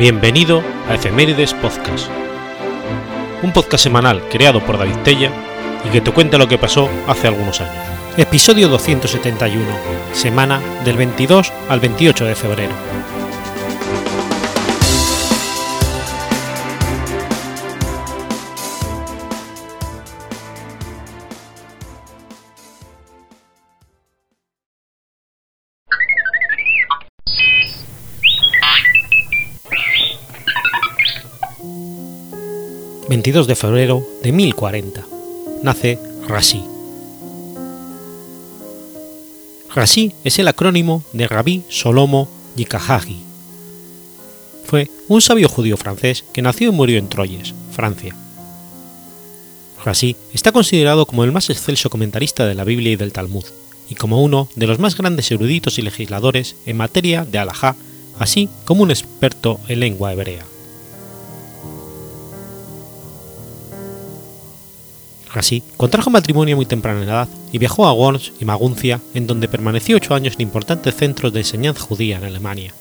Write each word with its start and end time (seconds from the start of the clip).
Bienvenido 0.00 0.62
a 0.88 0.94
Efemérides 0.94 1.52
Podcast, 1.52 2.08
un 3.42 3.52
podcast 3.52 3.84
semanal 3.84 4.26
creado 4.30 4.64
por 4.64 4.78
David 4.78 4.96
Tella 5.04 5.30
y 5.84 5.90
que 5.90 6.00
te 6.00 6.10
cuenta 6.10 6.38
lo 6.38 6.48
que 6.48 6.56
pasó 6.56 6.88
hace 7.06 7.28
algunos 7.28 7.60
años. 7.60 7.84
Episodio 8.16 8.70
271, 8.70 9.62
semana 10.14 10.58
del 10.86 10.96
22 10.96 11.52
al 11.68 11.80
28 11.80 12.24
de 12.24 12.34
febrero. 12.34 12.72
22 33.20 33.46
de 33.46 33.54
febrero 33.54 34.02
de 34.22 34.32
1040. 34.32 35.04
Nace 35.62 35.98
Rashi. 36.26 36.64
Rashi 39.74 40.14
es 40.24 40.38
el 40.38 40.48
acrónimo 40.48 41.04
de 41.12 41.28
Rabbi 41.28 41.62
Solomo 41.68 42.30
Yikahagi. 42.56 43.18
Fue 44.64 44.90
un 45.08 45.20
sabio 45.20 45.50
judío 45.50 45.76
francés 45.76 46.24
que 46.32 46.40
nació 46.40 46.70
y 46.70 46.72
murió 46.72 46.96
en 46.96 47.10
Troyes, 47.10 47.52
Francia. 47.72 48.16
Rashi 49.84 50.16
está 50.32 50.50
considerado 50.50 51.04
como 51.04 51.22
el 51.22 51.30
más 51.30 51.50
excelso 51.50 51.90
comentarista 51.90 52.46
de 52.46 52.54
la 52.54 52.64
Biblia 52.64 52.92
y 52.92 52.96
del 52.96 53.12
Talmud, 53.12 53.44
y 53.90 53.96
como 53.96 54.22
uno 54.22 54.48
de 54.56 54.66
los 54.66 54.78
más 54.78 54.96
grandes 54.96 55.30
eruditos 55.30 55.78
y 55.78 55.82
legisladores 55.82 56.56
en 56.64 56.78
materia 56.78 57.26
de 57.26 57.36
alajá, 57.36 57.76
así 58.18 58.48
como 58.64 58.82
un 58.82 58.90
experto 58.90 59.60
en 59.68 59.80
lengua 59.80 60.10
hebrea. 60.14 60.46
Así, 65.32 65.62
contrajo 65.76 66.10
matrimonio 66.10 66.56
muy 66.56 66.66
temprana 66.66 67.04
edad 67.04 67.28
y 67.52 67.58
viajó 67.58 67.86
a 67.86 67.92
Worms 67.92 68.32
y 68.40 68.44
Maguncia, 68.44 69.00
en 69.14 69.26
donde 69.26 69.48
permaneció 69.48 69.96
ocho 69.96 70.14
años 70.14 70.34
en 70.34 70.42
importantes 70.42 70.96
centros 70.96 71.32
de 71.32 71.40
enseñanza 71.40 71.82
judía 71.82 72.18
en 72.18 72.24
Alemania. 72.24 72.74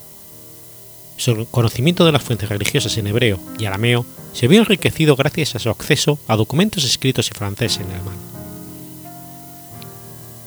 Su 1.18 1.46
conocimiento 1.52 2.06
de 2.06 2.12
las 2.12 2.24
fuentes 2.24 2.50
religiosas 2.50 2.98
en 2.98 3.08
hebreo 3.08 3.40
y 3.60 3.66
arameo 3.66 4.06
se 4.34 4.48
vio 4.48 4.62
enriquecido 4.62 5.16
gracias 5.16 5.56
a 5.56 5.60
su 5.60 5.70
acceso 5.70 6.18
a 6.28 6.36
documentos 6.36 6.86
escritos 6.86 7.30
en 7.30 7.36
francés 7.36 7.78
y 7.78 7.84
en 7.84 7.92
alemán. 7.92 8.16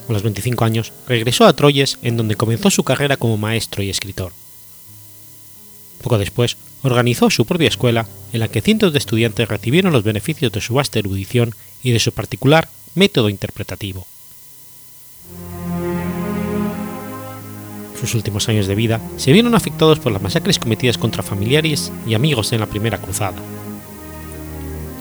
A 0.08 0.12
los 0.12 0.22
25 0.22 0.64
años 0.64 0.92
regresó 1.06 1.46
a 1.46 1.52
Troyes, 1.52 1.98
en 2.02 2.16
donde 2.16 2.36
comenzó 2.36 2.70
su 2.70 2.82
carrera 2.82 3.16
como 3.16 3.36
maestro 3.36 3.82
y 3.82 3.90
escritor. 3.90 4.32
Poco 6.02 6.18
después 6.18 6.56
organizó 6.82 7.30
su 7.30 7.44
propia 7.44 7.68
escuela 7.68 8.08
en 8.32 8.40
la 8.40 8.48
que 8.48 8.60
cientos 8.60 8.92
de 8.92 8.98
estudiantes 8.98 9.48
recibieron 9.48 9.92
los 9.92 10.02
beneficios 10.02 10.50
de 10.50 10.60
su 10.60 10.74
vasta 10.74 10.98
erudición 10.98 11.54
y 11.82 11.92
de 11.92 11.98
su 11.98 12.12
particular 12.12 12.68
método 12.94 13.28
interpretativo. 13.28 14.06
Sus 17.98 18.14
últimos 18.16 18.48
años 18.48 18.66
de 18.66 18.74
vida 18.74 19.00
se 19.16 19.32
vieron 19.32 19.54
afectados 19.54 20.00
por 20.00 20.10
las 20.10 20.22
masacres 20.22 20.58
cometidas 20.58 20.98
contra 20.98 21.22
familiares 21.22 21.92
y 22.06 22.14
amigos 22.14 22.52
en 22.52 22.60
la 22.60 22.66
Primera 22.66 22.98
Cruzada. 22.98 23.36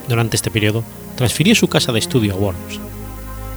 Durante 0.07 0.35
este 0.35 0.51
periodo, 0.51 0.83
transfirió 1.15 1.55
su 1.55 1.67
casa 1.67 1.91
de 1.91 1.99
estudio 1.99 2.33
a 2.33 2.38
Worms. 2.38 2.79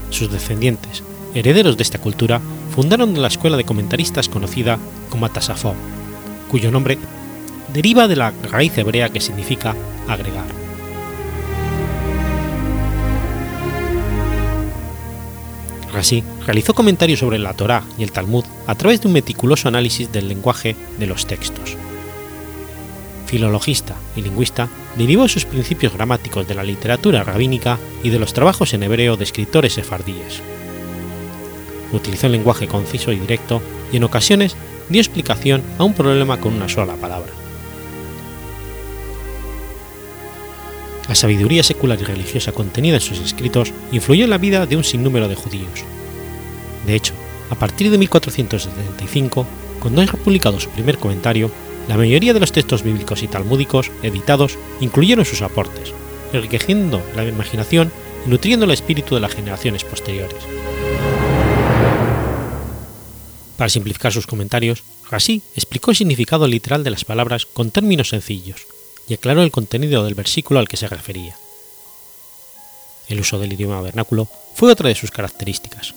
Sus 0.08 0.30
descendientes, 0.30 1.02
herederos 1.34 1.76
de 1.76 1.82
esta 1.82 1.98
cultura, 1.98 2.40
fundaron 2.74 3.20
la 3.20 3.28
escuela 3.28 3.56
de 3.56 3.64
comentaristas 3.64 4.28
conocida 4.28 4.78
como 5.10 5.26
Atasafo, 5.26 5.74
cuyo 6.50 6.70
nombre 6.70 6.96
deriva 7.74 8.08
de 8.08 8.16
la 8.16 8.32
raíz 8.50 8.78
hebrea 8.78 9.10
que 9.10 9.20
significa 9.20 9.74
agregar. 10.08 10.63
Así, 15.94 16.24
realizó 16.44 16.74
comentarios 16.74 17.20
sobre 17.20 17.38
la 17.38 17.54
Torá 17.54 17.84
y 17.96 18.02
el 18.02 18.10
Talmud 18.10 18.44
a 18.66 18.74
través 18.74 19.00
de 19.00 19.08
un 19.08 19.14
meticuloso 19.14 19.68
análisis 19.68 20.10
del 20.10 20.28
lenguaje 20.28 20.74
de 20.98 21.06
los 21.06 21.26
textos. 21.26 21.76
Filologista 23.26 23.94
y 24.16 24.22
lingüista, 24.22 24.68
derivó 24.96 25.28
sus 25.28 25.44
principios 25.44 25.94
gramáticos 25.94 26.46
de 26.46 26.54
la 26.54 26.64
literatura 26.64 27.22
rabínica 27.22 27.78
y 28.02 28.10
de 28.10 28.18
los 28.18 28.32
trabajos 28.32 28.74
en 28.74 28.82
hebreo 28.82 29.16
de 29.16 29.24
escritores 29.24 29.74
sefardíes. 29.74 30.42
Utilizó 31.92 32.26
el 32.26 32.32
lenguaje 32.32 32.66
conciso 32.66 33.12
y 33.12 33.18
directo 33.18 33.62
y 33.92 33.96
en 33.96 34.04
ocasiones 34.04 34.56
dio 34.88 35.00
explicación 35.00 35.62
a 35.78 35.84
un 35.84 35.94
problema 35.94 36.40
con 36.40 36.54
una 36.54 36.68
sola 36.68 36.94
palabra. 36.94 37.43
La 41.08 41.14
sabiduría 41.14 41.62
secular 41.62 42.00
y 42.00 42.04
religiosa 42.04 42.52
contenida 42.52 42.96
en 42.96 43.00
sus 43.00 43.20
escritos 43.20 43.72
influyó 43.92 44.24
en 44.24 44.30
la 44.30 44.38
vida 44.38 44.66
de 44.66 44.76
un 44.76 44.84
sinnúmero 44.84 45.28
de 45.28 45.34
judíos. 45.34 45.84
De 46.86 46.94
hecho, 46.94 47.12
a 47.50 47.54
partir 47.54 47.90
de 47.90 47.98
1475, 47.98 49.46
cuando 49.80 50.00
ha 50.00 50.06
publicado 50.06 50.58
su 50.60 50.70
primer 50.70 50.98
comentario, 50.98 51.50
la 51.88 51.98
mayoría 51.98 52.32
de 52.32 52.40
los 52.40 52.52
textos 52.52 52.82
bíblicos 52.82 53.22
y 53.22 53.28
talmúdicos 53.28 53.90
editados 54.02 54.58
incluyeron 54.80 55.26
sus 55.26 55.42
aportes, 55.42 55.92
enriqueciendo 56.32 57.02
la 57.14 57.24
imaginación 57.24 57.92
y 58.26 58.30
nutriendo 58.30 58.64
el 58.64 58.70
espíritu 58.70 59.14
de 59.14 59.20
las 59.20 59.34
generaciones 59.34 59.84
posteriores. 59.84 60.42
Para 63.58 63.68
simplificar 63.68 64.12
sus 64.12 64.26
comentarios, 64.26 64.82
Rashi 65.10 65.42
explicó 65.54 65.90
el 65.90 65.96
significado 65.96 66.46
literal 66.46 66.82
de 66.82 66.90
las 66.90 67.04
palabras 67.04 67.46
con 67.46 67.70
términos 67.70 68.08
sencillos, 68.08 68.66
y 69.08 69.14
aclaró 69.14 69.42
el 69.42 69.50
contenido 69.50 70.04
del 70.04 70.14
versículo 70.14 70.60
al 70.60 70.68
que 70.68 70.76
se 70.76 70.88
refería. 70.88 71.36
El 73.08 73.20
uso 73.20 73.38
del 73.38 73.52
idioma 73.52 73.80
vernáculo 73.80 74.28
fue 74.54 74.72
otra 74.72 74.88
de 74.88 74.94
sus 74.94 75.10
características. 75.10 75.94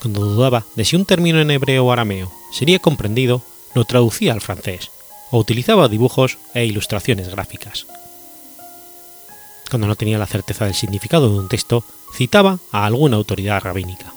Cuando 0.00 0.20
dudaba 0.20 0.64
de 0.74 0.84
si 0.84 0.96
un 0.96 1.04
término 1.04 1.40
en 1.40 1.50
hebreo 1.50 1.86
o 1.86 1.92
arameo 1.92 2.32
sería 2.52 2.80
comprendido, 2.80 3.42
lo 3.74 3.84
traducía 3.84 4.32
al 4.32 4.40
francés 4.40 4.90
o 5.30 5.38
utilizaba 5.38 5.88
dibujos 5.88 6.38
e 6.54 6.64
ilustraciones 6.64 7.28
gráficas. 7.28 7.86
Cuando 9.70 9.86
no 9.86 9.96
tenía 9.96 10.18
la 10.18 10.26
certeza 10.26 10.66
del 10.66 10.74
significado 10.74 11.30
de 11.30 11.38
un 11.38 11.48
texto, 11.48 11.84
citaba 12.14 12.58
a 12.72 12.84
alguna 12.84 13.16
autoridad 13.16 13.62
rabínica. 13.62 14.12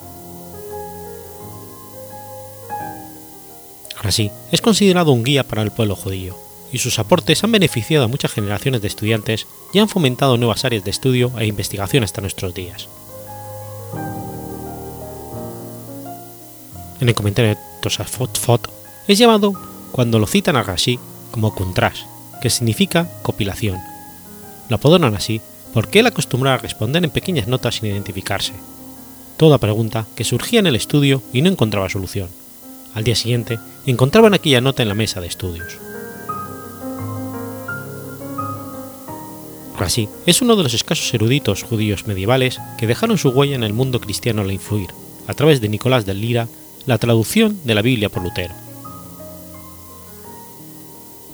Así, 4.06 4.30
es 4.52 4.60
considerado 4.60 5.10
un 5.10 5.24
guía 5.24 5.42
para 5.42 5.62
el 5.62 5.72
pueblo 5.72 5.96
judío, 5.96 6.36
y 6.72 6.78
sus 6.78 7.00
aportes 7.00 7.42
han 7.42 7.50
beneficiado 7.50 8.04
a 8.04 8.08
muchas 8.08 8.30
generaciones 8.30 8.80
de 8.80 8.86
estudiantes 8.86 9.48
y 9.72 9.80
han 9.80 9.88
fomentado 9.88 10.36
nuevas 10.36 10.64
áreas 10.64 10.84
de 10.84 10.92
estudio 10.92 11.32
e 11.40 11.46
investigación 11.46 12.04
hasta 12.04 12.20
nuestros 12.20 12.54
días. 12.54 12.88
En 17.00 17.08
el 17.08 17.16
comentario 17.16 17.50
de 17.50 17.60
Tosafot 17.82 18.38
Fot 18.38 18.70
es 19.08 19.18
llamado 19.18 19.54
cuando 19.90 20.20
lo 20.20 20.28
citan 20.28 20.54
a 20.54 20.62
Rashi 20.62 21.00
como 21.32 21.52
Kuntrash, 21.52 22.02
que 22.40 22.48
significa 22.48 23.10
compilación. 23.22 23.80
Lo 24.68 24.76
apodaron 24.76 25.16
así 25.16 25.40
porque 25.74 25.98
él 25.98 26.06
acostumbraba 26.06 26.54
a 26.54 26.62
responder 26.62 27.02
en 27.02 27.10
pequeñas 27.10 27.48
notas 27.48 27.74
sin 27.74 27.90
identificarse. 27.90 28.52
Toda 29.36 29.58
pregunta 29.58 30.06
que 30.14 30.22
surgía 30.22 30.60
en 30.60 30.68
el 30.68 30.76
estudio 30.76 31.24
y 31.32 31.42
no 31.42 31.50
encontraba 31.50 31.88
solución 31.88 32.28
al 32.96 33.04
día 33.04 33.14
siguiente, 33.14 33.60
encontraban 33.84 34.32
aquella 34.32 34.62
nota 34.62 34.82
en 34.82 34.88
la 34.88 34.94
mesa 34.94 35.20
de 35.20 35.26
estudios. 35.26 35.76
Así, 39.78 40.08
es 40.24 40.40
uno 40.40 40.56
de 40.56 40.62
los 40.62 40.72
escasos 40.72 41.12
eruditos 41.12 41.62
judíos 41.62 42.06
medievales 42.06 42.58
que 42.78 42.86
dejaron 42.86 43.18
su 43.18 43.28
huella 43.28 43.54
en 43.54 43.62
el 43.62 43.74
mundo 43.74 44.00
cristiano 44.00 44.40
al 44.40 44.50
influir, 44.50 44.88
a 45.28 45.34
través 45.34 45.60
de 45.60 45.68
Nicolás 45.68 46.06
del 46.06 46.22
Lira, 46.22 46.48
la 46.86 46.96
traducción 46.96 47.60
de 47.64 47.74
la 47.74 47.82
Biblia 47.82 48.08
por 48.08 48.22
Lutero. 48.22 48.54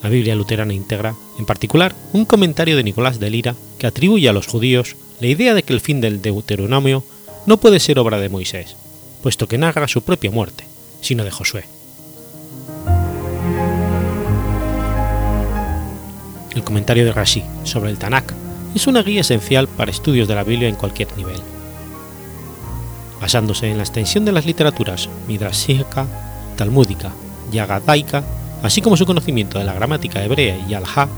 La 0.02 0.08
Biblia 0.08 0.34
luterana 0.34 0.74
integra, 0.74 1.14
en 1.38 1.46
particular, 1.46 1.94
un 2.12 2.24
comentario 2.24 2.76
de 2.76 2.82
Nicolás 2.82 3.20
de 3.20 3.30
Lira 3.30 3.54
que 3.78 3.86
atribuye 3.86 4.28
a 4.28 4.32
los 4.32 4.48
judíos 4.48 4.96
la 5.20 5.28
idea 5.28 5.54
de 5.54 5.62
que 5.62 5.72
el 5.72 5.80
fin 5.80 6.00
del 6.00 6.20
Deuteronomio 6.20 7.04
no 7.46 7.58
puede 7.58 7.78
ser 7.78 8.00
obra 8.00 8.18
de 8.18 8.28
Moisés, 8.28 8.74
puesto 9.22 9.46
que 9.46 9.58
narra 9.58 9.86
su 9.86 10.02
propia 10.02 10.32
muerte, 10.32 10.71
sino 11.02 11.24
de 11.24 11.30
Josué. 11.30 11.64
El 16.54 16.64
comentario 16.64 17.04
de 17.04 17.12
Rashi 17.12 17.42
sobre 17.64 17.90
el 17.90 17.98
Tanakh 17.98 18.32
es 18.74 18.86
una 18.86 19.02
guía 19.02 19.20
esencial 19.20 19.68
para 19.68 19.90
estudios 19.90 20.28
de 20.28 20.34
la 20.34 20.44
Biblia 20.44 20.68
en 20.68 20.76
cualquier 20.76 21.14
nivel. 21.16 21.40
Basándose 23.20 23.70
en 23.70 23.76
la 23.76 23.82
extensión 23.82 24.24
de 24.24 24.32
las 24.32 24.46
literaturas 24.46 25.08
midrashica, 25.28 26.06
talmúdica 26.56 27.12
y 27.52 27.58
agadaica, 27.58 28.24
así 28.62 28.80
como 28.80 28.96
su 28.96 29.06
conocimiento 29.06 29.58
de 29.58 29.64
la 29.64 29.74
gramática 29.74 30.24
hebrea 30.24 30.58
y 30.68 30.74
alha, 30.74 31.08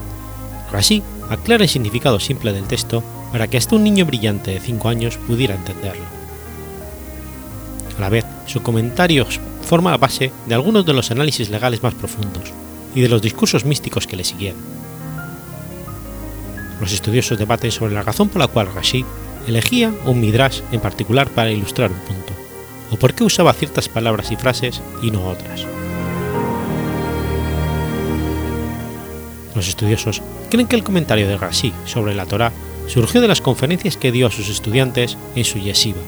Rashi 0.72 1.02
aclara 1.30 1.62
el 1.62 1.68
significado 1.68 2.18
simple 2.18 2.52
del 2.52 2.66
texto 2.66 3.02
para 3.32 3.48
que 3.48 3.56
hasta 3.56 3.76
un 3.76 3.84
niño 3.84 4.06
brillante 4.06 4.52
de 4.52 4.60
5 4.60 4.88
años 4.88 5.16
pudiera 5.16 5.54
entenderlo. 5.54 6.23
A 7.96 8.00
la 8.00 8.08
vez, 8.08 8.24
su 8.46 8.62
comentario 8.62 9.26
forma 9.62 9.90
la 9.90 9.98
base 9.98 10.32
de 10.46 10.54
algunos 10.54 10.84
de 10.84 10.92
los 10.92 11.10
análisis 11.10 11.50
legales 11.50 11.82
más 11.82 11.94
profundos, 11.94 12.52
y 12.94 13.00
de 13.00 13.08
los 13.08 13.22
discursos 13.22 13.64
místicos 13.64 14.06
que 14.06 14.16
le 14.16 14.24
siguieron. 14.24 14.60
Los 16.80 16.92
estudiosos 16.92 17.38
debaten 17.38 17.70
sobre 17.70 17.94
la 17.94 18.02
razón 18.02 18.28
por 18.28 18.40
la 18.40 18.48
cual 18.48 18.68
Rashi 18.74 19.04
elegía 19.46 19.92
un 20.06 20.20
midrash 20.20 20.60
en 20.72 20.80
particular 20.80 21.28
para 21.28 21.50
ilustrar 21.50 21.90
un 21.90 21.98
punto, 21.98 22.32
o 22.90 22.96
por 22.96 23.14
qué 23.14 23.24
usaba 23.24 23.52
ciertas 23.52 23.88
palabras 23.88 24.30
y 24.32 24.36
frases 24.36 24.80
y 25.02 25.10
no 25.10 25.26
otras. 25.28 25.66
Los 29.54 29.68
estudiosos 29.68 30.20
creen 30.50 30.66
que 30.66 30.76
el 30.76 30.84
comentario 30.84 31.28
de 31.28 31.36
Rashi 31.36 31.72
sobre 31.84 32.14
la 32.14 32.26
Torá 32.26 32.52
surgió 32.88 33.20
de 33.20 33.28
las 33.28 33.40
conferencias 33.40 33.96
que 33.96 34.12
dio 34.12 34.26
a 34.26 34.30
sus 34.30 34.48
estudiantes 34.48 35.16
en 35.36 35.44
su 35.44 35.58
yeshiva 35.58 36.00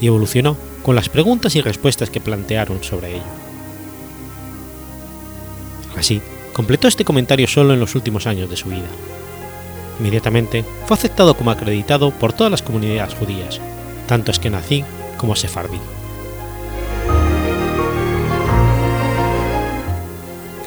y 0.00 0.06
evolucionó 0.06 0.56
con 0.88 0.94
las 0.94 1.10
preguntas 1.10 1.54
y 1.54 1.60
respuestas 1.60 2.08
que 2.08 2.18
plantearon 2.18 2.82
sobre 2.82 3.16
ello. 3.16 3.22
Rashi 5.94 6.22
completó 6.54 6.88
este 6.88 7.04
comentario 7.04 7.46
solo 7.46 7.74
en 7.74 7.80
los 7.80 7.94
últimos 7.94 8.26
años 8.26 8.48
de 8.48 8.56
su 8.56 8.70
vida. 8.70 8.86
Inmediatamente 9.98 10.64
fue 10.86 10.96
aceptado 10.96 11.34
como 11.34 11.50
acreditado 11.50 12.10
por 12.10 12.32
todas 12.32 12.50
las 12.50 12.62
comunidades 12.62 13.12
judías, 13.12 13.60
tanto 14.06 14.30
eskenazí 14.30 14.82
como 15.18 15.36
sefardí. 15.36 15.76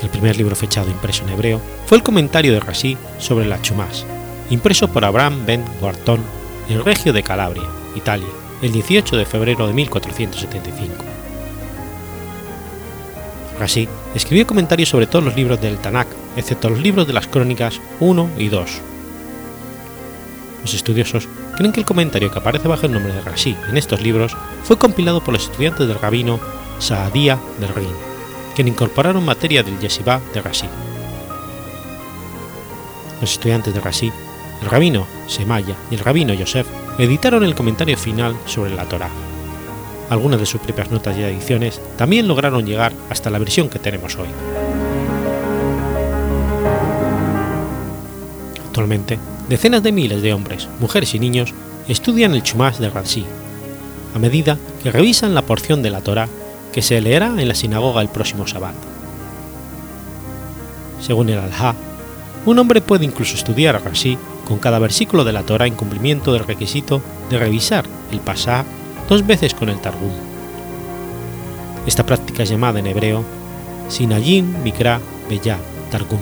El 0.04 0.10
primer 0.10 0.38
libro 0.38 0.56
fechado 0.56 0.92
impreso 0.92 1.24
en 1.24 1.32
hebreo 1.32 1.60
fue 1.88 1.98
el 1.98 2.04
comentario 2.04 2.54
de 2.54 2.60
Rashi 2.60 2.96
sobre 3.18 3.48
la 3.48 3.60
Chumash, 3.60 4.04
impreso 4.52 4.88
por 4.88 5.04
Abraham 5.04 5.48
ben 5.48 5.66
Guartón 5.80 6.20
en 6.70 6.86
Regio 6.86 7.12
de 7.12 7.24
Calabria, 7.24 7.66
Italia, 7.96 8.30
el 8.62 8.72
18 8.72 9.18
de 9.18 9.26
febrero 9.26 9.68
de 9.68 9.74
1475. 9.74 11.06
Rashi 13.60 13.88
escribió 14.16 14.48
comentarios 14.48 14.90
sobre 14.90 15.08
todos 15.08 15.24
los 15.24 15.36
libros 15.36 15.62
del 15.62 15.78
Tanakh, 15.78 16.08
excepto 16.36 16.70
los 16.70 16.80
libros 16.80 17.08
de 17.08 17.14
las 17.14 17.28
Crónicas 17.28 17.80
1 18.00 18.30
y 18.38 18.50
2. 18.50 18.82
Los 20.62 20.74
estudiosos 20.74 21.28
creen 21.56 21.72
que 21.72 21.80
el 21.80 21.86
comentario 21.86 22.32
que 22.32 22.40
aparece 22.40 22.68
bajo 22.68 22.86
el 22.86 22.92
nombre 22.92 23.14
de 23.14 23.22
Rashi 23.22 23.56
en 23.70 23.78
estos 23.78 24.02
libros 24.02 24.36
fue 24.64 24.78
compilado 24.78 25.24
por 25.24 25.34
los 25.34 25.44
estudiantes 25.44 25.88
del 25.88 26.00
rabino 26.00 26.40
Saadía 26.80 27.40
del 27.60 27.70
Rin, 27.70 27.94
quien 28.56 28.68
incorporaron 28.68 29.26
materia 29.26 29.64
del 29.64 29.80
yeshiva 29.80 30.22
de 30.34 30.42
Rashi. 30.42 30.68
Los 33.20 33.34
estudiantes 33.34 33.74
de 33.74 33.80
Rashi, 33.80 34.12
el 34.62 34.70
rabino 34.70 35.06
Semaya 35.28 35.76
y 35.92 35.96
el 35.96 36.02
rabino 36.02 36.34
Yosef, 36.34 36.68
editaron 36.98 37.44
el 37.44 37.56
comentario 37.56 37.98
final 37.98 38.36
sobre 38.46 38.76
la 38.76 38.86
Torá. 38.86 39.10
Algunas 40.10 40.40
de 40.40 40.46
sus 40.46 40.62
propias 40.62 40.92
notas 40.92 41.18
y 41.18 41.24
ediciones 41.24 41.82
también 41.98 42.28
lograron 42.28 42.66
llegar 42.66 42.94
hasta 43.10 43.30
la 43.30 43.40
versión 43.40 43.70
que 43.70 43.80
tenemos 43.80 44.18
hoy. 44.18 44.28
Actualmente, 48.66 49.20
decenas 49.48 49.84
de 49.84 49.92
miles 49.92 50.22
de 50.22 50.34
hombres, 50.34 50.68
mujeres 50.80 51.14
y 51.16 51.20
niños 51.20 51.54
estudian 51.88 52.34
el 52.34 52.44
Chumash 52.44 52.78
de 52.78 52.90
Rashi, 52.90 53.26
a 54.14 54.20
medida 54.20 54.58
que 54.84 54.92
revisan 54.92 55.34
la 55.34 55.44
porción 55.44 55.82
de 55.82 55.90
la 55.90 56.02
Torá 56.02 56.28
que 56.72 56.82
se 56.82 57.00
leerá 57.02 57.28
en 57.28 57.48
la 57.48 57.56
sinagoga 57.56 58.02
el 58.02 58.10
próximo 58.10 58.48
Sabbat. 58.48 58.76
Según 61.02 61.30
el 61.30 61.40
Al-Ha, 61.40 61.76
un 62.46 62.60
hombre 62.60 62.82
puede 62.82 63.06
incluso 63.06 63.36
estudiar 63.36 63.82
Rashi 63.84 64.18
con 64.52 64.60
cada 64.60 64.80
versículo 64.80 65.24
de 65.24 65.32
la 65.32 65.44
Torah 65.44 65.66
en 65.66 65.76
cumplimiento 65.76 66.34
del 66.34 66.46
requisito 66.46 67.02
de 67.30 67.40
revisar 67.40 67.86
el 68.12 68.20
Pasá 68.20 68.66
dos 69.08 69.26
veces 69.26 69.54
con 69.54 69.70
el 69.70 69.80
Targum. 69.80 70.12
Esta 71.88 72.06
práctica 72.06 72.44
es 72.44 72.50
llamada 72.50 72.80
en 72.80 72.88
hebreo 72.88 73.24
Sinayim 73.88 74.62
Mikra 74.62 75.00
Beyah 75.30 75.58
Targum. 75.90 76.20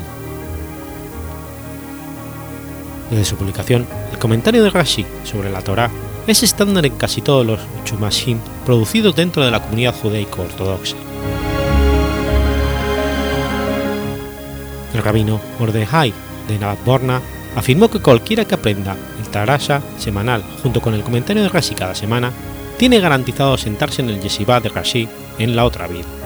Desde 3.10 3.26
su 3.26 3.36
publicación, 3.36 3.88
el 4.12 4.20
comentario 4.20 4.64
de 4.64 4.70
Rashi 4.70 5.08
sobre 5.24 5.50
la 5.50 5.64
Torá 5.64 5.90
es 6.28 6.44
estándar 6.44 6.86
en 6.86 6.98
casi 6.98 7.24
todos 7.24 7.44
los 7.44 7.60
chumashim 7.84 8.38
producidos 8.64 9.16
dentro 9.16 9.44
de 9.44 9.50
la 9.50 9.60
comunidad 9.60 9.96
judaico-ortodoxa. 9.96 10.98
El 14.94 15.02
rabino 15.02 15.42
Mordejai 15.58 16.14
de 16.48 16.60
Navadborna 16.60 17.22
afirmó 17.56 17.90
que 17.90 18.00
cualquiera 18.00 18.46
que 18.46 18.56
aprenda 18.56 18.96
el 19.20 19.28
Tarasha 19.30 19.82
semanal 19.98 20.44
junto 20.62 20.82
con 20.82 20.94
el 20.94 21.04
comentario 21.04 21.44
de 21.44 21.50
Rashi 21.50 21.76
cada 21.76 21.96
semana 21.96 22.32
tiene 22.78 23.00
garantizado 23.00 23.58
sentarse 23.58 24.02
en 24.02 24.10
el 24.10 24.22
yeshiva 24.22 24.60
de 24.60 24.70
Rashi 24.70 25.08
en 25.38 25.56
la 25.56 25.66
otra 25.66 25.88
vida. 25.88 26.19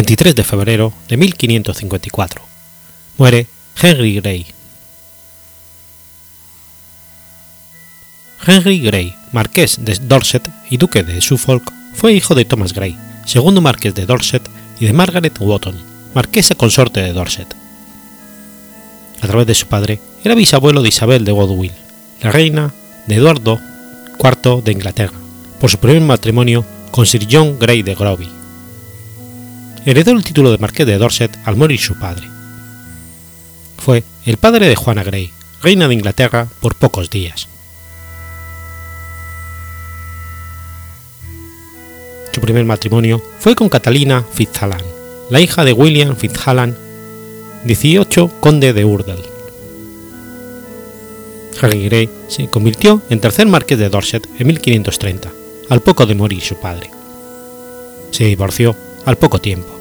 23 0.00 0.34
de 0.34 0.44
febrero 0.44 0.94
de 1.08 1.18
1554. 1.18 2.42
Muere 3.18 3.46
Henry 3.82 4.14
Grey. 4.18 4.46
Henry 8.46 8.80
Grey, 8.80 9.14
marqués 9.32 9.76
de 9.84 9.98
Dorset 10.00 10.48
y 10.70 10.78
duque 10.78 11.02
de 11.02 11.20
Suffolk, 11.20 11.70
fue 11.92 12.14
hijo 12.14 12.34
de 12.34 12.46
Thomas 12.46 12.72
Grey, 12.72 12.96
segundo 13.26 13.60
marqués 13.60 13.94
de 13.94 14.06
Dorset, 14.06 14.48
y 14.80 14.86
de 14.86 14.94
Margaret 14.94 15.38
Wotton, 15.38 15.76
marquesa 16.14 16.54
consorte 16.54 17.02
de 17.02 17.12
Dorset. 17.12 17.54
A 19.20 19.26
través 19.26 19.46
de 19.46 19.54
su 19.54 19.66
padre, 19.66 20.00
era 20.24 20.34
bisabuelo 20.34 20.80
de 20.80 20.88
Isabel 20.88 21.26
de 21.26 21.32
Woodville, 21.32 21.76
la 22.22 22.32
reina 22.32 22.72
de 23.06 23.16
Eduardo 23.16 23.60
IV 24.18 24.62
de 24.64 24.72
Inglaterra, 24.72 25.18
por 25.60 25.70
su 25.70 25.76
primer 25.76 26.00
matrimonio 26.00 26.64
con 26.90 27.04
Sir 27.04 27.28
John 27.30 27.58
Grey 27.58 27.82
de 27.82 27.94
Groby 27.94 28.39
heredó 29.86 30.12
el 30.12 30.24
título 30.24 30.50
de 30.50 30.58
marqués 30.58 30.86
de 30.86 30.98
Dorset 30.98 31.36
al 31.44 31.56
morir 31.56 31.80
su 31.80 31.98
padre. 31.98 32.28
Fue 33.78 34.04
el 34.26 34.36
padre 34.36 34.68
de 34.68 34.76
Juana 34.76 35.02
Grey, 35.02 35.32
reina 35.62 35.88
de 35.88 35.94
Inglaterra, 35.94 36.48
por 36.60 36.74
pocos 36.74 37.10
días. 37.10 37.48
Su 42.32 42.40
primer 42.40 42.64
matrimonio 42.64 43.22
fue 43.40 43.56
con 43.56 43.68
Catalina 43.68 44.24
Fitzalan, 44.32 44.82
la 45.30 45.40
hija 45.40 45.64
de 45.64 45.72
William 45.72 46.14
Fitzalan, 46.14 46.76
18 47.64 48.30
conde 48.40 48.72
de 48.72 48.84
Urdel. 48.84 49.22
Harry 51.60 51.84
Grey 51.84 52.08
se 52.28 52.48
convirtió 52.48 53.02
en 53.10 53.20
tercer 53.20 53.46
marqués 53.46 53.78
de 53.78 53.88
Dorset 53.88 54.26
en 54.38 54.46
1530, 54.46 55.30
al 55.68 55.82
poco 55.82 56.06
de 56.06 56.14
morir 56.14 56.40
su 56.40 56.56
padre. 56.56 56.90
Se 58.12 58.24
divorció 58.24 58.76
al 59.06 59.16
poco 59.16 59.40
tiempo. 59.40 59.80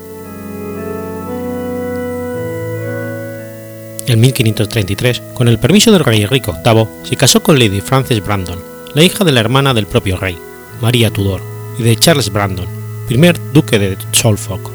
En 4.09 4.19
1533, 4.19 5.21
con 5.35 5.47
el 5.47 5.59
permiso 5.59 5.91
del 5.91 6.03
rey 6.03 6.23
Enrique 6.23 6.51
VIII, 6.51 6.87
se 7.03 7.15
casó 7.15 7.43
con 7.43 7.59
Lady 7.59 7.79
Frances 7.79 8.23
Brandon, 8.23 8.59
la 8.95 9.03
hija 9.03 9.23
de 9.23 9.31
la 9.31 9.39
hermana 9.39 9.73
del 9.75 9.85
propio 9.85 10.17
rey, 10.17 10.35
María 10.81 11.11
Tudor, 11.11 11.41
y 11.77 11.83
de 11.83 11.95
Charles 11.95 12.33
Brandon, 12.33 12.65
primer 13.07 13.39
duque 13.53 13.77
de 13.77 13.97
Suffolk. 14.11 14.71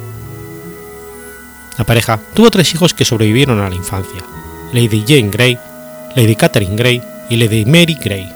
La 1.77 1.85
pareja 1.85 2.21
tuvo 2.35 2.51
tres 2.51 2.73
hijos 2.75 2.95
que 2.95 3.05
sobrevivieron 3.05 3.59
a 3.59 3.69
la 3.69 3.75
infancia, 3.75 4.25
Lady 4.73 5.05
Jane 5.05 5.31
Grey, 5.31 5.59
Lady 6.15 6.37
Catherine 6.37 6.77
Grey 6.77 7.03
y 7.29 7.37
Lady 7.37 7.65
Mary 7.65 7.99
Grey. 8.01 8.33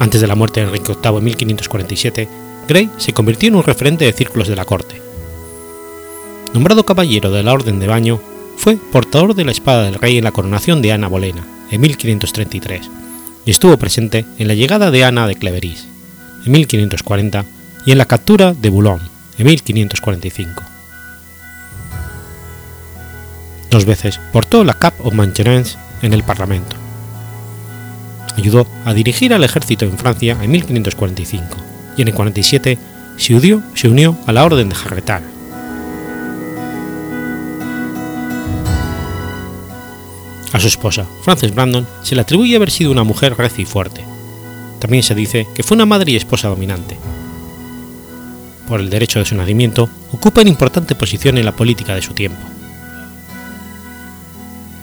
Antes 0.00 0.20
de 0.20 0.26
la 0.26 0.34
muerte 0.34 0.60
de 0.60 0.66
Enrique 0.66 0.92
VIII 0.92 1.16
en 1.16 1.24
1547, 1.24 2.28
Grey 2.66 2.90
se 2.98 3.12
convirtió 3.12 3.48
en 3.48 3.56
un 3.56 3.62
referente 3.62 4.04
de 4.04 4.12
círculos 4.12 4.48
de 4.48 4.56
la 4.56 4.64
corte. 4.64 5.00
Nombrado 6.52 6.86
caballero 6.86 7.30
de 7.30 7.42
la 7.42 7.52
Orden 7.52 7.78
de 7.80 7.86
Baño, 7.86 8.20
fue 8.56 8.76
portador 8.76 9.34
de 9.34 9.44
la 9.44 9.52
espada 9.52 9.84
del 9.84 9.96
rey 9.96 10.18
en 10.18 10.24
la 10.24 10.32
coronación 10.32 10.80
de 10.80 10.92
Ana 10.92 11.08
Bolena 11.08 11.44
en 11.70 11.80
1533 11.80 12.90
y 13.44 13.50
estuvo 13.50 13.76
presente 13.76 14.24
en 14.38 14.48
la 14.48 14.54
llegada 14.54 14.90
de 14.90 15.04
Ana 15.04 15.26
de 15.26 15.34
Cleveris 15.34 15.86
en 16.46 16.52
1540 16.52 17.44
y 17.84 17.92
en 17.92 17.98
la 17.98 18.06
captura 18.06 18.54
de 18.54 18.70
Boulogne 18.70 19.08
en 19.38 19.46
1545. 19.46 20.62
Dos 23.70 23.84
veces 23.84 24.20
portó 24.32 24.62
la 24.62 24.74
Cap 24.74 24.94
of 25.04 25.14
Maintenance 25.14 25.76
en 26.02 26.12
el 26.12 26.22
Parlamento. 26.22 26.76
Ayudó 28.36 28.66
a 28.84 28.94
dirigir 28.94 29.34
al 29.34 29.44
ejército 29.44 29.84
en 29.84 29.98
Francia 29.98 30.38
en 30.40 30.50
1545 30.50 31.73
y 31.96 32.02
en 32.02 32.08
el 32.08 32.14
47 32.14 32.78
se 33.16 33.34
unió, 33.34 33.62
se 33.74 33.88
unió 33.88 34.16
a 34.26 34.32
la 34.32 34.44
Orden 34.44 34.68
de 34.68 34.74
Jarretar. 34.74 35.22
A 40.52 40.60
su 40.60 40.68
esposa, 40.68 41.04
Frances 41.22 41.52
Brandon, 41.52 41.86
se 42.02 42.14
le 42.14 42.20
atribuye 42.20 42.54
haber 42.54 42.70
sido 42.70 42.92
una 42.92 43.02
mujer 43.02 43.36
recia 43.36 43.62
y 43.62 43.66
fuerte. 43.66 44.04
También 44.78 45.02
se 45.02 45.14
dice 45.14 45.48
que 45.52 45.64
fue 45.64 45.74
una 45.74 45.86
madre 45.86 46.12
y 46.12 46.16
esposa 46.16 46.48
dominante. 46.48 46.96
Por 48.68 48.80
el 48.80 48.88
derecho 48.88 49.18
de 49.18 49.24
su 49.24 49.34
nacimiento, 49.34 49.88
ocupa 50.12 50.42
una 50.42 50.50
importante 50.50 50.94
posición 50.94 51.38
en 51.38 51.44
la 51.44 51.56
política 51.56 51.94
de 51.94 52.02
su 52.02 52.12
tiempo. 52.12 52.40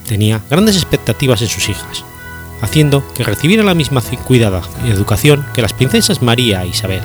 Tenía 0.07 0.41
grandes 0.49 0.75
expectativas 0.75 1.41
en 1.41 1.47
sus 1.47 1.69
hijas, 1.69 2.03
haciendo 2.61 3.03
que 3.13 3.23
recibieran 3.23 3.65
la 3.65 3.75
misma 3.75 4.01
cuidada 4.25 4.61
y 4.85 4.91
educación 4.91 5.45
que 5.53 5.61
las 5.61 5.73
princesas 5.73 6.21
María 6.21 6.63
e 6.63 6.67
Isabel. 6.67 7.01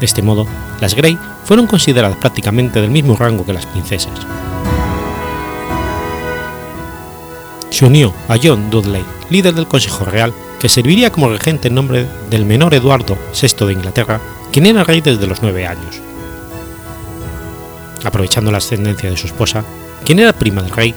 De 0.00 0.06
este 0.06 0.22
modo, 0.22 0.46
las 0.80 0.94
Grey 0.94 1.18
fueron 1.44 1.66
consideradas 1.66 2.16
prácticamente 2.16 2.80
del 2.80 2.90
mismo 2.90 3.16
rango 3.16 3.44
que 3.44 3.52
las 3.52 3.66
princesas. 3.66 4.12
Se 7.70 7.84
unió 7.84 8.14
a 8.28 8.36
John 8.40 8.70
Dudley, 8.70 9.04
líder 9.30 9.54
del 9.54 9.66
Consejo 9.66 10.04
Real, 10.04 10.32
que 10.60 10.68
serviría 10.68 11.10
como 11.10 11.28
regente 11.28 11.68
en 11.68 11.74
nombre 11.74 12.06
del 12.30 12.44
menor 12.44 12.72
Eduardo 12.72 13.18
VI 13.32 13.66
de 13.66 13.72
Inglaterra, 13.72 14.20
quien 14.52 14.66
era 14.66 14.84
rey 14.84 15.00
desde 15.00 15.26
los 15.26 15.42
nueve 15.42 15.66
años. 15.66 16.00
Aprovechando 18.04 18.52
la 18.52 18.58
ascendencia 18.58 19.10
de 19.10 19.16
su 19.16 19.26
esposa, 19.26 19.64
quien 20.04 20.20
era 20.20 20.32
prima 20.32 20.62
del 20.62 20.70
rey, 20.70 20.94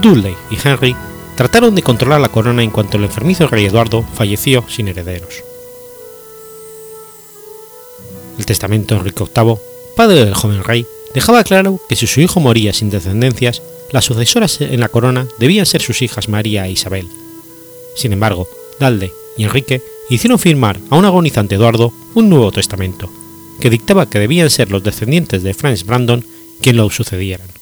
Dudley 0.00 0.34
y 0.50 0.58
Henry 0.62 0.96
trataron 1.40 1.74
de 1.74 1.80
controlar 1.80 2.20
la 2.20 2.28
corona 2.28 2.62
en 2.62 2.68
cuanto 2.68 2.98
el 2.98 3.04
enfermizo 3.04 3.46
rey 3.46 3.64
Eduardo 3.64 4.04
falleció 4.12 4.62
sin 4.68 4.88
herederos. 4.88 5.42
El 8.38 8.44
testamento 8.44 8.94
de 8.94 9.00
Enrique 9.00 9.24
VIII, 9.24 9.56
padre 9.96 10.26
del 10.26 10.34
joven 10.34 10.62
rey, 10.62 10.84
dejaba 11.14 11.42
claro 11.42 11.80
que 11.88 11.96
si 11.96 12.06
su 12.06 12.20
hijo 12.20 12.40
moría 12.40 12.74
sin 12.74 12.90
descendencias, 12.90 13.62
las 13.90 14.04
sucesoras 14.04 14.60
en 14.60 14.80
la 14.80 14.90
corona 14.90 15.26
debían 15.38 15.64
ser 15.64 15.80
sus 15.80 16.02
hijas 16.02 16.28
María 16.28 16.66
e 16.66 16.72
Isabel. 16.72 17.08
Sin 17.96 18.12
embargo, 18.12 18.46
Dalde 18.78 19.10
y 19.38 19.44
Enrique 19.44 19.80
hicieron 20.10 20.38
firmar 20.38 20.78
a 20.90 20.96
un 20.96 21.06
agonizante 21.06 21.54
Eduardo 21.54 21.90
un 22.12 22.28
nuevo 22.28 22.52
testamento, 22.52 23.10
que 23.60 23.70
dictaba 23.70 24.10
que 24.10 24.18
debían 24.18 24.50
ser 24.50 24.70
los 24.70 24.82
descendientes 24.84 25.42
de 25.42 25.54
Franz 25.54 25.86
Brandon 25.86 26.22
quien 26.60 26.76
lo 26.76 26.90
sucedieran. 26.90 27.59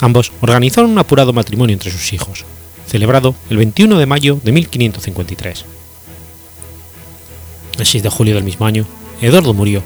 Ambos 0.00 0.30
organizaron 0.40 0.90
un 0.90 0.98
apurado 0.98 1.32
matrimonio 1.32 1.74
entre 1.74 1.90
sus 1.90 2.12
hijos, 2.12 2.44
celebrado 2.86 3.34
el 3.50 3.56
21 3.56 3.98
de 3.98 4.06
mayo 4.06 4.40
de 4.42 4.52
1553. 4.52 5.64
El 7.78 7.86
6 7.86 8.02
de 8.02 8.08
julio 8.08 8.34
del 8.34 8.44
mismo 8.44 8.66
año, 8.66 8.86
Eduardo 9.20 9.54
murió, 9.54 9.82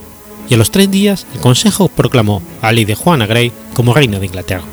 y 0.48 0.54
a 0.54 0.56
los 0.56 0.70
tres 0.70 0.90
días 0.90 1.26
el 1.34 1.40
Consejo 1.40 1.88
proclamó 1.88 2.42
a 2.60 2.72
Lady 2.72 2.94
Juana 2.94 3.26
Grey 3.26 3.52
como 3.74 3.94
reina 3.94 4.18
de 4.18 4.26
Inglaterra. 4.26 4.64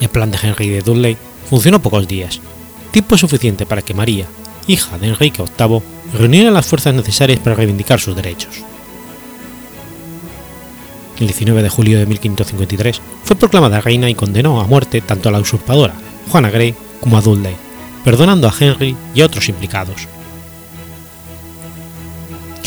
El 0.00 0.08
plan 0.10 0.30
de 0.30 0.38
Henry 0.42 0.68
de 0.68 0.82
Dudley 0.82 1.16
funcionó 1.48 1.80
pocos 1.80 2.06
días, 2.06 2.40
tiempo 2.90 3.16
suficiente 3.16 3.64
para 3.64 3.80
que 3.80 3.94
María, 3.94 4.26
hija 4.66 4.98
de 4.98 5.08
Enrique 5.08 5.42
VIII, 5.42 5.80
reuniera 6.12 6.50
las 6.50 6.66
fuerzas 6.66 6.94
necesarias 6.94 7.40
para 7.40 7.56
reivindicar 7.56 8.00
sus 8.00 8.14
derechos 8.14 8.64
el 11.20 11.28
19 11.28 11.62
de 11.62 11.68
julio 11.68 11.98
de 11.98 12.06
1553, 12.06 13.00
fue 13.24 13.36
proclamada 13.36 13.80
reina 13.80 14.08
y 14.10 14.14
condenó 14.14 14.60
a 14.60 14.66
muerte 14.66 15.00
tanto 15.00 15.28
a 15.28 15.32
la 15.32 15.40
usurpadora 15.40 15.94
Juana 16.30 16.50
Grey 16.50 16.74
como 17.00 17.18
a 17.18 17.20
Dudley, 17.20 17.56
perdonando 18.04 18.48
a 18.48 18.54
Henry 18.58 18.96
y 19.14 19.20
a 19.20 19.26
otros 19.26 19.48
implicados. 19.48 20.08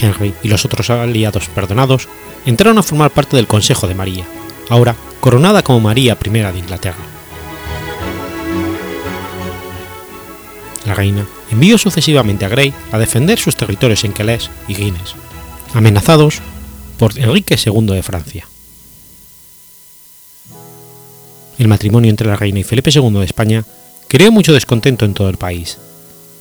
Henry 0.02 0.34
y 0.44 0.48
los 0.48 0.66
otros 0.66 0.90
aliados 0.90 1.48
perdonados 1.50 2.08
entraron 2.46 2.78
a 2.78 2.84
formar 2.84 3.12
parte 3.12 3.36
del 3.36 3.48
Consejo 3.48 3.88
de 3.88 3.96
María, 3.96 4.26
ahora 4.70 4.96
coronada 5.20 5.62
como 5.62 5.80
María 5.82 6.18
I 6.24 6.30
de 6.30 6.60
Inglaterra. 6.60 7.04
La 10.86 10.96
reina 10.96 11.26
envió 11.52 11.78
sucesivamente 11.78 12.46
a 12.46 12.50
Grey 12.50 12.74
a 12.92 12.98
defender 12.98 13.38
sus 13.38 13.56
territorios 13.56 14.04
en 14.06 14.14
Quelés 14.14 14.50
y 14.68 14.76
Guinness, 14.76 15.16
amenazados 15.74 16.42
por 17.00 17.18
Enrique 17.18 17.56
II 17.56 17.88
de 17.88 18.04
Francia. 18.04 18.46
El 21.58 21.70
matrimonio 21.70 22.10
entre 22.12 22.28
la 22.28 22.36
reina 22.36 22.60
y 22.60 22.64
Felipe 22.64 22.92
II 22.94 23.12
de 23.12 23.26
España 23.26 23.66
creó 24.08 24.32
mucho 24.32 24.54
descontento 24.54 25.06
en 25.06 25.14
todo 25.14 25.30
el 25.30 25.38
país. 25.38 25.78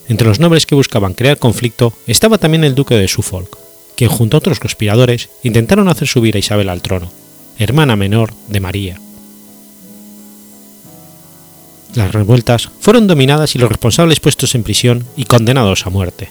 Entre 0.08 0.26
los 0.26 0.40
nobles 0.40 0.66
que 0.66 0.74
buscaban 0.74 1.14
crear 1.14 1.38
conflicto 1.38 1.92
estaba 2.06 2.38
también 2.38 2.64
el 2.64 2.74
duque 2.74 2.96
de 2.96 3.08
Suffolk, 3.08 3.56
quien 3.96 4.10
junto 4.10 4.36
a 4.36 4.38
otros 4.38 4.58
conspiradores 4.58 5.30
intentaron 5.44 5.88
hacer 5.88 6.08
subir 6.08 6.34
a 6.34 6.40
Isabel 6.40 6.68
al 6.68 6.82
trono, 6.82 7.10
hermana 7.58 7.94
menor 7.94 8.32
de 8.48 8.60
María. 8.60 9.00
Las 11.94 12.12
revueltas 12.12 12.68
fueron 12.80 13.06
dominadas 13.06 13.54
y 13.54 13.58
los 13.58 13.68
responsables 13.68 14.20
puestos 14.20 14.54
en 14.54 14.64
prisión 14.64 15.06
y 15.16 15.24
condenados 15.24 15.86
a 15.86 15.90
muerte. 15.90 16.30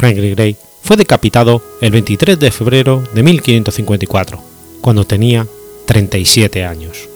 Henry 0.00 0.30
Grey 0.30 0.56
fue 0.82 0.96
decapitado 0.96 1.62
el 1.80 1.90
23 1.92 2.38
de 2.38 2.50
febrero 2.50 3.02
de 3.14 3.22
1554, 3.22 4.40
cuando 4.80 5.04
tenía 5.04 5.46
37 5.86 6.64
años. 6.64 7.07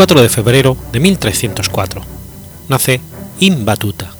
4 0.00 0.22
de 0.22 0.30
febrero 0.30 0.78
de 0.92 0.98
1304. 0.98 2.02
Nace 2.70 3.02
Ibn 3.38 3.66
Batuta. 3.66 4.10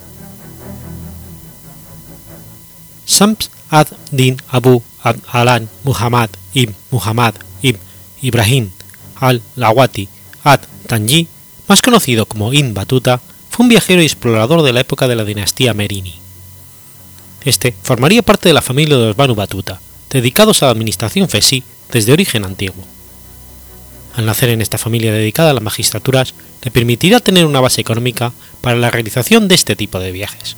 Sams 3.07 3.51
ad-Din 3.71 4.37
Abu 4.51 4.83
ad-Alan 5.03 5.71
Muhammad 5.85 6.29
ibn 6.53 6.75
Muhammad 6.91 7.35
ibn 7.63 7.81
Ibrahim 8.21 8.69
al-Lawati 9.17 10.11
ad-Tanji, 10.45 11.29
más 11.67 11.81
conocido 11.81 12.27
como 12.27 12.53
Ibn 12.53 12.75
Batuta, 12.75 13.23
fue 13.49 13.65
un 13.65 13.71
viajero 13.71 14.03
y 14.03 14.05
explorador 14.05 14.61
de 14.61 14.75
la 14.75 14.81
época 14.81 15.09
de 15.09 15.17
la 15.17 15.25
dinastía 15.25 15.73
Merini. 15.73 16.21
Este 17.43 17.75
formaría 17.83 18.21
parte 18.21 18.51
de 18.51 18.55
la 18.55 18.61
familia 18.61 18.99
de 18.99 19.07
los 19.07 19.17
Banu 19.17 19.35
Batuta, 19.35 19.81
dedicados 20.11 20.63
a 20.63 20.67
la 20.67 20.73
administración 20.73 21.31
fesí 21.31 21.63
desde 21.91 22.13
origen 22.13 22.45
antiguo 22.45 22.85
al 24.17 24.27
nacer 24.27 24.51
en 24.51 24.63
esta 24.63 24.79
familia 24.79 25.13
dedicada 25.13 25.51
a 25.51 25.55
las 25.55 25.63
magistraturas, 25.63 26.35
le 26.63 26.71
permitirá 26.71 27.21
tener 27.21 27.47
una 27.47 27.61
base 27.61 27.81
económica 27.81 28.33
para 28.61 28.77
la 28.77 28.91
realización 28.91 29.49
de 29.49 29.55
este 29.55 29.77
tipo 29.77 29.99
de 29.99 30.13
viajes. 30.13 30.57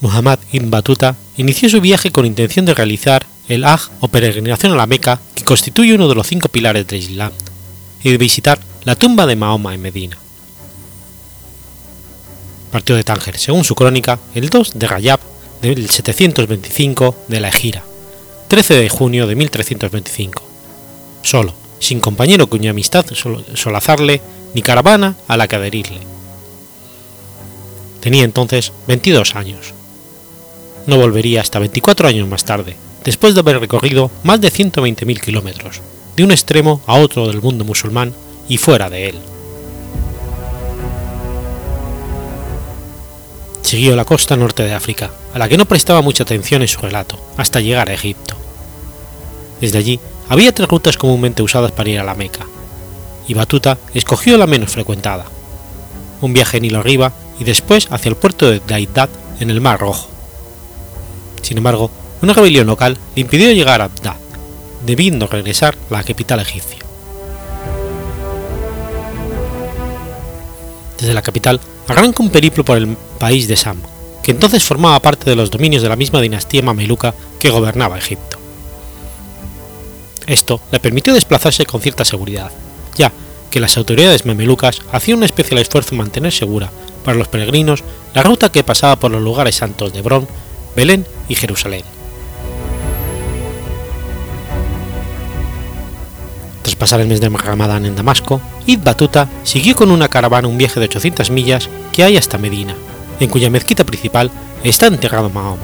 Muhammad 0.00 0.38
ibn 0.52 0.70
Batuta 0.70 1.16
inició 1.36 1.68
su 1.68 1.80
viaje 1.80 2.12
con 2.12 2.26
intención 2.26 2.66
de 2.66 2.74
realizar 2.74 3.26
el 3.48 3.64
Hajj 3.64 3.90
o 4.00 4.08
peregrinación 4.08 4.72
a 4.72 4.76
la 4.76 4.86
Meca, 4.86 5.20
que 5.34 5.44
constituye 5.44 5.94
uno 5.94 6.08
de 6.08 6.14
los 6.14 6.26
cinco 6.26 6.48
pilares 6.48 6.86
del 6.86 7.00
Islam, 7.00 7.32
y 8.02 8.10
de 8.10 8.18
visitar 8.18 8.58
la 8.84 8.94
tumba 8.94 9.26
de 9.26 9.36
Mahoma 9.36 9.74
en 9.74 9.82
Medina. 9.82 10.18
Partió 12.70 12.94
de 12.94 13.04
Tánger, 13.04 13.38
según 13.38 13.64
su 13.64 13.74
crónica, 13.74 14.18
el 14.34 14.48
2 14.48 14.78
de 14.78 14.86
Rayab 14.86 15.20
del 15.62 15.88
725 15.88 17.24
de 17.28 17.40
la 17.40 17.48
Egira, 17.48 17.82
13 18.48 18.74
de 18.74 18.88
junio 18.88 19.26
de 19.26 19.34
1325, 19.34 20.42
solo, 21.22 21.52
sin 21.80 22.00
compañero 22.00 22.46
cuya 22.46 22.70
amistad 22.70 23.04
solazarle, 23.54 24.20
ni 24.54 24.62
caravana 24.62 25.16
a 25.26 25.36
la 25.36 25.48
que 25.48 25.56
adherirle. 25.56 26.00
Tenía 28.00 28.24
entonces 28.24 28.72
22 28.86 29.34
años. 29.34 29.74
No 30.86 30.96
volvería 30.96 31.40
hasta 31.40 31.58
24 31.58 32.06
años 32.06 32.28
más 32.28 32.44
tarde, 32.44 32.76
después 33.04 33.34
de 33.34 33.40
haber 33.40 33.58
recorrido 33.58 34.12
más 34.22 34.40
de 34.40 34.52
120.000 34.52 35.20
kilómetros, 35.20 35.80
de 36.16 36.22
un 36.22 36.30
extremo 36.30 36.80
a 36.86 36.94
otro 36.94 37.26
del 37.26 37.42
mundo 37.42 37.64
musulmán 37.64 38.14
y 38.48 38.58
fuera 38.58 38.88
de 38.88 39.08
él. 39.08 39.18
Siguió 43.66 43.96
la 43.96 44.04
costa 44.04 44.36
norte 44.36 44.62
de 44.62 44.74
África, 44.74 45.10
a 45.34 45.40
la 45.40 45.48
que 45.48 45.56
no 45.56 45.64
prestaba 45.64 46.00
mucha 46.00 46.22
atención 46.22 46.62
en 46.62 46.68
su 46.68 46.80
relato, 46.80 47.18
hasta 47.36 47.60
llegar 47.60 47.90
a 47.90 47.94
Egipto. 47.94 48.36
Desde 49.60 49.78
allí 49.78 49.98
había 50.28 50.54
tres 50.54 50.68
rutas 50.68 50.96
comúnmente 50.96 51.42
usadas 51.42 51.72
para 51.72 51.90
ir 51.90 51.98
a 51.98 52.04
la 52.04 52.14
Meca, 52.14 52.46
y 53.26 53.34
Batuta 53.34 53.76
escogió 53.92 54.38
la 54.38 54.46
menos 54.46 54.70
frecuentada, 54.70 55.24
un 56.20 56.32
viaje 56.32 56.58
en 56.58 56.66
hilo 56.66 56.78
arriba 56.78 57.12
y 57.40 57.42
después 57.42 57.88
hacia 57.90 58.08
el 58.08 58.14
puerto 58.14 58.48
de 58.48 58.62
Daidat 58.64 59.10
en 59.40 59.50
el 59.50 59.60
Mar 59.60 59.80
Rojo. 59.80 60.06
Sin 61.42 61.58
embargo, 61.58 61.90
una 62.22 62.34
rebelión 62.34 62.68
local 62.68 62.96
le 63.16 63.22
impidió 63.22 63.50
llegar 63.50 63.80
a 63.80 63.86
Abdad, 63.86 64.14
debiendo 64.86 65.26
regresar 65.26 65.76
a 65.90 65.92
la 65.92 66.04
capital 66.04 66.38
egipcia. 66.38 66.84
Desde 71.00 71.14
la 71.14 71.22
capital 71.22 71.60
arranca 71.88 72.22
un 72.22 72.30
periplo 72.30 72.64
por 72.64 72.76
el 72.76 72.96
país 73.16 73.48
de 73.48 73.56
Sam, 73.56 73.80
que 74.22 74.30
entonces 74.30 74.64
formaba 74.64 75.00
parte 75.00 75.28
de 75.28 75.36
los 75.36 75.50
dominios 75.50 75.82
de 75.82 75.88
la 75.88 75.96
misma 75.96 76.20
dinastía 76.20 76.62
mameluca 76.62 77.14
que 77.38 77.50
gobernaba 77.50 77.98
Egipto. 77.98 78.38
Esto 80.26 80.60
le 80.72 80.80
permitió 80.80 81.14
desplazarse 81.14 81.66
con 81.66 81.80
cierta 81.80 82.04
seguridad, 82.04 82.50
ya 82.96 83.12
que 83.50 83.60
las 83.60 83.76
autoridades 83.76 84.26
mamelucas 84.26 84.82
hacían 84.92 85.18
un 85.18 85.24
especial 85.24 85.60
esfuerzo 85.60 85.94
en 85.94 85.98
mantener 85.98 86.32
segura 86.32 86.70
para 87.04 87.16
los 87.16 87.28
peregrinos 87.28 87.84
la 88.14 88.22
ruta 88.22 88.50
que 88.50 88.64
pasaba 88.64 88.96
por 88.96 89.10
los 89.10 89.22
lugares 89.22 89.56
santos 89.56 89.92
de 89.92 90.00
Hebrón, 90.00 90.26
Belén 90.74 91.06
y 91.28 91.36
Jerusalén. 91.36 91.82
Tras 96.62 96.74
pasar 96.74 97.00
el 97.00 97.06
mes 97.06 97.20
de 97.20 97.28
Ramadán 97.28 97.86
en 97.86 97.94
Damasco, 97.94 98.40
Ibn 98.66 98.82
Batuta 98.82 99.28
siguió 99.44 99.76
con 99.76 99.92
una 99.92 100.08
caravana 100.08 100.48
un 100.48 100.58
viaje 100.58 100.80
de 100.80 100.86
800 100.86 101.30
millas 101.30 101.68
que 101.92 102.02
hay 102.02 102.16
hasta 102.16 102.38
Medina, 102.38 102.74
en 103.20 103.28
cuya 103.28 103.50
mezquita 103.50 103.84
principal 103.84 104.30
está 104.64 104.86
enterrado 104.86 105.30
Mahoma. 105.30 105.62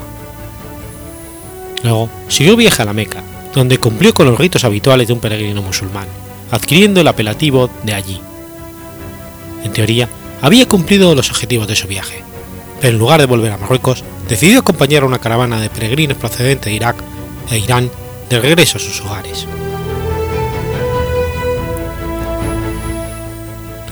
Luego 1.83 2.09
siguió 2.29 2.57
viaje 2.57 2.83
a 2.83 2.85
la 2.85 2.93
Meca, 2.93 3.23
donde 3.55 3.79
cumplió 3.79 4.15
con 4.15 4.27
los 4.27 4.39
ritos 4.39 4.65
habituales 4.65 5.09
de 5.09 5.13
un 5.13 5.21
peregrino 5.21 5.63
musulmán, 5.63 6.07
adquiriendo 6.51 7.01
el 7.01 7.09
apelativo 7.09 7.69
de 7.83 7.95
allí. 7.95 8.21
En 9.65 9.73
teoría, 9.73 10.09
había 10.41 10.67
cumplido 10.67 11.15
los 11.15 11.31
objetivos 11.31 11.69
de 11.69 11.77
su 11.77 11.89
viaje, 11.89 12.23
pero 12.81 12.95
en 12.95 12.99
lugar 12.99 13.21
de 13.21 13.27
volver 13.27 13.53
a 13.53 13.59
Marruecos, 13.59 14.05
decidió 14.29 14.61
acompañar 14.61 15.03
a 15.03 15.07
una 15.07 15.19
caravana 15.19 15.61
de 15.61 15.71
peregrinos 15.71 16.19
procedentes 16.19 16.67
de 16.67 16.75
Irak 16.75 16.97
e 17.51 17.59
Irán 17.59 17.91
de 18.29 18.41
regreso 18.41 18.79
a 18.79 18.81
sus 18.81 19.01
hogares. 19.03 19.47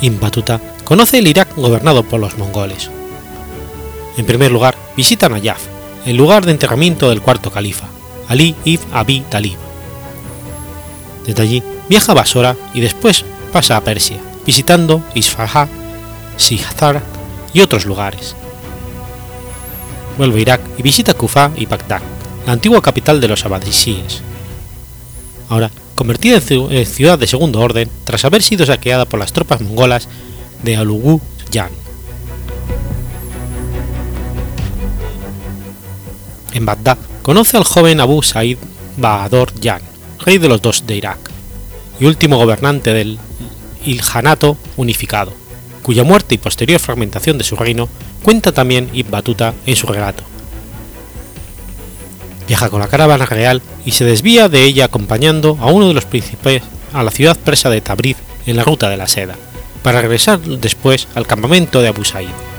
Ibn 0.01 0.19
Batuta 0.19 0.61
conoce 0.85 1.19
el 1.19 1.27
Irak 1.27 1.55
gobernado 1.57 2.03
por 2.03 2.21
los 2.21 2.39
mongoles. 2.39 2.91
En 4.21 4.27
primer 4.27 4.53
lugar, 4.53 4.77
visita 4.99 5.31
Nayaf, 5.31 5.63
el 6.05 6.15
lugar 6.15 6.45
de 6.45 6.53
enterramiento 6.53 7.09
del 7.09 7.23
cuarto 7.23 7.51
califa, 7.51 7.87
Ali 8.29 8.55
ibn 8.67 8.85
Abi 8.93 9.23
Talib. 9.23 9.57
Desde 11.25 11.43
allí 11.43 11.63
viaja 11.89 12.13
a 12.13 12.17
Basora 12.17 12.55
y 12.75 12.83
después 12.83 13.25
pasa 13.51 13.79
a 13.79 13.81
Persia, 13.81 14.19
visitando 14.45 15.03
Isfahan, 15.15 15.71
Sihzar 16.37 17.01
y 17.55 17.63
otros 17.63 17.87
lugares. 17.87 18.37
Vuelve 20.19 20.41
a 20.41 20.43
Irak 20.43 20.61
y 20.77 20.83
visita 20.83 21.15
Kufa 21.15 21.51
y 21.57 21.65
Bagdad, 21.65 22.03
la 22.45 22.53
antigua 22.53 22.83
capital 22.83 23.23
de 23.23 23.29
los 23.29 23.47
abadisíes. 23.47 24.21
Ahora 25.49 25.71
convertida 25.95 26.43
en 26.47 26.85
ciudad 26.85 27.19
de 27.19 27.27
segundo 27.27 27.61
orden 27.61 27.89
tras 28.05 28.27
haber 28.27 28.43
sido 28.43 28.67
saqueada 28.67 29.07
por 29.07 29.19
las 29.19 29.33
tropas 29.33 29.63
mongolas 29.63 30.09
de 30.63 30.77
Alugu 30.77 31.23
Jan. 31.51 31.80
En 36.53 36.67
Bagdad 36.67 36.99
conoce 37.23 37.57
al 37.57 37.65
joven 37.65 38.01
Abu 38.01 38.23
Said 38.23 38.59
Bahadur 38.97 39.53
Jan, 39.63 39.83
rey 40.25 40.39
de 40.39 40.49
los 40.49 40.61
dos 40.61 40.87
de 40.87 40.97
Irak, 40.97 41.31
y 42.01 42.07
último 42.07 42.39
gobernante 42.39 42.93
del 42.93 43.19
Ilhanato 43.85 44.57
unificado, 44.77 45.33
cuya 45.83 46.05
muerte 46.05 46.35
y 46.35 46.39
posterior 46.39 46.81
fragmentación 46.81 47.39
de 47.39 47.45
su 47.45 47.57
reino 47.57 47.89
cuenta 48.23 48.53
también 48.53 48.91
Ibn 48.93 49.11
Batuta 49.11 49.55
en 49.65 49.77
su 49.77 49.87
relato. 49.87 50.25
Viaja 52.49 52.69
con 52.69 52.81
la 52.81 52.89
caravana 52.89 53.27
real 53.27 53.63
y 53.85 53.93
se 53.93 54.05
desvía 54.05 54.49
de 54.49 54.65
ella 54.65 54.87
acompañando 54.87 55.57
a 55.61 55.67
uno 55.67 55.87
de 55.87 55.95
los 55.95 56.05
príncipes 56.05 56.63
a 56.93 57.05
la 57.05 57.13
ciudad 57.13 57.39
persa 57.39 57.71
de 57.71 57.81
Tabriz 57.81 58.17
en 58.47 58.57
la 58.57 58.65
ruta 58.65 58.91
de 58.91 58.97
la 58.97 59.07
seda, 59.07 59.37
para 59.85 60.03
regresar 60.03 60.41
después 60.41 61.07
al 61.15 61.29
campamento 61.29 61.81
de 61.81 61.89
Abu 61.89 62.05
Said 62.05 62.50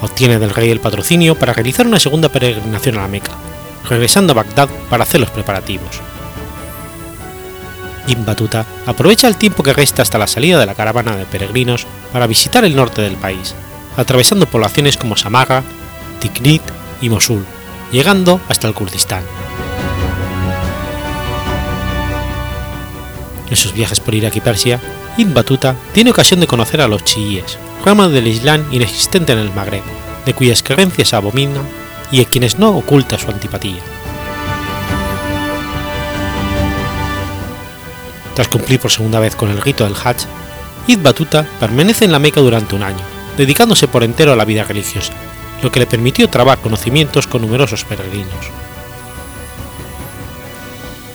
obtiene 0.00 0.38
del 0.38 0.50
rey 0.50 0.70
el 0.70 0.80
patrocinio 0.80 1.34
para 1.34 1.52
realizar 1.52 1.86
una 1.86 1.98
segunda 1.98 2.28
peregrinación 2.28 2.98
a 2.98 3.02
la 3.02 3.08
Meca, 3.08 3.32
regresando 3.88 4.32
a 4.32 4.36
Bagdad 4.36 4.68
para 4.88 5.04
hacer 5.04 5.20
los 5.20 5.30
preparativos. 5.30 6.00
Ibn 8.06 8.24
Batuta 8.24 8.66
aprovecha 8.86 9.28
el 9.28 9.36
tiempo 9.36 9.62
que 9.62 9.72
resta 9.72 10.02
hasta 10.02 10.18
la 10.18 10.26
salida 10.26 10.58
de 10.58 10.66
la 10.66 10.74
caravana 10.74 11.16
de 11.16 11.26
peregrinos 11.26 11.86
para 12.12 12.26
visitar 12.26 12.64
el 12.64 12.74
norte 12.74 13.02
del 13.02 13.16
país, 13.16 13.54
atravesando 13.96 14.46
poblaciones 14.46 14.96
como 14.96 15.16
Samarra, 15.16 15.62
Tikrit 16.20 16.62
y 17.00 17.08
Mosul, 17.08 17.44
llegando 17.92 18.40
hasta 18.48 18.66
el 18.66 18.74
Kurdistán. 18.74 19.22
En 23.48 23.56
sus 23.56 23.72
viajes 23.72 24.00
por 24.00 24.14
Irak 24.14 24.36
y 24.36 24.40
Persia, 24.40 24.80
Ibn 25.16 25.34
Batuta 25.34 25.76
tiene 25.92 26.10
ocasión 26.10 26.40
de 26.40 26.46
conocer 26.46 26.80
a 26.80 26.88
los 26.88 27.04
chiíes, 27.04 27.58
rama 27.84 28.08
del 28.08 28.26
Islam 28.26 28.64
inexistente 28.70 29.32
en 29.32 29.38
el 29.38 29.52
Magreb, 29.52 29.82
de 30.26 30.34
cuyas 30.34 30.62
creencias 30.62 31.14
abomina 31.14 31.60
y 32.10 32.20
a 32.20 32.24
quienes 32.24 32.58
no 32.58 32.76
oculta 32.76 33.18
su 33.18 33.30
antipatía. 33.30 33.80
Tras 38.34 38.48
cumplir 38.48 38.80
por 38.80 38.90
segunda 38.90 39.20
vez 39.20 39.36
con 39.36 39.50
el 39.50 39.60
rito 39.60 39.84
del 39.84 39.94
Hajj, 39.94 40.26
Ibn 40.86 41.02
Batuta 41.02 41.46
permanece 41.58 42.04
en 42.04 42.12
la 42.12 42.18
Meca 42.18 42.40
durante 42.40 42.74
un 42.74 42.82
año, 42.82 43.04
dedicándose 43.36 43.88
por 43.88 44.02
entero 44.02 44.32
a 44.32 44.36
la 44.36 44.44
vida 44.44 44.64
religiosa, 44.64 45.12
lo 45.62 45.70
que 45.70 45.80
le 45.80 45.86
permitió 45.86 46.28
trabar 46.28 46.58
conocimientos 46.58 47.26
con 47.26 47.42
numerosos 47.42 47.84
peregrinos. 47.84 48.50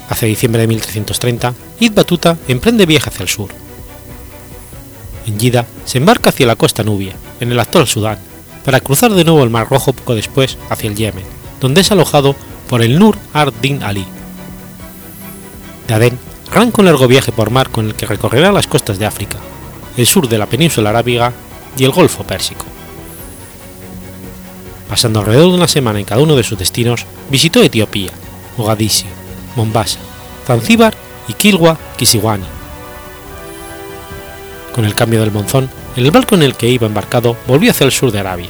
Hacia 0.09 0.27
diciembre 0.27 0.61
de 0.61 0.67
1330, 0.67 1.53
Ibn 1.79 1.95
Batuta 1.95 2.37
emprende 2.47 2.85
viaje 2.85 3.09
hacia 3.09 3.23
el 3.23 3.29
sur, 3.29 3.49
en 5.25 5.39
Yida, 5.39 5.65
se 5.85 5.97
embarca 5.97 6.29
hacia 6.29 6.47
la 6.47 6.55
costa 6.55 6.83
nubia, 6.83 7.15
en 7.39 7.51
el 7.51 7.59
actual 7.59 7.87
Sudán, 7.87 8.19
para 8.63 8.79
cruzar 8.79 9.13
de 9.13 9.23
nuevo 9.23 9.43
el 9.43 9.49
Mar 9.49 9.67
Rojo 9.69 9.93
poco 9.93 10.15
después 10.15 10.57
hacia 10.69 10.89
el 10.89 10.95
Yemen, 10.95 11.25
donde 11.59 11.81
es 11.81 11.91
alojado 11.91 12.35
por 12.67 12.81
el 12.81 12.97
Nur 12.97 13.17
ad-Din 13.33 13.83
Ali. 13.83 14.05
De 15.87 15.93
Adén 15.93 16.19
arranca 16.51 16.81
un 16.81 16.85
largo 16.85 17.07
viaje 17.07 17.31
por 17.31 17.51
mar 17.51 17.69
con 17.69 17.85
el 17.87 17.95
que 17.95 18.05
recorrerá 18.05 18.51
las 18.51 18.67
costas 18.67 18.97
de 18.97 19.05
África, 19.05 19.37
el 19.97 20.07
sur 20.07 20.27
de 20.27 20.37
la 20.37 20.45
península 20.47 20.89
arábiga 20.89 21.33
y 21.77 21.83
el 21.83 21.91
Golfo 21.91 22.23
Pérsico. 22.23 22.65
Pasando 24.89 25.19
alrededor 25.19 25.49
de 25.49 25.57
una 25.57 25.67
semana 25.67 25.99
en 25.99 26.05
cada 26.05 26.21
uno 26.21 26.35
de 26.35 26.43
sus 26.43 26.57
destinos, 26.57 27.05
visitó 27.29 27.61
Etiopía, 27.61 28.11
Mogadiscio, 28.57 29.09
Mombasa, 29.55 29.99
Zanzíbar 30.45 30.95
y 31.27 31.33
Kilwa 31.33 31.77
Kisiwani, 31.97 32.45
con 34.75 34.83
el 34.83 34.93
cambio 34.93 35.21
del 35.21 35.31
monzón, 35.31 35.69
el 35.95 36.11
barco 36.11 36.35
en 36.35 36.43
el 36.43 36.55
que 36.55 36.67
iba 36.67 36.85
embarcado 36.85 37.37
volvió 37.47 37.71
hacia 37.71 37.85
el 37.85 37.93
sur 37.93 38.11
de 38.11 38.19
Arabia. 38.19 38.49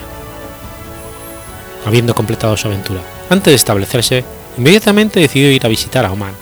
Habiendo 1.85 2.15
completado 2.15 2.57
su 2.57 2.67
aventura, 2.67 3.01
antes 3.29 3.51
de 3.51 3.55
establecerse, 3.55 4.25
inmediatamente 4.57 5.19
decidió 5.19 5.51
ir 5.51 5.63
a 5.63 5.69
visitar 5.69 6.03
a 6.03 6.11
Omán 6.11 6.33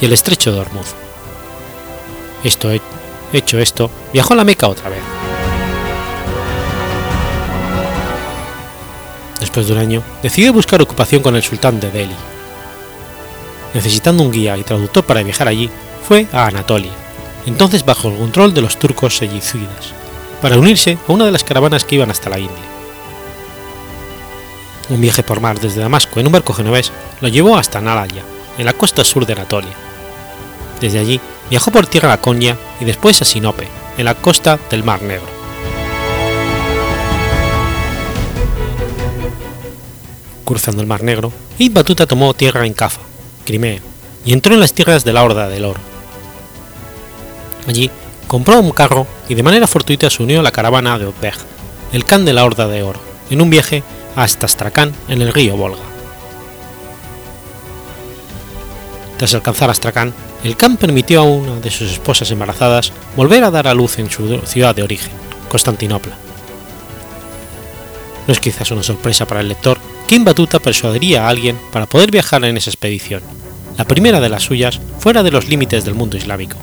y 0.00 0.06
el 0.06 0.12
estrecho 0.12 0.50
de 0.52 0.58
Hormuz. 0.58 0.88
Esto, 2.42 2.72
hecho 3.32 3.60
esto, 3.60 3.88
viajó 4.12 4.32
a 4.32 4.36
la 4.38 4.42
Meca 4.42 4.66
otra 4.66 4.90
vez. 4.90 5.02
Después 9.38 9.68
de 9.68 9.74
un 9.74 9.78
año, 9.78 10.02
decidió 10.24 10.52
buscar 10.52 10.82
ocupación 10.82 11.22
con 11.22 11.36
el 11.36 11.44
sultán 11.44 11.78
de 11.78 11.92
Delhi. 11.92 12.16
Necesitando 13.74 14.24
un 14.24 14.32
guía 14.32 14.56
y 14.56 14.64
traductor 14.64 15.04
para 15.04 15.22
viajar 15.22 15.46
allí, 15.46 15.70
fue 16.08 16.26
a 16.32 16.48
Anatolia, 16.48 16.90
entonces 17.46 17.84
bajo 17.84 18.08
el 18.08 18.16
control 18.16 18.54
de 18.54 18.62
los 18.62 18.78
turcos 18.78 19.16
selyúcidas, 19.16 19.92
para 20.40 20.58
unirse 20.58 20.98
a 21.06 21.12
una 21.12 21.24
de 21.24 21.32
las 21.32 21.44
caravanas 21.44 21.84
que 21.84 21.96
iban 21.96 22.10
hasta 22.10 22.30
la 22.30 22.38
India. 22.38 22.70
Un 24.88 25.00
viaje 25.00 25.22
por 25.22 25.40
mar 25.40 25.60
desde 25.60 25.80
Damasco 25.80 26.18
en 26.18 26.26
un 26.26 26.32
barco 26.32 26.52
genovés 26.52 26.90
lo 27.20 27.28
llevó 27.28 27.56
hasta 27.56 27.80
Nalaya, 27.80 28.22
en 28.58 28.66
la 28.66 28.72
costa 28.72 29.04
sur 29.04 29.24
de 29.24 29.34
Anatolia. 29.34 29.72
Desde 30.80 30.98
allí 30.98 31.20
viajó 31.48 31.70
por 31.70 31.86
tierra 31.86 32.12
a 32.12 32.20
Konya 32.20 32.56
y 32.80 32.84
después 32.84 33.22
a 33.22 33.24
Sinope, 33.24 33.68
en 33.98 34.04
la 34.04 34.14
costa 34.14 34.58
del 34.70 34.82
Mar 34.82 35.02
Negro. 35.02 35.28
Cruzando 40.44 40.82
el 40.82 40.88
Mar 40.88 41.04
Negro, 41.04 41.32
Ibn 41.58 41.74
Batuta 41.74 42.06
tomó 42.06 42.34
tierra 42.34 42.66
en 42.66 42.74
Cafa, 42.74 43.00
Crimea, 43.44 43.80
y 44.24 44.32
entró 44.32 44.54
en 44.54 44.60
las 44.60 44.72
tierras 44.72 45.04
de 45.04 45.12
la 45.12 45.22
Horda 45.22 45.48
del 45.48 45.64
Oro. 45.64 45.89
Allí 47.66 47.90
compró 48.26 48.60
un 48.60 48.70
carro 48.70 49.06
y 49.28 49.34
de 49.34 49.42
manera 49.42 49.66
fortuita 49.66 50.10
se 50.10 50.22
unió 50.22 50.40
a 50.40 50.42
la 50.42 50.52
caravana 50.52 50.98
de 50.98 51.06
Odbeg, 51.06 51.34
el 51.92 52.04
can 52.04 52.24
de 52.24 52.32
la 52.32 52.44
Horda 52.44 52.68
de 52.68 52.82
Oro, 52.82 53.00
en 53.30 53.40
un 53.40 53.50
viaje 53.50 53.82
hasta 54.16 54.46
Astrakán 54.46 54.92
en 55.08 55.22
el 55.22 55.32
río 55.32 55.56
Volga. 55.56 55.82
Tras 59.20 59.34
alcanzar 59.34 59.68
Astrakán, 59.68 60.14
el 60.44 60.56
Khan 60.56 60.78
permitió 60.78 61.20
a 61.20 61.24
una 61.24 61.60
de 61.60 61.70
sus 61.70 61.92
esposas 61.92 62.30
embarazadas 62.30 62.92
volver 63.16 63.44
a 63.44 63.50
dar 63.50 63.68
a 63.68 63.74
luz 63.74 63.98
en 63.98 64.10
su 64.10 64.40
ciudad 64.46 64.74
de 64.74 64.82
origen, 64.82 65.12
Constantinopla. 65.50 66.16
No 68.26 68.32
es 68.32 68.40
quizás 68.40 68.70
una 68.70 68.82
sorpresa 68.82 69.26
para 69.26 69.40
el 69.40 69.48
lector 69.48 69.78
que 70.06 70.18
Batuta 70.18 70.58
persuadiría 70.58 71.26
a 71.26 71.28
alguien 71.28 71.58
para 71.70 71.84
poder 71.84 72.10
viajar 72.10 72.44
en 72.44 72.56
esa 72.56 72.70
expedición, 72.70 73.22
la 73.76 73.84
primera 73.84 74.20
de 74.20 74.30
las 74.30 74.44
suyas 74.44 74.80
fuera 74.98 75.22
de 75.22 75.30
los 75.30 75.48
límites 75.48 75.84
del 75.84 75.94
mundo 75.94 76.16
islámico. 76.16 76.56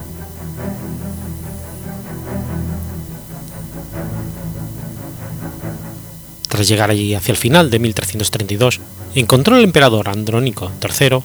Tras 6.58 6.70
llegar 6.70 6.90
allí 6.90 7.14
hacia 7.14 7.34
el 7.34 7.38
final 7.38 7.70
de 7.70 7.78
1332, 7.78 8.80
encontró 9.14 9.58
al 9.58 9.64
emperador 9.64 10.10
Andrónico 10.10 10.72
III 10.82 11.20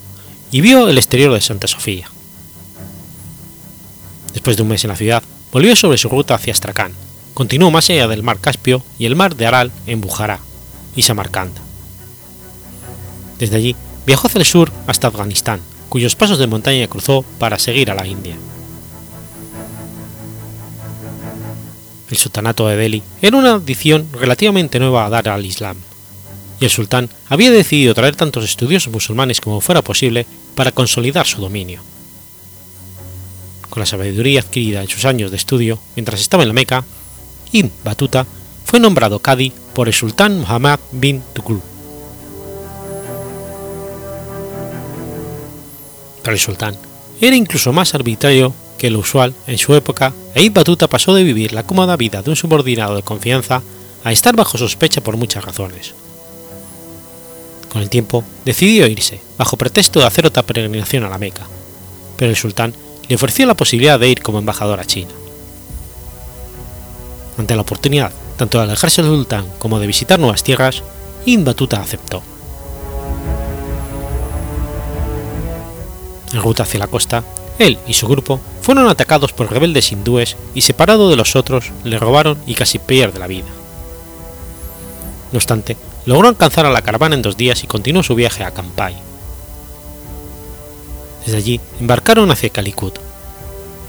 y 0.51 0.61
vio 0.61 0.91
el 0.91 0.99
exterior 0.99 1.33
de 1.33 1.41
Santa 1.41 1.69
Sofía. 1.69 2.11
Después 4.35 4.59
de 4.59 4.63
un 4.63 4.69
mes 4.69 4.85
en 4.85 4.89
la 4.89 4.97
ciudad, 4.97 5.23
volvió 5.51 5.75
sobre 5.75 5.97
su 5.97 6.11
ruta 6.11 6.35
hacia 6.35 6.53
Astrakán, 6.53 6.93
continuó 7.33 7.71
más 7.71 7.89
allá 7.89 8.09
del 8.09 8.23
mar 8.23 8.41
Caspio 8.41 8.85
y 8.99 9.07
el 9.07 9.17
mar 9.17 9.35
de 9.35 9.47
Aral 9.47 9.73
en 9.87 10.03
Bujará 10.03 10.39
y 10.95 11.01
Samarcanda. 11.01 11.63
Desde 13.39 13.57
allí 13.57 13.75
viajó 14.05 14.27
hacia 14.27 14.41
el 14.41 14.45
sur 14.45 14.71
hasta 14.87 15.09
Afganistán, 15.09 15.63
cuyos 15.89 16.15
pasos 16.15 16.37
de 16.37 16.47
montaña 16.47 16.89
cruzó 16.89 17.25
para 17.39 17.59
seguir 17.59 17.91
a 17.91 17.95
la 17.95 18.07
India. 18.07 18.37
El 22.11 22.17
sultanato 22.17 22.69
de 22.69 22.77
Delhi 22.77 23.03
era 23.23 23.37
una 23.37 23.55
adición 23.55 24.09
relativamente 24.13 24.79
nueva 24.79 25.07
a 25.07 25.11
dar 25.11 25.29
al 25.29 25.47
Islam, 25.47 25.77
y 26.61 26.65
el 26.65 26.71
sultán 26.71 27.09
había 27.29 27.51
decidido 27.51 27.95
traer 27.95 28.17
tantos 28.17 28.45
estudiosos 28.45 28.93
musulmanes 28.93 29.41
como 29.41 29.61
fuera 29.61 29.83
posible 29.83 30.27
para 30.55 30.73
consolidar 30.73 31.27
su 31.27 31.41
dominio. 31.41 31.81
Con 33.69 33.81
la 33.81 33.87
sabiduría 33.87 34.41
adquirida 34.41 34.83
en 34.83 34.89
sus 34.89 35.07
años 35.07 35.31
de 35.31 35.39
estudio 35.39 35.79
mientras 35.97 36.21
estaba 36.21 36.43
en 36.43 36.51
la 36.51 36.55
Meca, 36.55 36.85
Ibn 37.53 37.73
Batuta 37.85 38.27
fue 38.65 38.81
nombrado 38.81 39.19
Qadi 39.19 39.53
por 39.75 39.89
el 39.89 39.95
sultán 39.95 40.41
Muhammad 40.41 40.79
bin 40.93 41.23
Tughlu. 41.33 41.61
Para 46.23 46.35
el 46.35 46.41
sultán, 46.41 46.77
era 47.21 47.35
incluso 47.35 47.73
más 47.73 47.95
arbitrario 47.95 48.55
que 48.83 48.91
lo 48.91 48.99
usual 48.99 49.33
en 49.47 49.59
su 49.59 49.77
época 49.77 50.13
e 50.35 50.43
Ibn 50.43 50.55
Batuta 50.55 50.89
pasó 50.89 51.15
de 51.15 51.23
vivir 51.23 51.53
la 51.53 51.63
cómoda 51.63 51.97
vida 51.97 52.21
de 52.21 52.31
un 52.31 52.35
subordinado 52.35 52.97
de 52.97 53.05
confianza 53.05 53.63
a 54.03 54.11
estar 54.11 54.35
bajo 54.35 54.59
sospecha 54.59 55.01
por 55.01 55.17
muchas 55.17 55.45
razones. 55.45 55.95
Con 57.69 57.81
el 57.81 57.89
tiempo 57.89 58.25
decidió 58.45 58.89
irse, 58.89 59.21
bajo 59.39 59.57
pretexto 59.57 60.01
de 60.01 60.07
hacer 60.07 60.27
otra 60.27 60.43
peregrinación 60.43 61.05
a 61.05 61.09
la 61.09 61.19
Meca, 61.19 61.47
pero 62.17 62.33
el 62.33 62.37
sultán 62.37 62.75
le 63.07 63.15
ofreció 63.15 63.47
la 63.47 63.55
posibilidad 63.55 64.01
de 64.01 64.09
ir 64.09 64.21
como 64.21 64.41
embajador 64.41 64.81
a 64.81 64.85
China. 64.85 65.13
Ante 67.39 67.55
la 67.55 67.63
oportunidad 67.63 68.11
tanto 68.37 68.59
de 68.59 68.65
alejarse 68.65 69.01
del 69.01 69.13
sultán 69.13 69.47
como 69.61 69.79
de 69.79 69.87
visitar 69.87 70.19
nuevas 70.19 70.43
tierras, 70.43 70.83
Ibn 71.25 71.45
Batuta 71.45 71.81
aceptó. 71.81 72.21
En 76.33 76.43
ruta 76.43 76.65
hacia 76.65 76.81
la 76.81 76.89
costa, 76.89 77.23
él 77.59 77.79
y 77.87 77.95
su 77.95 78.09
grupo 78.09 78.41
fueron 78.61 78.89
atacados 78.89 79.33
por 79.33 79.51
rebeldes 79.51 79.93
hindúes 79.93 80.37
y 80.55 80.63
separado 80.63 81.11
de 81.11 81.17
los 81.17 81.37
otros 81.37 81.73
le 81.85 81.99
robaron 81.99 82.39
y 82.47 82.55
casi 82.55 82.79
pierde 82.79 83.19
la 83.19 83.27
vida. 83.27 83.49
No 85.33 85.39
obstante, 85.39 85.77
logró 86.07 86.29
alcanzar 86.29 86.67
a 86.67 86.71
la 86.71 86.83
caravana 86.83 87.15
en 87.15 87.23
dos 87.23 87.37
días 87.37 87.65
y 87.65 87.67
continuó 87.67 88.03
su 88.03 88.15
viaje 88.15 88.45
a 88.45 88.53
Campai. 88.53 88.95
Desde 91.25 91.39
allí 91.39 91.61
embarcaron 91.81 92.31
hacia 92.31 92.51
Calicut, 92.51 92.99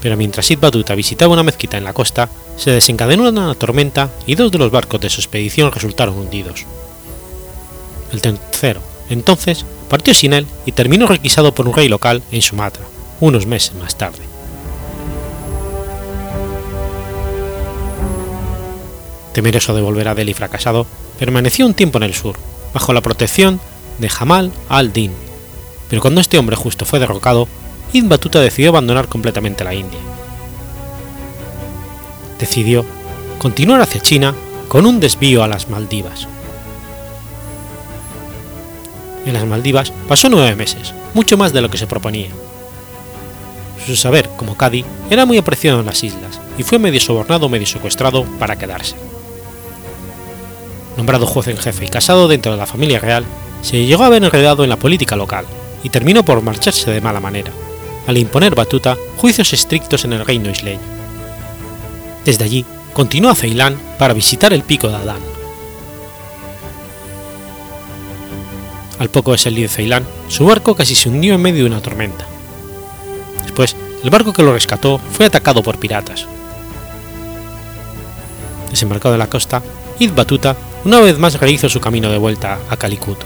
pero 0.00 0.16
mientras 0.16 0.46
Sid 0.46 0.58
visitaba 0.96 1.32
una 1.32 1.42
mezquita 1.42 1.76
en 1.76 1.84
la 1.84 1.92
costa, 1.92 2.28
se 2.56 2.70
desencadenó 2.70 3.28
una 3.28 3.54
tormenta 3.54 4.10
y 4.26 4.34
dos 4.34 4.52
de 4.52 4.58
los 4.58 4.70
barcos 4.70 5.00
de 5.00 5.10
su 5.10 5.20
expedición 5.20 5.72
resultaron 5.72 6.16
hundidos. 6.16 6.64
El 8.12 8.20
tercero, 8.20 8.80
entonces, 9.08 9.64
partió 9.88 10.14
sin 10.14 10.32
él 10.32 10.46
y 10.66 10.72
terminó 10.72 11.06
requisado 11.06 11.54
por 11.54 11.66
un 11.66 11.74
rey 11.74 11.88
local 11.88 12.22
en 12.30 12.42
Sumatra, 12.42 12.84
unos 13.20 13.46
meses 13.46 13.74
más 13.74 13.96
tarde. 13.96 14.20
Temeroso 19.32 19.74
de 19.74 19.82
volver 19.82 20.08
a 20.08 20.14
Delhi 20.14 20.34
fracasado, 20.34 20.86
permaneció 21.18 21.66
un 21.66 21.74
tiempo 21.74 21.98
en 21.98 22.04
el 22.04 22.14
sur, 22.14 22.36
bajo 22.72 22.92
la 22.92 23.00
protección 23.00 23.60
de 23.98 24.08
Jamal 24.08 24.52
al-Din, 24.68 25.12
pero 25.88 26.02
cuando 26.02 26.20
este 26.20 26.38
hombre 26.38 26.56
justo 26.56 26.84
fue 26.84 26.98
derrocado, 26.98 27.48
Ibn 27.92 28.08
Batuta 28.08 28.40
decidió 28.40 28.70
abandonar 28.70 29.08
completamente 29.08 29.64
la 29.64 29.74
India. 29.74 30.00
Decidió 32.38 32.84
continuar 33.38 33.80
hacia 33.80 34.00
China 34.00 34.34
con 34.68 34.86
un 34.86 34.98
desvío 35.00 35.44
a 35.44 35.48
las 35.48 35.68
Maldivas. 35.68 36.26
En 39.26 39.32
las 39.32 39.46
Maldivas 39.46 39.92
pasó 40.08 40.28
nueve 40.28 40.54
meses, 40.56 40.92
mucho 41.14 41.36
más 41.36 41.52
de 41.52 41.60
lo 41.60 41.70
que 41.70 41.78
se 41.78 41.86
proponía. 41.86 42.30
Su 43.86 43.96
saber 43.96 44.30
como 44.36 44.56
Cadi 44.56 44.84
era 45.10 45.26
muy 45.26 45.36
apreciado 45.36 45.80
en 45.80 45.86
las 45.86 46.02
islas 46.02 46.40
y 46.56 46.62
fue 46.62 46.78
medio 46.78 47.00
sobornado 47.00 47.48
medio 47.48 47.66
secuestrado 47.66 48.24
para 48.38 48.56
quedarse. 48.56 48.96
Nombrado 50.96 51.26
juez 51.26 51.48
en 51.48 51.58
jefe 51.58 51.84
y 51.84 51.88
casado 51.88 52.28
dentro 52.28 52.52
de 52.52 52.58
la 52.58 52.66
familia 52.66 52.98
real, 52.98 53.24
se 53.62 53.84
llegó 53.84 54.04
a 54.04 54.08
ver 54.08 54.22
enredado 54.22 54.64
en 54.64 54.70
la 54.70 54.78
política 54.78 55.16
local 55.16 55.44
y 55.82 55.90
terminó 55.90 56.24
por 56.24 56.42
marcharse 56.42 56.90
de 56.90 57.00
mala 57.00 57.20
manera, 57.20 57.52
al 58.06 58.16
imponer 58.16 58.54
Batuta 58.54 58.96
juicios 59.16 59.52
estrictos 59.52 60.04
en 60.04 60.12
el 60.12 60.24
reino 60.24 60.50
isleño. 60.50 60.80
Desde 62.24 62.44
allí 62.44 62.64
continuó 62.94 63.30
a 63.30 63.34
Ceilán 63.34 63.76
para 63.98 64.14
visitar 64.14 64.52
el 64.52 64.62
pico 64.62 64.88
de 64.88 64.94
Adán. 64.94 65.20
Al 68.98 69.10
poco 69.10 69.32
de 69.32 69.38
salir 69.38 69.68
de 69.68 69.74
Ceilán, 69.74 70.06
su 70.28 70.46
barco 70.46 70.74
casi 70.74 70.94
se 70.94 71.08
hundió 71.08 71.34
en 71.34 71.42
medio 71.42 71.64
de 71.64 71.70
una 71.70 71.82
tormenta. 71.82 72.26
Después, 73.54 73.76
el 74.02 74.10
barco 74.10 74.32
que 74.32 74.42
lo 74.42 74.52
rescató 74.52 74.98
fue 75.12 75.26
atacado 75.26 75.62
por 75.62 75.78
piratas. 75.78 76.26
Desembarcado 78.68 79.14
en 79.14 79.20
la 79.20 79.30
costa, 79.30 79.62
Ibn 80.00 80.16
Batuta 80.16 80.56
una 80.84 80.98
vez 80.98 81.20
más 81.20 81.38
rehizo 81.38 81.68
su 81.68 81.78
camino 81.78 82.10
de 82.10 82.18
vuelta 82.18 82.58
a 82.68 82.76
Calicut, 82.76 83.20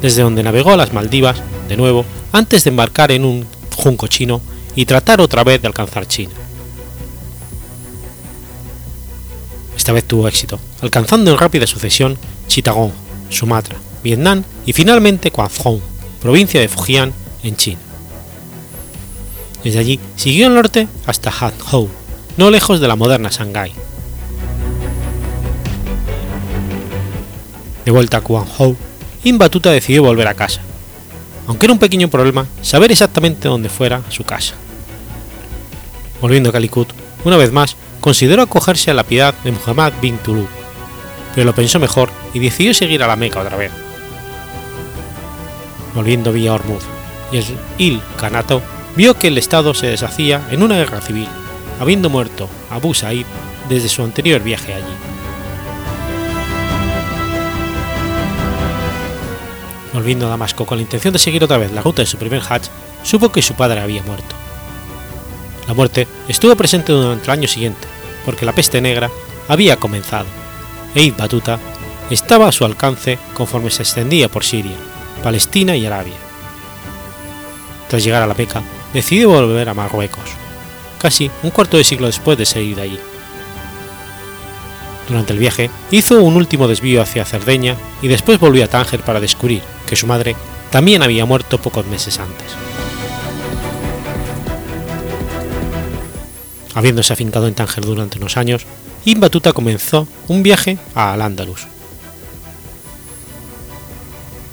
desde 0.00 0.22
donde 0.22 0.42
navegó 0.42 0.72
a 0.72 0.78
las 0.78 0.94
Maldivas, 0.94 1.42
de 1.68 1.76
nuevo, 1.76 2.06
antes 2.32 2.64
de 2.64 2.70
embarcar 2.70 3.12
en 3.12 3.26
un 3.26 3.46
junco 3.76 4.06
chino 4.06 4.40
y 4.74 4.86
tratar 4.86 5.20
otra 5.20 5.44
vez 5.44 5.60
de 5.60 5.68
alcanzar 5.68 6.08
China. 6.08 6.32
Esta 9.76 9.92
vez 9.92 10.04
tuvo 10.04 10.26
éxito, 10.26 10.58
alcanzando 10.80 11.30
en 11.30 11.36
rápida 11.36 11.66
sucesión 11.66 12.16
Chittagong, 12.48 12.92
Sumatra, 13.28 13.76
Vietnam 14.02 14.42
y 14.64 14.72
finalmente 14.72 15.28
Guangzhou, 15.28 15.82
provincia 16.22 16.62
de 16.62 16.68
Fujian, 16.68 17.12
en 17.42 17.56
China. 17.56 17.85
Desde 19.64 19.78
allí 19.78 20.00
siguió 20.16 20.46
al 20.46 20.54
norte 20.54 20.88
hasta 21.06 21.30
Hanzhou, 21.30 21.88
no 22.36 22.50
lejos 22.50 22.80
de 22.80 22.88
la 22.88 22.96
moderna 22.96 23.30
Shanghái. 23.30 23.72
De 27.84 27.90
vuelta 27.90 28.16
a 28.16 28.20
Guangzhou, 28.20 28.76
Ibn 29.22 29.38
Batuta 29.38 29.70
decidió 29.70 30.02
volver 30.02 30.28
a 30.28 30.34
casa, 30.34 30.60
aunque 31.46 31.66
era 31.66 31.72
un 31.72 31.78
pequeño 31.78 32.08
problema 32.08 32.46
saber 32.60 32.90
exactamente 32.90 33.48
dónde 33.48 33.68
fuera 33.68 34.02
su 34.08 34.24
casa. 34.24 34.54
Volviendo 36.20 36.50
a 36.50 36.52
Calicut, 36.52 36.88
una 37.24 37.36
vez 37.36 37.52
más, 37.52 37.76
consideró 38.00 38.42
acogerse 38.42 38.90
a 38.90 38.94
la 38.94 39.04
piedad 39.04 39.34
de 39.44 39.52
Muhammad 39.52 39.92
bin 40.00 40.18
Tulu, 40.18 40.46
pero 41.34 41.44
lo 41.44 41.54
pensó 41.54 41.78
mejor 41.78 42.10
y 42.34 42.38
decidió 42.38 42.74
seguir 42.74 43.02
a 43.02 43.06
la 43.06 43.16
Meca 43.16 43.40
otra 43.40 43.56
vez. 43.56 43.70
Volviendo 45.94 46.32
vía 46.32 46.54
Hormuz 46.54 46.82
y 47.32 47.38
el 47.38 47.44
Il 47.78 48.00
Kanato 48.16 48.62
vio 48.96 49.14
que 49.18 49.28
el 49.28 49.38
Estado 49.38 49.74
se 49.74 49.86
deshacía 49.88 50.46
en 50.50 50.62
una 50.62 50.76
guerra 50.76 51.00
civil, 51.00 51.28
habiendo 51.78 52.08
muerto 52.08 52.48
Abu 52.70 52.94
Said 52.94 53.26
desde 53.68 53.88
su 53.88 54.02
anterior 54.02 54.42
viaje 54.42 54.74
allí. 54.74 54.84
Volviendo 59.92 60.26
a 60.26 60.30
Damasco 60.30 60.66
con 60.66 60.78
la 60.78 60.82
intención 60.82 61.12
de 61.12 61.18
seguir 61.18 61.44
otra 61.44 61.58
vez 61.58 61.72
la 61.72 61.82
ruta 61.82 62.02
de 62.02 62.06
su 62.06 62.16
primer 62.16 62.40
Hajj, 62.40 62.68
supo 63.02 63.30
que 63.30 63.42
su 63.42 63.54
padre 63.54 63.80
había 63.80 64.02
muerto. 64.02 64.34
La 65.68 65.74
muerte 65.74 66.06
estuvo 66.28 66.54
presente 66.56 66.92
durante 66.92 67.24
el 67.24 67.30
año 67.30 67.48
siguiente, 67.48 67.86
porque 68.24 68.46
la 68.46 68.52
peste 68.52 68.80
negra 68.80 69.10
había 69.48 69.76
comenzado, 69.76 70.26
e 70.94 71.02
Ibn 71.02 71.16
Batuta 71.16 71.58
estaba 72.10 72.48
a 72.48 72.52
su 72.52 72.64
alcance 72.64 73.18
conforme 73.34 73.70
se 73.70 73.82
extendía 73.82 74.28
por 74.28 74.44
Siria, 74.44 74.76
Palestina 75.22 75.76
y 75.76 75.86
Arabia. 75.86 76.14
Tras 77.88 78.04
llegar 78.04 78.22
a 78.22 78.26
la 78.26 78.34
Meca, 78.34 78.62
decidió 78.92 79.30
volver 79.30 79.68
a 79.68 79.74
Marruecos, 79.74 80.30
casi 81.00 81.30
un 81.42 81.50
cuarto 81.50 81.76
de 81.76 81.84
siglo 81.84 82.06
después 82.06 82.38
de 82.38 82.46
salir 82.46 82.76
de 82.76 82.82
allí. 82.82 83.00
Durante 85.08 85.32
el 85.32 85.38
viaje 85.38 85.70
hizo 85.90 86.22
un 86.22 86.36
último 86.36 86.66
desvío 86.66 87.00
hacia 87.00 87.24
Cerdeña 87.24 87.76
y 88.02 88.08
después 88.08 88.40
volvió 88.40 88.64
a 88.64 88.68
Tánger 88.68 89.00
para 89.00 89.20
descubrir 89.20 89.62
que 89.86 89.96
su 89.96 90.06
madre 90.06 90.34
también 90.70 91.02
había 91.02 91.24
muerto 91.24 91.58
pocos 91.58 91.86
meses 91.86 92.18
antes. 92.18 92.46
Habiéndose 96.74 97.12
afincado 97.12 97.46
en 97.46 97.54
Tánger 97.54 97.84
durante 97.84 98.18
unos 98.18 98.36
años, 98.36 98.66
Ibn 99.04 99.20
Batuta 99.20 99.52
comenzó 99.52 100.08
un 100.28 100.42
viaje 100.42 100.78
a 100.94 101.12
Al-Ándalus. 101.12 101.66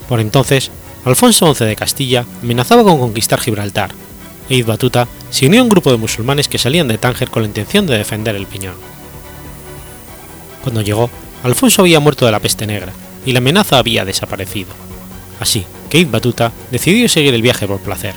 Por 0.07 0.19
entonces, 0.19 0.69
Alfonso 1.05 1.53
XI 1.53 1.65
de 1.65 1.75
Castilla 1.75 2.25
amenazaba 2.41 2.83
con 2.83 2.99
conquistar 2.99 3.39
Gibraltar, 3.39 3.91
e 4.49 4.55
Ibn 4.55 4.67
Batuta 4.67 5.07
se 5.29 5.47
unió 5.47 5.61
a 5.61 5.63
un 5.63 5.69
grupo 5.69 5.91
de 5.91 5.97
musulmanes 5.97 6.47
que 6.47 6.57
salían 6.57 6.87
de 6.87 6.97
Tánger 6.97 7.29
con 7.29 7.43
la 7.43 7.47
intención 7.47 7.87
de 7.87 7.97
defender 7.97 8.35
el 8.35 8.47
Piñón. 8.47 8.75
Cuando 10.61 10.81
llegó, 10.81 11.09
Alfonso 11.43 11.81
había 11.81 11.99
muerto 11.99 12.25
de 12.25 12.31
la 12.31 12.39
peste 12.39 12.65
negra 12.65 12.93
y 13.25 13.33
la 13.33 13.39
amenaza 13.39 13.77
había 13.77 14.05
desaparecido, 14.05 14.71
así 15.39 15.65
que 15.89 15.99
Ibn 15.99 16.11
Batuta 16.11 16.51
decidió 16.71 17.07
seguir 17.09 17.33
el 17.33 17.41
viaje 17.41 17.67
por 17.67 17.79
placer. 17.79 18.15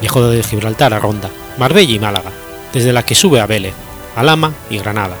Viajó 0.00 0.26
de 0.28 0.42
Gibraltar 0.42 0.92
a 0.92 0.98
Ronda, 0.98 1.30
Marbella 1.58 1.94
y 1.94 1.98
Málaga, 1.98 2.32
desde 2.72 2.92
la 2.92 3.04
que 3.04 3.14
sube 3.14 3.40
a 3.40 3.46
Vélez, 3.46 3.74
Alama 4.14 4.52
y 4.68 4.78
Granada, 4.78 5.16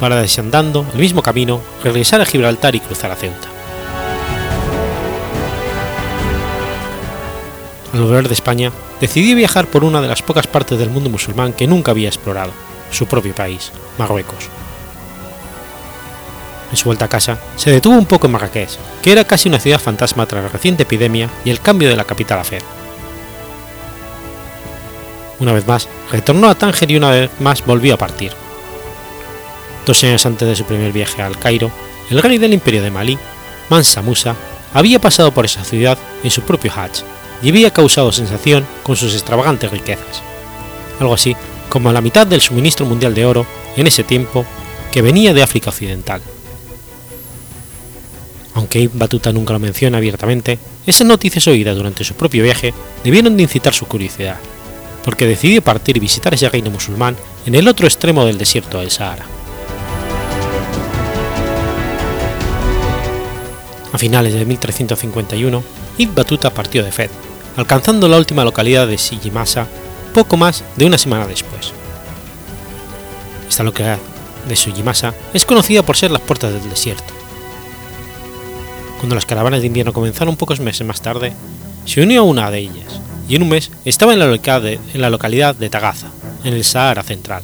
para 0.00 0.20
desandando 0.20 0.86
el 0.92 1.00
mismo 1.00 1.22
camino 1.22 1.60
regresar 1.84 2.20
a 2.20 2.26
Gibraltar 2.26 2.74
y 2.74 2.80
cruzar 2.80 3.10
a 3.10 3.16
Ceuta. 3.16 3.57
Al 7.92 8.02
volver 8.02 8.28
de 8.28 8.34
España, 8.34 8.70
decidió 9.00 9.34
viajar 9.34 9.66
por 9.66 9.82
una 9.82 10.02
de 10.02 10.08
las 10.08 10.22
pocas 10.22 10.46
partes 10.46 10.78
del 10.78 10.90
mundo 10.90 11.08
musulmán 11.08 11.54
que 11.54 11.66
nunca 11.66 11.92
había 11.92 12.08
explorado, 12.08 12.52
su 12.90 13.06
propio 13.06 13.34
país, 13.34 13.72
Marruecos. 13.96 14.48
En 16.70 16.76
su 16.76 16.84
vuelta 16.84 17.06
a 17.06 17.08
casa, 17.08 17.38
se 17.56 17.70
detuvo 17.70 17.96
un 17.96 18.04
poco 18.04 18.26
en 18.26 18.34
Marrakech, 18.34 18.76
que 19.00 19.12
era 19.12 19.24
casi 19.24 19.48
una 19.48 19.58
ciudad 19.58 19.80
fantasma 19.80 20.26
tras 20.26 20.44
la 20.44 20.50
reciente 20.50 20.82
epidemia 20.82 21.30
y 21.46 21.50
el 21.50 21.60
cambio 21.60 21.88
de 21.88 21.96
la 21.96 22.04
capital 22.04 22.38
a 22.38 22.44
Fez. 22.44 22.62
Una 25.38 25.54
vez 25.54 25.66
más, 25.66 25.88
retornó 26.12 26.50
a 26.50 26.54
Tánger 26.54 26.90
y 26.90 26.96
una 26.96 27.10
vez 27.10 27.30
más 27.40 27.64
volvió 27.64 27.94
a 27.94 27.98
partir. 27.98 28.32
Dos 29.86 30.04
años 30.04 30.26
antes 30.26 30.46
de 30.46 30.56
su 30.56 30.64
primer 30.64 30.92
viaje 30.92 31.22
al 31.22 31.38
Cairo, 31.38 31.70
el 32.10 32.20
rey 32.20 32.36
del 32.36 32.52
imperio 32.52 32.82
de 32.82 32.90
Malí, 32.90 33.18
Mansa 33.70 34.02
Musa, 34.02 34.36
había 34.74 35.00
pasado 35.00 35.32
por 35.32 35.46
esa 35.46 35.64
ciudad 35.64 35.96
en 36.22 36.30
su 36.30 36.42
propio 36.42 36.70
Hajj 36.70 37.17
y 37.42 37.50
había 37.50 37.72
causado 37.72 38.12
sensación 38.12 38.66
con 38.82 38.96
sus 38.96 39.14
extravagantes 39.14 39.70
riquezas, 39.70 40.22
algo 41.00 41.14
así 41.14 41.36
como 41.68 41.92
la 41.92 42.00
mitad 42.00 42.26
del 42.26 42.40
suministro 42.40 42.86
mundial 42.86 43.14
de 43.14 43.26
oro 43.26 43.46
en 43.76 43.86
ese 43.86 44.02
tiempo 44.02 44.44
que 44.90 45.02
venía 45.02 45.34
de 45.34 45.42
África 45.42 45.70
Occidental. 45.70 46.20
Aunque 48.54 48.80
Ibn 48.80 48.98
Batuta 48.98 49.32
nunca 49.32 49.52
lo 49.52 49.60
menciona 49.60 49.98
abiertamente, 49.98 50.58
esas 50.86 51.06
noticias 51.06 51.46
oídas 51.46 51.76
durante 51.76 52.04
su 52.04 52.14
propio 52.14 52.42
viaje 52.42 52.74
debieron 53.04 53.36
de 53.36 53.44
incitar 53.44 53.74
su 53.74 53.86
curiosidad, 53.86 54.38
porque 55.04 55.26
decidió 55.26 55.62
partir 55.62 55.96
y 55.96 56.00
visitar 56.00 56.34
ese 56.34 56.48
reino 56.48 56.70
musulmán 56.70 57.16
en 57.46 57.54
el 57.54 57.68
otro 57.68 57.86
extremo 57.86 58.24
del 58.24 58.38
desierto 58.38 58.80
del 58.80 58.90
Sahara. 58.90 59.26
A 63.92 63.98
finales 63.98 64.34
de 64.34 64.44
1351, 64.44 65.62
Ibn 65.98 66.14
Batuta 66.14 66.50
partió 66.50 66.82
de 66.82 66.92
Fez, 66.92 67.10
alcanzando 67.58 68.06
la 68.06 68.18
última 68.18 68.44
localidad 68.44 68.86
de 68.86 68.96
Sijimasa 68.98 69.66
poco 70.14 70.36
más 70.36 70.62
de 70.76 70.86
una 70.86 70.96
semana 70.96 71.26
después. 71.26 71.72
Esta 73.48 73.64
localidad 73.64 73.98
de 74.48 74.54
Sujimasa 74.54 75.12
es 75.34 75.44
conocida 75.44 75.82
por 75.82 75.96
ser 75.96 76.12
las 76.12 76.22
puertas 76.22 76.52
del 76.52 76.70
desierto. 76.70 77.12
Cuando 78.98 79.16
las 79.16 79.26
caravanas 79.26 79.60
de 79.60 79.66
invierno 79.66 79.92
comenzaron 79.92 80.36
pocos 80.36 80.60
meses 80.60 80.86
más 80.86 81.02
tarde, 81.02 81.32
se 81.84 82.00
unió 82.00 82.20
a 82.20 82.24
una 82.24 82.48
de 82.48 82.60
ellas 82.60 83.00
y 83.28 83.34
en 83.34 83.42
un 83.42 83.48
mes 83.48 83.72
estaba 83.84 84.12
en 84.12 84.20
la, 84.20 84.26
localidad 84.26 84.62
de, 84.62 84.78
en 84.94 85.00
la 85.00 85.10
localidad 85.10 85.56
de 85.56 85.68
Tagaza, 85.68 86.06
en 86.44 86.54
el 86.54 86.62
Sahara 86.62 87.02
Central, 87.02 87.42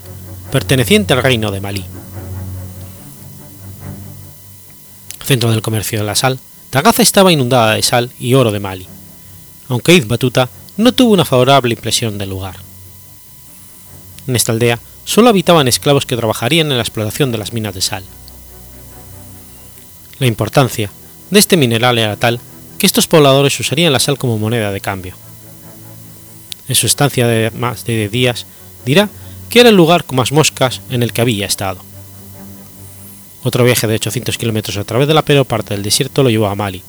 perteneciente 0.53 1.13
al 1.13 1.25
reino 1.25 1.51
de 1.51 1.61
Malí. 1.61 1.85
Centro 5.25 5.51
del 5.51 5.61
comercio 5.63 5.99
de 5.99 6.05
la 6.05 6.15
sal, 6.15 6.39
Tagaza 6.71 7.03
estaba 7.03 7.33
inundada 7.33 7.75
de 7.75 7.83
sal 7.83 8.13
y 8.21 8.35
oro 8.35 8.53
de 8.53 8.61
Mali, 8.61 8.87
aunque 9.69 9.95
Ibn 9.95 10.09
Batuta 10.09 10.49
no 10.77 10.93
tuvo 10.93 11.13
una 11.13 11.25
favorable 11.25 11.75
impresión 11.75 12.19
del 12.19 12.31
lugar. 12.31 12.57
En 14.27 14.37
esta 14.37 14.53
aldea 14.53 14.79
solo 15.05 15.29
habitaban 15.29 15.69
esclavos 15.69 16.07
que 16.07 16.17
trabajarían 16.17 16.71
en 16.71 16.77
la 16.77 16.83
explotación 16.83 17.31
de 17.33 17.39
las 17.39 17.53
minas 17.53 17.75
de 17.75 17.83
sal. 17.83 18.05
La 20.19 20.27
importancia 20.27 20.91
de 21.31 21.39
este 21.39 21.57
mineral 21.57 21.99
era 21.99 22.17
tal 22.17 22.41
que 22.79 22.87
estos 22.87 23.07
pobladores 23.07 23.59
usarían 23.61 23.93
la 23.93 24.01
sal 24.01 24.19
como 24.19 24.39
moneda 24.39 24.73
de 24.73 24.81
cambio. 24.81 25.15
En 26.69 26.75
su 26.75 26.87
estancia 26.87 27.27
de 27.27 27.51
más 27.51 27.85
de 27.85 28.09
días 28.09 28.47
dirá 28.87 29.09
que 29.51 29.61
era 29.61 29.69
el 29.69 29.77
lugar 29.77 30.05
con 30.05 30.17
más 30.17 30.33
moscas 30.33 30.81
en 30.91 31.03
el 31.03 31.13
que 31.13 31.21
había 31.21 31.47
estado. 31.47 31.81
Otro 33.43 33.65
viaje 33.65 33.87
de 33.87 33.97
800 33.97 34.39
kilómetros 34.39 34.79
a 34.79 34.85
través 34.85 35.07
de 35.07 35.15
la 35.15 35.25
peor 35.25 35.45
parte 35.45 35.75
del 35.75 35.83
desierto 35.83 36.23
lo 36.23 36.31
llevó 36.31 36.47
a 36.47 36.55
Mali, 36.55 36.83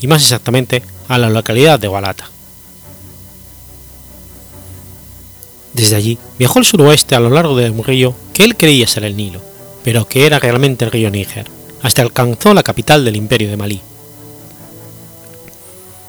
y 0.00 0.06
más 0.08 0.22
exactamente 0.22 0.82
a 1.08 1.18
la 1.18 1.30
localidad 1.30 1.78
de 1.78 1.88
Walata. 1.88 2.28
Desde 5.74 5.96
allí 5.96 6.18
viajó 6.38 6.60
al 6.60 6.64
suroeste 6.64 7.14
a 7.16 7.20
lo 7.20 7.30
largo 7.30 7.56
de 7.56 7.68
un 7.68 7.82
río 7.82 8.14
que 8.32 8.44
él 8.44 8.56
creía 8.56 8.86
ser 8.86 9.04
el 9.04 9.16
Nilo, 9.16 9.40
pero 9.82 10.06
que 10.06 10.24
era 10.24 10.38
realmente 10.38 10.84
el 10.84 10.92
río 10.92 11.10
Níger, 11.10 11.46
hasta 11.82 12.02
alcanzó 12.02 12.54
la 12.54 12.62
capital 12.62 13.04
del 13.04 13.16
imperio 13.16 13.50
de 13.50 13.56
Malí. 13.56 13.80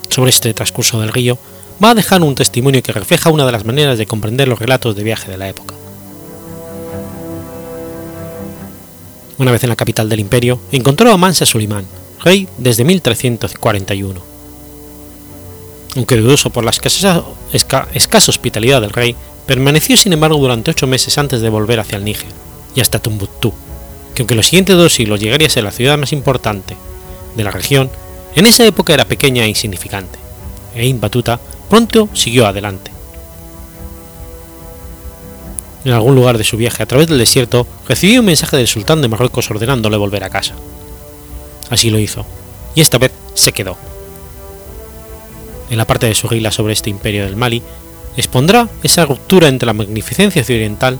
Sobre 0.10 0.30
este 0.30 0.54
transcurso 0.54 1.02
del 1.02 1.12
río 1.12 1.38
va 1.84 1.90
a 1.90 1.96
dejar 1.96 2.22
un 2.22 2.36
testimonio 2.36 2.84
que 2.84 2.94
refleja 2.94 3.32
una 3.32 3.46
de 3.46 3.52
las 3.52 3.66
maneras 3.66 3.98
de 3.98 4.06
comprender 4.06 4.48
los 4.48 4.60
relatos 4.60 4.96
de 4.96 5.04
viaje 5.04 5.30
de 5.30 5.38
la 5.38 5.50
época. 5.50 5.76
Una 9.38 9.52
vez 9.52 9.64
en 9.64 9.70
la 9.70 9.76
capital 9.76 10.08
del 10.08 10.22
imperio, 10.22 10.62
encontró 10.72 11.12
a 11.12 11.18
Mansa 11.18 11.46
Sulimán, 11.46 11.86
rey 12.24 12.48
desde 12.58 12.86
1341. 12.86 14.35
Aunque 15.96 16.18
dudoso 16.18 16.50
por 16.50 16.64
la 16.64 16.72
escasa, 16.72 17.24
hospitalidad 18.30 18.82
del 18.82 18.92
rey, 18.92 19.16
Permaneció 19.46 19.96
sin 19.96 20.14
embargo 20.14 20.38
durante 20.38 20.72
ocho 20.72 20.88
meses 20.88 21.18
antes 21.18 21.42
de 21.42 21.50
volver 21.50 21.80
hacia 21.80 21.98
el 21.98 22.04
Níger 22.04 22.30
y 22.74 22.82
hasta 22.82 23.00
Tumbuctú, 23.00 23.54
que 24.16 24.24
aunque 24.24 24.36
los 24.36 24.48
siguientes 24.48 24.76
dos 24.76 24.94
siglos 24.94 25.20
llegaría 25.20 25.48
a 25.48 25.52
ser 25.52 25.64
la 25.64 25.72
ciudad 25.72 25.98
más 25.98 26.14
importante 26.14 26.76
de 27.36 27.44
la 27.44 27.52
región, 27.52 27.92
en 28.36 28.48
esa 28.48 28.66
época 28.66 28.94
era 28.94 29.06
pequeña 29.06 29.46
e 29.46 29.50
insignificante, 29.50 30.18
e 30.74 30.92
Batuta 30.94 31.40
pronto 31.70 32.10
siguió 32.14 32.48
adelante. 32.48 32.92
En 35.86 35.94
algún 35.94 36.16
lugar 36.16 36.40
de 36.40 36.44
su 36.44 36.58
viaje 36.58 36.82
a 36.82 36.88
través 36.88 37.08
del 37.08 37.20
desierto 37.20 37.68
recibió 37.88 38.22
un 38.22 38.26
mensaje 38.26 38.58
del 38.58 38.68
sultán 38.68 39.02
de 39.04 39.08
Marruecos 39.08 39.52
ordenándole 39.52 39.98
volver 39.98 40.24
a 40.24 40.32
casa. 40.32 40.56
Así 41.70 41.92
lo 41.92 42.00
hizo, 42.00 42.26
y 42.74 42.82
esta 42.82 42.98
vez 42.98 43.12
se 43.36 43.52
quedó. 43.52 43.78
En 45.69 45.78
la 45.78 45.86
parte 45.86 46.08
de 46.08 46.15
su 46.15 46.28
regla 46.28 46.51
sobre 46.51 46.73
este 46.73 46.89
imperio 46.89 47.25
del 47.25 47.36
Mali 47.36 47.62
expondrá 48.17 48.69
esa 48.84 49.06
ruptura 49.06 49.47
entre 49.47 49.65
la 49.65 49.73
magnificencia 49.73 50.41
occidental 50.41 50.99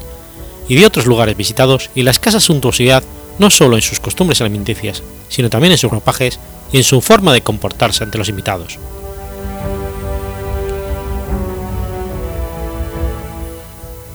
y 0.67 0.75
de 0.75 0.86
otros 0.86 1.06
lugares 1.06 1.38
visitados 1.38 1.89
y 1.95 2.04
la 2.04 2.12
escasa 2.12 2.39
suntuosidad 2.39 3.04
no 3.38 3.49
solo 3.49 3.75
en 3.75 3.82
sus 3.82 3.99
costumbres 3.99 4.41
alimenticias, 4.41 5.04
sino 5.30 5.49
también 5.49 5.71
en 5.71 5.78
sus 5.78 5.91
ropajes 5.91 6.39
y 6.71 6.78
en 6.78 6.84
su 6.84 7.01
forma 7.01 7.34
de 7.34 7.41
comportarse 7.41 8.04
ante 8.04 8.17
los 8.17 8.30
invitados. 8.30 8.80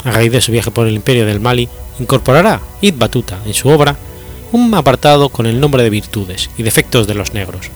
A 0.04 0.10
raíz 0.10 0.32
de 0.32 0.40
su 0.40 0.50
viaje 0.50 0.70
por 0.70 0.86
el 0.86 0.94
imperio 0.94 1.26
del 1.26 1.40
Mali, 1.40 1.68
incorporará 1.98 2.60
Ibn 2.80 2.98
Batuta 2.98 3.38
en 3.44 3.54
su 3.54 3.68
obra 3.68 3.96
un 4.52 4.74
apartado 4.74 5.28
con 5.28 5.46
el 5.46 5.60
nombre 5.60 5.82
de 5.82 5.90
virtudes 5.90 6.50
y 6.56 6.62
defectos 6.62 7.06
de 7.06 7.14
los 7.14 7.34
negros, 7.34 7.70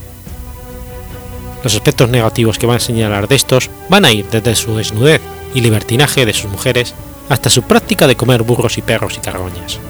los 1.65 1.75
aspectos 1.75 2.11
negativos 2.11 2.59
que 2.59 2.67
van 2.67 2.77
a 2.77 2.81
señalar 2.81 3.27
de 3.27 3.37
estos 3.37 3.71
van 3.89 4.05
a 4.05 4.13
ir 4.13 4.27
desde 4.31 4.55
su 4.55 4.77
desnudez 4.77 5.23
y 5.55 5.63
libertinaje 5.63 6.27
de 6.27 6.35
sus 6.35 6.51
mujeres 6.51 6.95
hasta 7.31 7.49
su 7.49 7.63
práctica 7.63 8.07
de 8.07 8.17
comer 8.17 8.43
burros 8.43 8.77
y 8.77 8.83
perros 8.83 9.17
y 9.17 9.21
carroñas. 9.21 9.81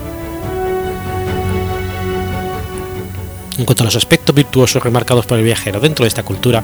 En 3.59 3.65
cuanto 3.65 3.83
a 3.83 3.87
los 3.87 3.97
aspectos 3.97 4.35
virtuosos 4.35 4.83
remarcados 4.83 5.27
por 5.27 5.39
el 5.39 5.45
viajero 5.45 5.81
dentro 5.81 6.05
de 6.05 6.09
esta 6.09 6.23
cultura, 6.23 6.63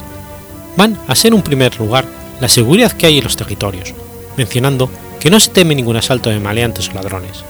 van 0.76 0.96
a 1.08 1.14
ser 1.16 1.34
en 1.34 1.42
primer 1.42 1.76
lugar 1.78 2.04
la 2.40 2.48
seguridad 2.48 2.92
que 2.92 3.06
hay 3.06 3.18
en 3.18 3.24
los 3.24 3.36
territorios, 3.36 3.92
mencionando 4.36 4.88
que 5.18 5.30
no 5.30 5.40
se 5.40 5.50
teme 5.50 5.74
ningún 5.74 5.96
asalto 5.96 6.30
de 6.30 6.38
maleantes 6.38 6.88
o 6.88 6.94
ladrones. 6.94 7.44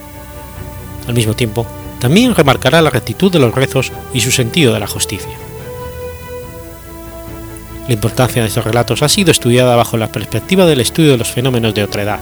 Al 1.07 1.15
mismo 1.15 1.35
tiempo, 1.35 1.67
también 2.01 2.35
remarcará 2.35 2.81
la 2.81 2.91
rectitud 2.91 3.31
de 3.31 3.39
los 3.39 3.55
rezos 3.55 3.93
y 4.15 4.23
su 4.23 4.31
sentido 4.31 4.73
de 4.73 4.81
la 4.81 4.87
justicia. 4.87 5.50
La 7.89 7.95
importancia 7.95 8.43
de 8.43 8.49
estos 8.49 8.65
relatos 8.65 9.03
ha 9.03 9.09
sido 9.09 9.31
estudiada 9.31 9.77
bajo 9.77 9.97
la 9.97 10.13
perspectiva 10.13 10.67
del 10.67 10.81
estudio 10.81 11.13
de 11.13 11.19
los 11.19 11.31
fenómenos 11.31 11.75
de 11.75 11.85
otredad, 11.85 12.21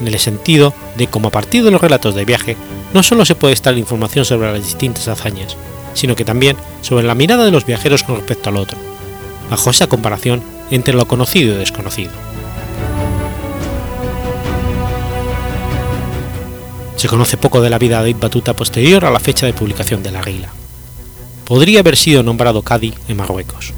en 0.00 0.06
el 0.06 0.18
sentido 0.18 0.74
de 0.96 1.06
cómo 1.06 1.28
a 1.28 1.32
partir 1.32 1.64
de 1.64 1.70
los 1.70 1.80
relatos 1.80 2.14
de 2.14 2.24
viaje 2.24 2.56
no 2.92 3.02
solo 3.02 3.24
se 3.24 3.34
puede 3.34 3.54
extraer 3.54 3.78
información 3.78 4.24
sobre 4.24 4.52
las 4.52 4.64
distintas 4.64 5.08
hazañas, 5.08 5.56
sino 5.94 6.16
que 6.16 6.24
también 6.24 6.56
sobre 6.80 7.04
la 7.04 7.14
mirada 7.14 7.44
de 7.44 7.50
los 7.50 7.66
viajeros 7.66 8.02
con 8.02 8.16
respecto 8.16 8.50
al 8.50 8.56
otro, 8.56 8.78
bajo 9.50 9.70
esa 9.70 9.86
comparación 9.86 10.42
entre 10.70 10.94
lo 10.94 11.06
conocido 11.06 11.54
y 11.54 11.58
desconocido. 11.58 12.12
Se 16.96 17.08
conoce 17.08 17.36
poco 17.36 17.60
de 17.60 17.70
la 17.70 17.78
vida 17.78 18.02
de 18.02 18.14
Batuta 18.14 18.54
posterior 18.54 19.04
a 19.04 19.10
la 19.10 19.20
fecha 19.20 19.46
de 19.46 19.52
publicación 19.52 20.02
de 20.02 20.10
la 20.10 20.22
Guila. 20.22 20.48
Podría 21.44 21.80
haber 21.80 21.96
sido 21.96 22.22
nombrado 22.22 22.62
Cadi 22.62 22.94
en 23.08 23.16
Marruecos. 23.16 23.74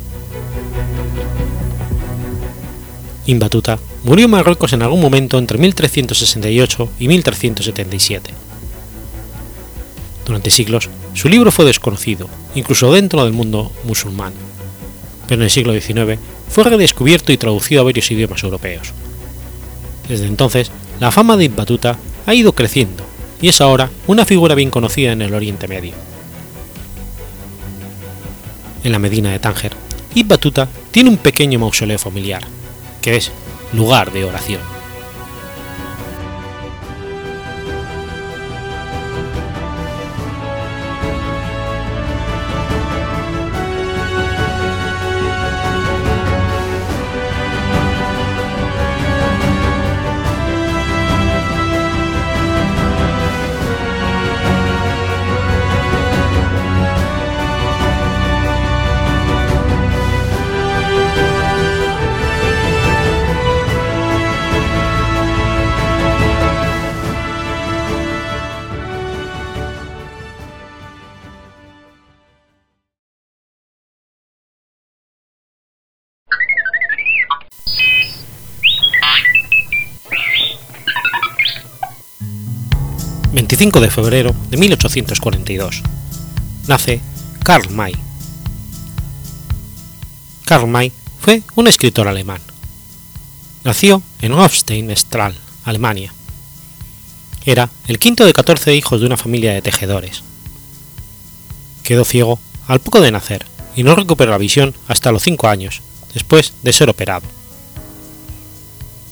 Ibn 3.26 3.40
Batuta 3.40 3.78
murió 4.04 4.26
en 4.26 4.30
Marruecos 4.30 4.72
en 4.72 4.82
algún 4.82 5.00
momento 5.00 5.38
entre 5.38 5.58
1368 5.58 6.88
y 7.00 7.08
1377. 7.08 8.30
Durante 10.24 10.50
siglos, 10.50 10.88
su 11.14 11.28
libro 11.28 11.50
fue 11.50 11.64
desconocido, 11.64 12.28
incluso 12.54 12.92
dentro 12.92 13.24
del 13.24 13.32
mundo 13.32 13.72
musulmán, 13.84 14.32
pero 15.26 15.40
en 15.40 15.44
el 15.44 15.50
siglo 15.50 15.72
XIX 15.72 16.20
fue 16.48 16.64
redescubierto 16.64 17.32
y 17.32 17.36
traducido 17.36 17.80
a 17.80 17.84
varios 17.84 18.10
idiomas 18.10 18.42
europeos. 18.42 18.92
Desde 20.08 20.26
entonces, 20.26 20.70
la 21.00 21.10
fama 21.10 21.36
de 21.36 21.44
Ibn 21.44 21.64
ha 22.26 22.34
ido 22.34 22.52
creciendo 22.52 23.04
y 23.40 23.48
es 23.48 23.60
ahora 23.60 23.90
una 24.06 24.24
figura 24.24 24.54
bien 24.54 24.70
conocida 24.70 25.12
en 25.12 25.22
el 25.22 25.34
Oriente 25.34 25.68
Medio. 25.68 25.94
En 28.84 28.92
la 28.92 29.00
Medina 29.00 29.30
de 29.30 29.40
Tánger, 29.40 29.72
Ibn 30.14 30.28
Batuta 30.28 30.68
tiene 30.92 31.10
un 31.10 31.16
pequeño 31.16 31.58
mausoleo 31.58 31.98
familiar, 31.98 32.42
que 33.06 33.14
es 33.14 33.30
lugar 33.72 34.10
de 34.10 34.24
oración. 34.24 34.75
25 83.48 83.78
de 83.78 83.90
febrero 83.92 84.34
de 84.50 84.56
1842. 84.56 85.80
Nace 86.66 87.00
Karl 87.44 87.70
May. 87.70 87.94
Karl 90.44 90.66
May 90.66 90.90
fue 91.20 91.44
un 91.54 91.68
escritor 91.68 92.08
alemán. 92.08 92.40
Nació 93.62 94.02
en 94.20 94.32
Hofstein-Strahl, 94.32 95.36
Alemania. 95.64 96.12
Era 97.44 97.70
el 97.86 98.00
quinto 98.00 98.26
de 98.26 98.32
14 98.32 98.74
hijos 98.74 98.98
de 98.98 99.06
una 99.06 99.16
familia 99.16 99.52
de 99.52 99.62
tejedores. 99.62 100.24
Quedó 101.84 102.04
ciego 102.04 102.40
al 102.66 102.80
poco 102.80 103.00
de 103.00 103.12
nacer 103.12 103.46
y 103.76 103.84
no 103.84 103.94
recuperó 103.94 104.32
la 104.32 104.38
visión 104.38 104.74
hasta 104.88 105.12
los 105.12 105.22
5 105.22 105.46
años, 105.46 105.82
después 106.14 106.52
de 106.64 106.72
ser 106.72 106.90
operado. 106.90 107.28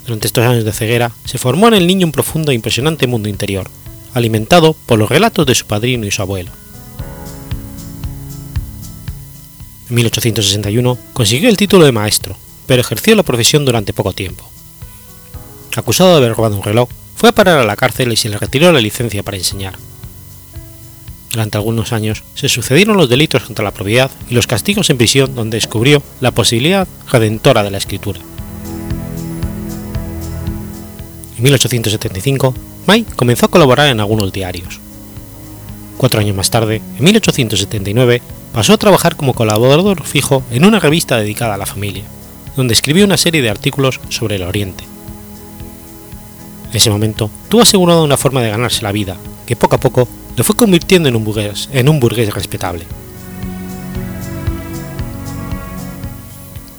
Durante 0.06 0.26
estos 0.26 0.44
años 0.44 0.64
de 0.64 0.72
ceguera 0.72 1.12
se 1.24 1.38
formó 1.38 1.68
en 1.68 1.74
el 1.74 1.86
niño 1.86 2.04
un 2.04 2.12
profundo 2.12 2.50
e 2.50 2.56
impresionante 2.56 3.06
mundo 3.06 3.28
interior, 3.28 3.70
alimentado 4.14 4.74
por 4.86 4.98
los 4.98 5.08
relatos 5.08 5.44
de 5.46 5.54
su 5.54 5.66
padrino 5.66 6.06
y 6.06 6.10
su 6.10 6.22
abuelo. 6.22 6.50
En 9.90 9.96
1861 9.96 10.98
consiguió 11.12 11.50
el 11.50 11.56
título 11.56 11.84
de 11.84 11.92
maestro, 11.92 12.36
pero 12.66 12.80
ejerció 12.80 13.14
la 13.14 13.22
profesión 13.22 13.64
durante 13.64 13.92
poco 13.92 14.12
tiempo. 14.12 14.48
Acusado 15.76 16.12
de 16.12 16.16
haber 16.18 16.34
robado 16.34 16.56
un 16.56 16.62
reloj, 16.62 16.88
fue 17.16 17.28
a 17.28 17.32
parar 17.32 17.58
a 17.58 17.64
la 17.64 17.76
cárcel 17.76 18.12
y 18.12 18.16
se 18.16 18.28
le 18.28 18.38
retiró 18.38 18.72
la 18.72 18.80
licencia 18.80 19.22
para 19.22 19.36
enseñar. 19.36 19.74
Durante 21.30 21.58
algunos 21.58 21.92
años 21.92 22.22
se 22.34 22.48
sucedieron 22.48 22.96
los 22.96 23.08
delitos 23.08 23.42
contra 23.42 23.64
la 23.64 23.72
propiedad 23.72 24.10
y 24.30 24.34
los 24.34 24.46
castigos 24.46 24.88
en 24.90 24.98
prisión 24.98 25.34
donde 25.34 25.56
descubrió 25.56 26.02
la 26.20 26.30
posibilidad 26.30 26.86
redentora 27.10 27.62
de 27.64 27.72
la 27.72 27.78
escritura. 27.78 28.20
En 31.36 31.42
1875 31.42 32.54
May 32.86 33.04
comenzó 33.16 33.46
a 33.46 33.50
colaborar 33.50 33.88
en 33.88 34.00
algunos 34.00 34.32
diarios. 34.32 34.80
Cuatro 35.96 36.20
años 36.20 36.36
más 36.36 36.50
tarde, 36.50 36.82
en 36.98 37.04
1879, 37.04 38.20
pasó 38.52 38.74
a 38.74 38.78
trabajar 38.78 39.16
como 39.16 39.34
colaborador 39.34 40.04
fijo 40.04 40.42
en 40.50 40.64
una 40.64 40.80
revista 40.80 41.16
dedicada 41.16 41.54
a 41.54 41.58
la 41.58 41.66
familia, 41.66 42.04
donde 42.56 42.74
escribió 42.74 43.04
una 43.04 43.16
serie 43.16 43.42
de 43.42 43.50
artículos 43.50 44.00
sobre 44.10 44.36
el 44.36 44.42
Oriente. 44.42 44.84
En 46.70 46.76
ese 46.76 46.90
momento, 46.90 47.30
tuvo 47.48 47.62
asegurada 47.62 48.02
una 48.02 48.16
forma 48.16 48.42
de 48.42 48.50
ganarse 48.50 48.82
la 48.82 48.92
vida, 48.92 49.16
que 49.46 49.56
poco 49.56 49.76
a 49.76 49.80
poco 49.80 50.08
le 50.36 50.44
fue 50.44 50.56
convirtiendo 50.56 51.08
en 51.08 51.16
un 51.16 51.34
en 51.72 51.88
un 51.88 52.00
burgués 52.00 52.34
respetable. 52.34 52.84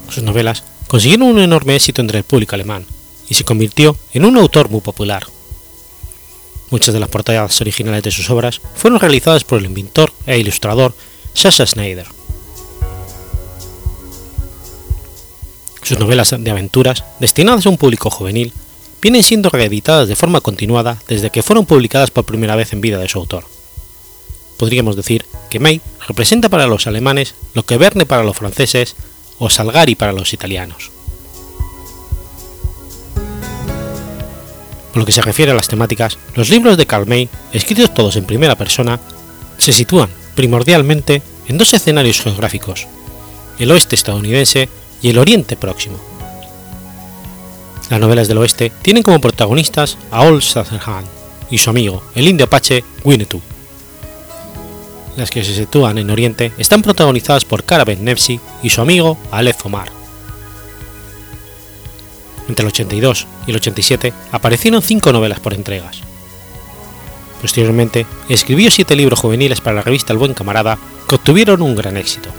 Sus 0.10 0.24
novelas 0.24 0.64
consiguieron 0.88 1.28
un 1.30 1.40
enorme 1.40 1.76
éxito 1.76 2.02
entre 2.02 2.20
el 2.20 2.24
público 2.24 2.56
alemán 2.56 2.86
y 3.28 3.34
se 3.34 3.44
convirtió 3.44 3.98
en 4.14 4.26
un 4.26 4.38
autor 4.38 4.70
muy 4.70 4.82
popular. 4.82 5.26
Muchas 6.72 6.94
de 6.94 7.00
las 7.00 7.10
portadas 7.10 7.62
originales 7.62 8.04
de 8.04 8.12
sus 8.12 8.30
obras 8.30 8.62
fueron 8.76 9.00
realizadas 9.00 9.44
por 9.44 9.60
el 9.60 9.66
inventor 9.66 10.12
e 10.26 10.40
ilustrador 10.40 10.94
Sasha 11.34 11.66
Schneider. 11.66 12.08
Sus 15.84 16.00
novelas 16.00 16.34
de 16.38 16.50
aventuras, 16.50 17.04
destinadas 17.20 17.66
a 17.66 17.70
un 17.70 17.78
público 17.78 18.10
juvenil, 18.10 18.52
vienen 19.02 19.22
siendo 19.22 19.50
reeditadas 19.50 20.08
de 20.08 20.16
forma 20.16 20.42
continuada 20.42 20.98
desde 21.08 21.30
que 21.30 21.44
fueron 21.44 21.68
publicadas 21.68 22.10
por 22.10 22.26
primera 22.26 22.56
vez 22.56 22.74
en 22.74 22.82
vida 22.82 22.98
de 22.98 23.08
su 23.08 23.20
autor. 23.20 23.46
Podríamos 24.58 24.96
decir 24.96 25.26
que 25.50 25.60
May 25.60 25.82
representa 26.08 26.50
para 26.50 26.66
los 26.66 26.88
alemanes 26.88 27.36
lo 27.54 27.64
que 27.68 27.78
Verne 27.78 28.08
para 28.08 28.24
los 28.24 28.36
franceses 28.36 28.96
o 29.38 29.52
Salgari 29.52 29.94
para 29.94 30.14
los 30.14 30.34
italianos. 30.34 30.95
Por 34.96 35.02
lo 35.02 35.06
que 35.06 35.12
se 35.12 35.22
refiere 35.22 35.52
a 35.52 35.56
las 35.56 35.68
temáticas, 35.68 36.18
los 36.36 36.50
libros 36.50 36.78
de 36.78 36.86
Karl 36.86 37.06
May, 37.06 37.28
escritos 37.52 37.94
todos 37.94 38.16
en 38.16 38.24
primera 38.24 38.56
persona, 38.56 38.98
se 39.58 39.74
sitúan 39.74 40.08
primordialmente 40.36 41.22
en 41.50 41.58
dos 41.58 41.74
escenarios 41.74 42.22
geográficos, 42.22 42.88
el 43.60 43.72
oeste 43.72 43.96
estadounidense 43.96 44.70
y 45.02 45.10
el 45.10 45.18
oriente 45.18 45.58
próximo. 45.58 46.00
Las 47.90 48.00
novelas 48.00 48.30
del 48.30 48.38
oeste 48.38 48.72
tienen 48.82 49.04
como 49.04 49.20
protagonistas 49.20 49.98
a 50.12 50.22
Old 50.22 50.42
Shatterhand 50.42 51.08
y 51.52 51.58
su 51.58 51.70
amigo, 51.70 52.02
el 52.16 52.30
indio 52.30 52.46
apache 52.46 52.86
Winnetou. 53.04 53.42
Las 55.18 55.30
que 55.30 55.44
se 55.44 55.54
sitúan 55.54 55.98
en 55.98 56.10
oriente 56.10 56.54
están 56.58 56.82
protagonizadas 56.82 57.44
por 57.44 57.66
Karaben 57.66 58.02
Nefsi 58.06 58.40
y 58.64 58.70
su 58.70 58.80
amigo 58.80 59.18
Aleph 59.30 59.66
Omar. 59.66 60.05
Entre 62.48 62.64
el 62.64 62.68
82 62.68 63.28
y 63.48 63.52
el 63.52 63.58
87 63.58 64.14
aparecieron 64.32 64.82
cinco 64.82 65.12
novelas 65.12 65.40
por 65.40 65.54
entregas. 65.54 66.02
Posteriormente, 67.42 68.06
escribió 68.30 68.72
siete 68.72 68.96
libros 68.96 69.20
juveniles 69.20 69.62
para 69.62 69.78
la 69.78 69.82
revista 69.82 70.14
El 70.14 70.20
Buen 70.20 70.34
Camarada 70.34 70.78
que 71.08 71.16
obtuvieron 71.16 71.62
un 71.62 71.76
gran 71.76 71.98
éxito. 71.98 72.30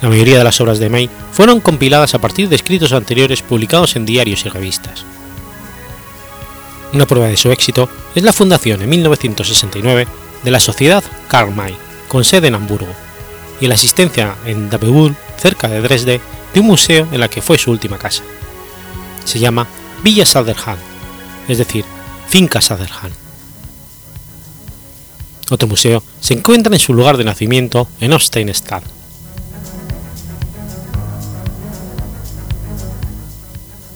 La 0.00 0.08
mayoría 0.08 0.38
de 0.38 0.44
las 0.44 0.60
obras 0.60 0.78
de 0.78 0.88
May 0.88 1.10
fueron 1.32 1.60
compiladas 1.60 2.14
a 2.14 2.20
partir 2.20 2.48
de 2.48 2.54
escritos 2.54 2.92
anteriores 2.92 3.42
publicados 3.42 3.96
en 3.96 4.06
diarios 4.06 4.46
y 4.46 4.48
revistas. 4.48 5.04
Una 6.92 7.06
prueba 7.06 7.26
de 7.26 7.36
su 7.36 7.50
éxito 7.50 7.88
es 8.14 8.22
la 8.22 8.32
fundación 8.32 8.80
en 8.80 8.88
1969 8.88 10.06
de 10.44 10.50
la 10.50 10.60
Sociedad 10.60 11.02
Karl 11.26 11.54
May, 11.54 11.76
con 12.06 12.24
sede 12.24 12.46
en 12.48 12.54
Hamburgo, 12.54 12.94
y 13.60 13.66
la 13.66 13.74
asistencia 13.74 14.36
en 14.44 14.70
Dabebull, 14.70 15.16
cerca 15.36 15.68
de 15.68 15.80
Dresde, 15.80 16.20
de 16.54 16.60
un 16.60 16.66
museo 16.66 17.08
en 17.12 17.20
la 17.20 17.28
que 17.28 17.42
fue 17.42 17.58
su 17.58 17.70
última 17.70 17.98
casa. 17.98 18.22
Se 19.24 19.38
llama 19.38 19.66
Villa 20.02 20.24
Saderhand, 20.24 20.80
es 21.48 21.58
decir, 21.58 21.84
Finca 22.28 22.60
Saderhand. 22.60 23.14
Otro 25.50 25.66
museo 25.66 26.02
se 26.20 26.34
encuentra 26.34 26.74
en 26.74 26.80
su 26.80 26.92
lugar 26.92 27.16
de 27.16 27.24
nacimiento 27.24 27.88
en 28.00 28.12
Osteinstadt. 28.12 28.84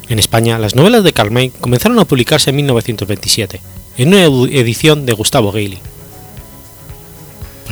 En 0.09 0.19
España, 0.19 0.59
las 0.59 0.75
novelas 0.75 1.05
de 1.05 1.13
Karl 1.13 1.31
May 1.31 1.51
comenzaron 1.51 1.99
a 1.99 2.05
publicarse 2.05 2.51
en 2.51 2.57
1927, 2.57 3.61
en 3.97 4.09
una 4.09 4.25
edición 4.25 5.07
de 5.07 5.13
Gustavo 5.15 5.53
Gailey. 5.53 5.81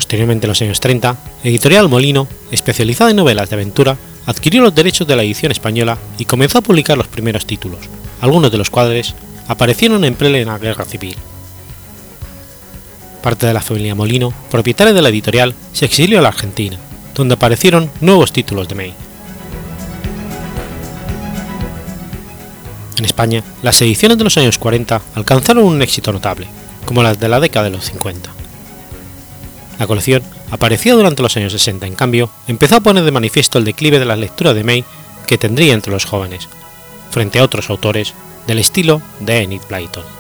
Posteriormente, 0.01 0.47
en 0.47 0.49
los 0.49 0.63
años 0.63 0.81
30, 0.81 1.15
Editorial 1.45 1.91
Molino, 1.91 2.27
especializada 2.51 3.11
en 3.11 3.17
novelas 3.17 3.51
de 3.51 3.57
aventura, 3.57 3.99
adquirió 4.25 4.63
los 4.63 4.75
derechos 4.75 5.07
de 5.07 5.15
la 5.15 5.23
edición 5.23 5.53
española 5.53 5.99
y 6.17 6.25
comenzó 6.25 6.57
a 6.57 6.63
publicar 6.63 6.97
los 6.97 7.07
primeros 7.07 7.45
títulos, 7.45 7.81
algunos 8.23 8.51
de 8.51 8.57
los 8.57 8.71
cuales 8.71 9.15
aparecieron 9.47 10.03
en 10.05 10.15
plena 10.15 10.57
guerra 10.57 10.87
civil. 10.87 11.17
Parte 13.23 13.47
de 13.47 13.53
la 13.53 13.61
familia 13.61 13.95
Molino, 13.95 14.33
propietaria 14.51 14.95
de 14.95 15.03
la 15.03 15.11
editorial, 15.11 15.55
se 15.75 15.85
exilió 15.85 16.19
a 16.19 16.23
la 16.23 16.29
Argentina, 16.29 16.79
donde 17.15 17.35
aparecieron 17.35 17.91
nuevos 18.01 18.33
títulos 18.33 18.69
de 18.69 18.75
May. 18.77 18.95
En 22.97 23.05
España, 23.05 23.45
las 23.63 23.83
ediciones 23.83 24.17
de 24.17 24.25
los 24.25 24.39
años 24.39 24.57
40 24.57 25.03
alcanzaron 25.15 25.65
un 25.65 25.83
éxito 25.83 26.11
notable, 26.11 26.47
como 26.87 27.03
las 27.03 27.21
de 27.21 27.29
la 27.29 27.39
década 27.39 27.67
de 27.67 27.73
los 27.73 27.85
50. 27.85 28.40
La 29.81 29.87
colección, 29.87 30.23
aparecida 30.51 30.95
durante 30.95 31.23
los 31.23 31.35
años 31.39 31.53
60, 31.53 31.87
en 31.87 31.95
cambio, 31.95 32.29
empezó 32.47 32.77
a 32.77 32.81
poner 32.81 33.03
de 33.03 33.11
manifiesto 33.11 33.57
el 33.59 33.65
declive 33.65 33.99
de 33.99 34.05
la 34.05 34.15
lectura 34.15 34.53
de 34.53 34.63
May 34.63 34.85
que 35.27 35.39
tendría 35.39 35.73
entre 35.73 35.91
los 35.91 36.05
jóvenes, 36.05 36.49
frente 37.11 37.39
a 37.39 37.45
otros 37.45 37.71
autores 37.71 38.13
del 38.47 38.59
estilo 38.59 39.01
de 39.21 39.39
Enid 39.39 39.63
Blyton. 39.71 40.20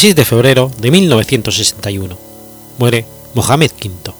26 0.00 0.16
de 0.16 0.24
febrero 0.24 0.70
de 0.78 0.90
1961. 0.90 2.16
Muere 2.78 3.04
Mohamed 3.34 3.70
V. 3.70 4.14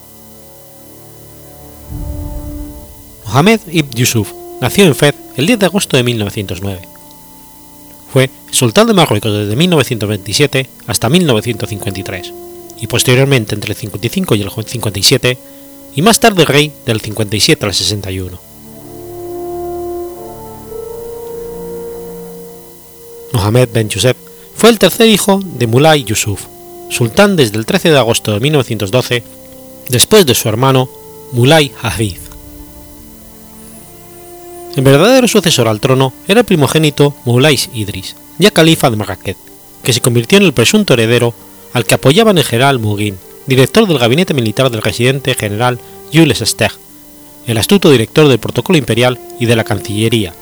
Mohamed 3.25 3.61
ibn 3.73 3.91
Yusuf 3.93 4.31
nació 4.61 4.85
en 4.85 4.95
Fez 4.95 5.15
el 5.37 5.47
10 5.47 5.59
de 5.59 5.65
agosto 5.65 5.97
de 5.97 6.03
1909. 6.03 6.83
Fue 8.13 8.29
sultán 8.51 8.89
de 8.89 8.93
Marruecos 8.93 9.33
desde 9.33 9.57
1927 9.57 10.69
hasta 10.87 11.09
1953 11.09 12.33
y 12.79 12.87
posteriormente 12.87 13.55
entre 13.55 13.73
el 13.73 13.79
55 13.79 14.35
y 14.35 14.43
el 14.43 14.51
57 14.51 15.39
y 15.97 16.03
más 16.03 16.21
tarde 16.21 16.45
rey 16.45 16.75
del 16.85 17.01
57 17.01 17.65
al 17.65 17.73
61. 17.73 18.39
Mohamed 23.33 23.69
Ben 23.73 23.89
Yusuf 23.89 24.30
fue 24.61 24.69
el 24.69 24.79
tercer 24.79 25.09
hijo 25.09 25.41
de 25.43 25.67
Mulay 25.67 26.05
Yusuf, 26.05 26.43
sultán 26.91 27.35
desde 27.35 27.57
el 27.57 27.65
13 27.65 27.93
de 27.93 27.99
agosto 27.99 28.33
de 28.33 28.41
1912, 28.41 29.23
después 29.89 30.27
de 30.27 30.35
su 30.35 30.51
hermano 30.51 30.87
Mulay 31.33 31.73
Hafid. 31.81 32.19
El 34.77 34.85
verdadero 34.85 35.29
sucesor 35.29 35.67
al 35.67 35.81
trono 35.81 36.13
era 36.29 36.41
el 36.41 36.45
primogénito 36.45 37.15
Mulay 37.25 37.59
Idris, 37.73 38.17
ya 38.39 38.51
califa 38.51 38.91
de 38.91 38.99
Marrakech, 38.99 39.39
que 39.83 39.95
se 39.95 40.03
convirtió 40.03 40.37
en 40.37 40.45
el 40.45 40.53
presunto 40.53 40.93
heredero 40.93 41.33
al 41.73 41.87
que 41.87 41.95
apoyaban 41.95 42.37
el 42.37 42.45
general 42.45 42.81
Mughin, 42.81 43.17
director 43.47 43.89
del 43.89 43.99
gabinete 43.99 44.35
militar 44.35 44.71
del 44.71 44.83
residente 44.83 45.33
general 45.33 45.79
Jules 46.13 46.43
Esther, 46.43 46.73
el 47.47 47.57
astuto 47.57 47.91
director 47.91 48.29
del 48.29 48.39
protocolo 48.39 48.77
imperial 48.77 49.19
y 49.39 49.47
de 49.47 49.57
la 49.57 49.65
Cancillería, 49.65 50.35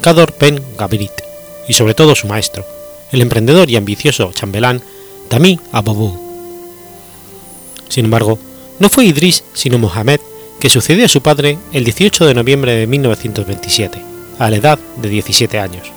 Kador 0.00 0.34
Ben 0.40 0.62
Gabrit, 0.78 1.12
y 1.68 1.74
sobre 1.74 1.92
todo 1.92 2.14
su 2.14 2.26
maestro, 2.26 2.64
el 3.12 3.22
emprendedor 3.22 3.70
y 3.70 3.76
ambicioso 3.76 4.32
chambelán 4.32 4.82
Tami 5.28 5.58
Ababou. 5.72 6.18
Sin 7.88 8.04
embargo, 8.04 8.38
no 8.78 8.88
fue 8.88 9.06
Idris 9.06 9.44
sino 9.54 9.78
Mohamed 9.78 10.20
que 10.60 10.70
sucedió 10.70 11.04
a 11.04 11.08
su 11.08 11.20
padre 11.20 11.58
el 11.72 11.84
18 11.84 12.26
de 12.26 12.34
noviembre 12.34 12.72
de 12.72 12.86
1927, 12.86 14.02
a 14.38 14.50
la 14.50 14.56
edad 14.56 14.78
de 14.96 15.08
17 15.08 15.58
años, 15.58 15.90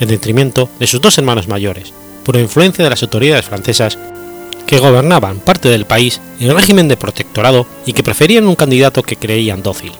en 0.00 0.08
detrimento 0.08 0.68
de 0.78 0.86
sus 0.86 1.00
dos 1.00 1.16
hermanos 1.18 1.48
mayores, 1.48 1.92
por 2.24 2.36
influencia 2.36 2.82
de 2.82 2.90
las 2.90 3.02
autoridades 3.02 3.44
francesas 3.44 3.98
que 4.66 4.78
gobernaban 4.78 5.38
parte 5.38 5.68
del 5.68 5.84
país 5.84 6.20
en 6.40 6.54
régimen 6.54 6.88
de 6.88 6.96
protectorado 6.96 7.66
y 7.86 7.92
que 7.92 8.02
preferían 8.02 8.48
un 8.48 8.56
candidato 8.56 9.02
que 9.02 9.16
creían 9.16 9.62
dócil. 9.62 9.92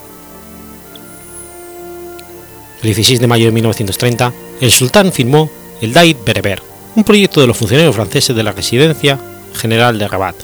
El 2.81 2.93
16 2.93 3.19
de 3.19 3.27
mayo 3.27 3.45
de 3.45 3.51
1930, 3.51 4.33
el 4.61 4.71
sultán 4.71 5.11
firmó 5.11 5.49
el 5.81 5.93
Daid 5.93 6.17
Bereber, 6.25 6.61
un 6.95 7.03
proyecto 7.03 7.41
de 7.41 7.47
los 7.47 7.57
funcionarios 7.57 7.95
franceses 7.95 8.35
de 8.35 8.43
la 8.43 8.51
Residencia 8.51 9.19
General 9.53 9.97
de 9.97 10.07
Rabat. 10.07 10.35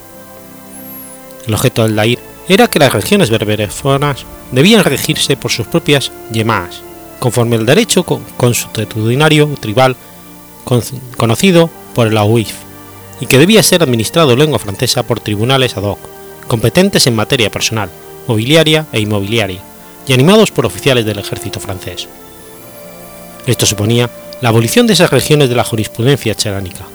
El 1.48 1.54
objeto 1.54 1.84
del 1.84 1.96
Dair 1.96 2.20
era 2.48 2.68
que 2.68 2.80
las 2.80 2.94
regiones 2.94 3.30
berberefonas 3.30 4.26
debían 4.52 4.84
regirse 4.84 5.38
por 5.38 5.52
sus 5.52 5.68
propias 5.68 6.12
yemás, 6.32 6.82
conforme 7.20 7.56
al 7.56 7.66
derecho 7.66 8.04
consuetudinario 8.04 9.48
tribal 9.60 9.96
conocido 11.18 11.70
por 11.96 12.08
el 12.08 12.18
AUIF, 12.18 12.54
y 13.20 13.26
que 13.26 13.38
debía 13.38 13.64
ser 13.64 13.84
administrado 13.84 14.32
en 14.32 14.40
lengua 14.40 14.60
francesa 14.60 15.04
por 15.04 15.20
tribunales 15.20 15.78
ad 15.78 15.84
hoc, 15.84 16.00
competentes 16.48 17.08
en 17.08 17.16
materia 17.16 17.50
personal, 17.50 17.90
mobiliaria 18.28 18.86
e 18.92 19.00
inmobiliaria, 19.00 19.62
y 20.08 20.14
animados 20.14 20.52
por 20.52 20.66
oficiales 20.66 21.06
del 21.06 21.20
ejército 21.20 21.60
francés. 21.60 22.08
Esto 23.46 23.66
suponía 23.66 24.10
la 24.42 24.50
abolición 24.50 24.88
de 24.88 24.94
esas 24.94 25.12
regiones 25.12 25.50
de 25.50 25.56
la 25.56 25.64
jurisprudencia 25.64 26.36
charánica, 26.36 26.86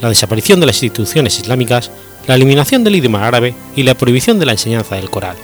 la 0.00 0.08
desaparición 0.08 0.60
de 0.60 0.66
las 0.66 0.82
instituciones 0.82 1.38
islámicas, 1.38 1.90
la 2.26 2.36
eliminación 2.36 2.84
del 2.84 2.96
idioma 2.96 3.26
árabe 3.26 3.54
y 3.74 3.82
la 3.82 3.94
prohibición 3.94 4.38
de 4.38 4.46
la 4.46 4.52
enseñanza 4.52 4.94
del 4.94 5.10
Corán. 5.10 5.36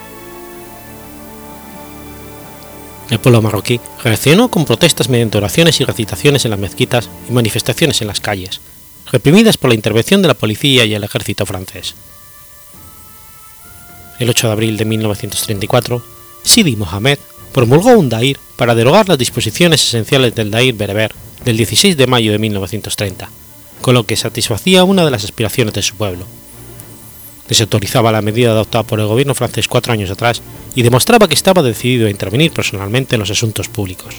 El 3.11 3.19
pueblo 3.19 3.43
marroquí 3.43 3.81
reaccionó 4.03 4.49
con 4.49 4.65
protestas 4.65 5.09
mediante 5.09 5.39
oraciones 5.39 5.81
y 5.81 5.85
recitaciones 5.85 6.45
en 6.45 6.53
las 6.53 6.61
mezquitas 6.61 7.11
y 7.29 7.33
manifestaciones 7.33 8.01
en 8.01 8.09
las 8.09 8.21
calles, 8.21 8.61
reprimidas 9.11 9.57
por 9.59 9.71
la 9.71 9.75
intervención 9.75 10.23
de 10.23 10.29
la 10.29 10.35
policía 10.35 10.85
y 10.85 10.95
el 10.95 11.05
ejército 11.05 11.45
francés. 11.45 11.95
El 14.19 14.31
8 14.31 14.47
de 14.47 14.53
abril 14.53 14.77
de 14.77 14.85
1934, 14.85 16.03
Sidi 16.45 16.77
Mohamed 16.77 17.19
promulgó 17.55 17.93
un 17.93 18.09
dair 18.09 18.37
para 18.57 18.75
derogar 18.75 19.09
las 19.09 19.17
disposiciones 19.17 19.81
esenciales 19.81 20.35
del 20.35 20.51
dair 20.51 20.75
bereber 20.75 21.15
del 21.45 21.57
16 21.57 21.97
de 21.97 22.09
mayo 22.09 22.33
de 22.33 22.41
1930, 22.41 23.31
con 23.81 23.95
lo 23.95 24.05
que 24.05 24.17
satisfacía 24.17 24.83
una 24.83 25.05
de 25.05 25.13
las 25.13 25.23
aspiraciones 25.23 25.73
de 25.73 25.83
su 25.83 25.95
pueblo. 25.95 26.27
Desautorizaba 27.49 28.11
la 28.11 28.23
medida 28.23 28.51
adoptada 28.51 28.83
por 28.83 28.99
el 28.99 29.07
gobierno 29.07 29.37
francés 29.37 29.69
cuatro 29.69 29.93
años 29.93 30.11
atrás 30.11 30.43
y 30.75 30.83
demostraba 30.83 31.29
que 31.29 31.35
estaba 31.35 31.63
decidido 31.63 32.09
a 32.09 32.11
intervenir 32.11 32.51
personalmente 32.51 33.15
en 33.15 33.21
los 33.21 33.31
asuntos 33.31 33.69
públicos. 33.69 34.17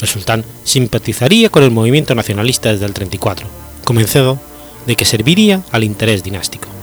El 0.00 0.08
sultán 0.08 0.44
simpatizaría 0.64 1.50
con 1.50 1.64
el 1.64 1.70
movimiento 1.70 2.14
nacionalista 2.14 2.72
desde 2.72 2.86
el 2.86 2.94
34, 2.94 3.46
convencido 3.84 4.40
de 4.86 4.96
que 4.96 5.04
serviría 5.04 5.62
al 5.70 5.84
interés 5.84 6.22
dinástico. 6.22 6.77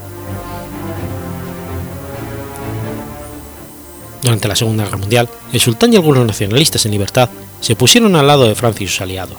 Durante 4.26 4.48
la 4.48 4.56
Segunda 4.56 4.86
Guerra 4.86 4.98
Mundial, 4.98 5.30
el 5.54 5.60
sultán 5.60 5.94
y 5.94 5.98
algunos 5.98 6.26
nacionalistas 6.26 6.84
en 6.88 6.94
libertad 6.94 7.30
se 7.62 7.76
pusieron 7.76 8.16
al 8.16 8.26
lado 8.26 8.46
de 8.46 8.56
Francia 8.56 8.84
y 8.84 8.88
sus 8.88 9.02
aliados. 9.02 9.38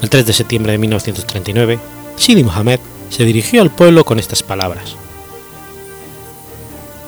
El 0.00 0.08
3 0.08 0.24
de 0.24 0.32
septiembre 0.32 0.70
de 0.70 0.78
1939, 0.78 1.80
Sidi 2.14 2.44
Mohamed 2.44 2.78
se 3.08 3.24
dirigió 3.24 3.62
al 3.62 3.70
pueblo 3.72 4.04
con 4.04 4.20
estas 4.20 4.44
palabras. 4.44 4.94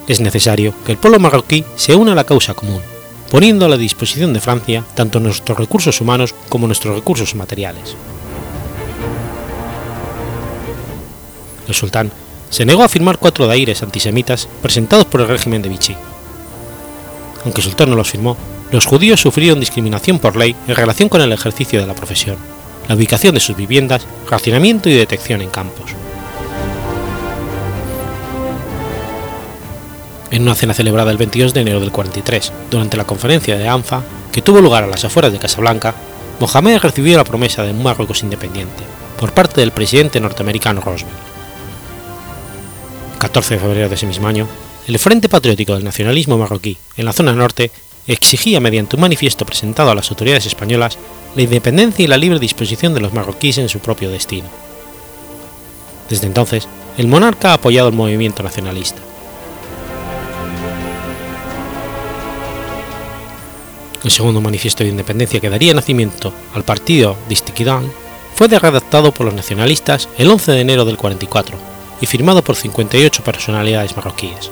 Es 0.08 0.18
necesario 0.18 0.74
que 0.84 0.90
el 0.90 0.98
pueblo 0.98 1.20
marroquí 1.20 1.64
se 1.76 1.94
una 1.94 2.10
a 2.12 2.16
la 2.16 2.24
causa 2.24 2.54
común, 2.54 2.82
poniendo 3.30 3.66
a 3.66 3.68
la 3.68 3.76
disposición 3.76 4.32
de 4.32 4.40
Francia 4.40 4.84
tanto 4.96 5.20
nuestros 5.20 5.56
recursos 5.56 6.00
humanos 6.00 6.34
como 6.48 6.66
nuestros 6.66 6.96
recursos 6.96 7.36
materiales. 7.36 7.94
El 11.68 11.74
sultán 11.76 12.10
se 12.52 12.66
negó 12.66 12.82
a 12.82 12.88
firmar 12.88 13.16
cuatro 13.16 13.46
daires 13.46 13.82
antisemitas 13.82 14.46
presentados 14.60 15.06
por 15.06 15.22
el 15.22 15.28
régimen 15.28 15.62
de 15.62 15.70
Vichy. 15.70 15.96
Aunque 17.44 17.62
sultán 17.62 17.88
no 17.88 17.96
los 17.96 18.10
firmó, 18.10 18.36
los 18.70 18.84
judíos 18.84 19.22
sufrieron 19.22 19.58
discriminación 19.58 20.18
por 20.18 20.36
ley 20.36 20.54
en 20.68 20.76
relación 20.76 21.08
con 21.08 21.22
el 21.22 21.32
ejercicio 21.32 21.80
de 21.80 21.86
la 21.86 21.94
profesión, 21.94 22.36
la 22.88 22.94
ubicación 22.94 23.34
de 23.34 23.40
sus 23.40 23.56
viviendas, 23.56 24.06
racionamiento 24.28 24.90
y 24.90 24.92
detección 24.92 25.40
en 25.40 25.48
campos. 25.48 25.92
En 30.30 30.42
una 30.42 30.54
cena 30.54 30.74
celebrada 30.74 31.10
el 31.10 31.16
22 31.16 31.54
de 31.54 31.62
enero 31.62 31.80
del 31.80 31.90
43, 31.90 32.52
durante 32.70 32.98
la 32.98 33.04
conferencia 33.04 33.56
de 33.56 33.66
ANFA, 33.66 34.02
que 34.30 34.42
tuvo 34.42 34.60
lugar 34.60 34.84
a 34.84 34.88
las 34.88 35.04
afueras 35.06 35.32
de 35.32 35.38
Casablanca, 35.38 35.94
Mohamed 36.38 36.80
recibió 36.80 37.16
la 37.16 37.24
promesa 37.24 37.62
de 37.62 37.70
un 37.70 37.82
Marruecos 37.82 38.22
independiente 38.22 38.84
por 39.18 39.32
parte 39.32 39.62
del 39.62 39.72
presidente 39.72 40.20
norteamericano 40.20 40.82
Roosevelt. 40.82 41.31
El 43.22 43.28
14 43.28 43.54
de 43.54 43.60
febrero 43.60 43.88
de 43.88 43.94
ese 43.94 44.04
mismo 44.04 44.26
año, 44.26 44.48
el 44.88 44.98
Frente 44.98 45.28
Patriótico 45.28 45.74
del 45.74 45.84
Nacionalismo 45.84 46.38
Marroquí 46.38 46.76
en 46.96 47.04
la 47.04 47.12
zona 47.12 47.32
norte 47.32 47.70
exigía 48.08 48.58
mediante 48.58 48.96
un 48.96 49.02
manifiesto 49.02 49.46
presentado 49.46 49.92
a 49.92 49.94
las 49.94 50.10
autoridades 50.10 50.46
españolas 50.46 50.98
la 51.36 51.42
independencia 51.42 52.04
y 52.04 52.08
la 52.08 52.16
libre 52.16 52.40
disposición 52.40 52.94
de 52.94 53.00
los 53.00 53.12
marroquíes 53.12 53.58
en 53.58 53.68
su 53.68 53.78
propio 53.78 54.10
destino. 54.10 54.48
Desde 56.10 56.26
entonces, 56.26 56.66
el 56.98 57.06
monarca 57.06 57.50
ha 57.50 57.54
apoyado 57.54 57.90
el 57.90 57.94
movimiento 57.94 58.42
nacionalista. 58.42 59.00
El 64.02 64.10
segundo 64.10 64.40
manifiesto 64.40 64.82
de 64.82 64.90
independencia 64.90 65.38
que 65.38 65.48
daría 65.48 65.74
nacimiento 65.74 66.32
al 66.54 66.64
partido 66.64 67.16
Istiqlal 67.30 67.88
fue 68.34 68.48
redactado 68.48 69.14
por 69.14 69.26
los 69.26 69.34
nacionalistas 69.34 70.08
el 70.18 70.28
11 70.28 70.50
de 70.50 70.60
enero 70.60 70.84
del 70.84 70.96
44 70.96 71.71
y 72.02 72.06
firmado 72.06 72.42
por 72.42 72.56
58 72.56 73.22
personalidades 73.22 73.96
marroquíes. 73.96 74.50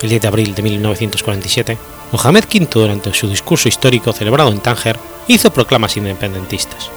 El 0.00 0.08
10 0.08 0.22
de 0.22 0.28
abril 0.28 0.54
de 0.54 0.62
1947, 0.62 1.76
Mohamed 2.12 2.44
V, 2.44 2.68
durante 2.70 3.12
su 3.12 3.28
discurso 3.28 3.68
histórico 3.68 4.12
celebrado 4.12 4.52
en 4.52 4.60
Tánger, 4.60 4.96
hizo 5.26 5.52
proclamas 5.52 5.96
independentistas. 5.96 6.88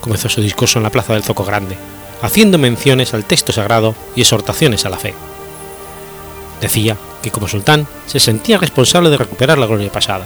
Comenzó 0.00 0.28
su 0.28 0.42
discurso 0.42 0.80
en 0.80 0.82
la 0.82 0.90
plaza 0.90 1.12
del 1.12 1.22
Zoco 1.22 1.44
Grande, 1.44 1.76
haciendo 2.20 2.58
menciones 2.58 3.14
al 3.14 3.24
texto 3.24 3.52
sagrado 3.52 3.94
y 4.16 4.22
exhortaciones 4.22 4.84
a 4.84 4.90
la 4.90 4.98
fe. 4.98 5.14
Decía 6.60 6.96
que 7.22 7.30
como 7.30 7.46
sultán 7.46 7.86
se 8.06 8.18
sentía 8.18 8.58
responsable 8.58 9.10
de 9.10 9.18
recuperar 9.18 9.58
la 9.58 9.66
gloria 9.66 9.92
pasada, 9.92 10.24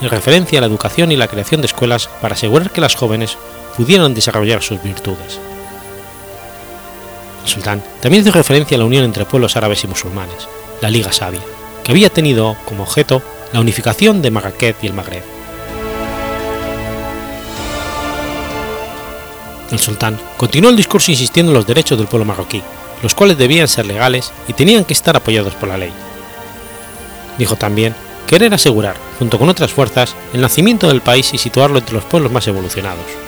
en 0.00 0.08
referencia 0.08 0.58
a 0.58 0.60
la 0.60 0.68
educación 0.68 1.10
y 1.10 1.16
la 1.16 1.26
creación 1.26 1.62
de 1.62 1.66
escuelas 1.66 2.08
para 2.22 2.34
asegurar 2.34 2.70
que 2.70 2.80
las 2.80 2.94
jóvenes 2.94 3.36
pudieran 3.78 4.12
desarrollar 4.12 4.60
sus 4.60 4.82
virtudes. 4.82 5.38
El 7.44 7.48
sultán 7.48 7.80
también 8.02 8.24
hizo 8.24 8.32
referencia 8.32 8.76
a 8.76 8.78
la 8.78 8.84
unión 8.84 9.04
entre 9.04 9.24
pueblos 9.24 9.56
árabes 9.56 9.84
y 9.84 9.86
musulmanes, 9.86 10.48
la 10.82 10.90
Liga 10.90 11.12
Sabia, 11.12 11.40
que 11.84 11.92
había 11.92 12.10
tenido 12.10 12.56
como 12.64 12.82
objeto 12.82 13.22
la 13.52 13.60
unificación 13.60 14.20
de 14.20 14.32
Marrakech 14.32 14.76
y 14.82 14.88
el 14.88 14.94
Magreb. 14.94 15.22
El 19.70 19.78
sultán 19.78 20.18
continuó 20.36 20.70
el 20.70 20.76
discurso 20.76 21.12
insistiendo 21.12 21.52
en 21.52 21.58
los 21.58 21.66
derechos 21.66 21.96
del 21.96 22.08
pueblo 22.08 22.24
marroquí, 22.24 22.60
los 23.00 23.14
cuales 23.14 23.38
debían 23.38 23.68
ser 23.68 23.86
legales 23.86 24.32
y 24.48 24.54
tenían 24.54 24.84
que 24.84 24.94
estar 24.94 25.14
apoyados 25.14 25.54
por 25.54 25.68
la 25.68 25.78
ley. 25.78 25.92
Dijo 27.38 27.54
también 27.54 27.94
querer 28.26 28.52
asegurar, 28.52 28.96
junto 29.20 29.38
con 29.38 29.48
otras 29.48 29.70
fuerzas, 29.70 30.16
el 30.32 30.40
nacimiento 30.40 30.88
del 30.88 31.00
país 31.00 31.32
y 31.32 31.38
situarlo 31.38 31.78
entre 31.78 31.94
los 31.94 32.04
pueblos 32.04 32.32
más 32.32 32.48
evolucionados. 32.48 33.27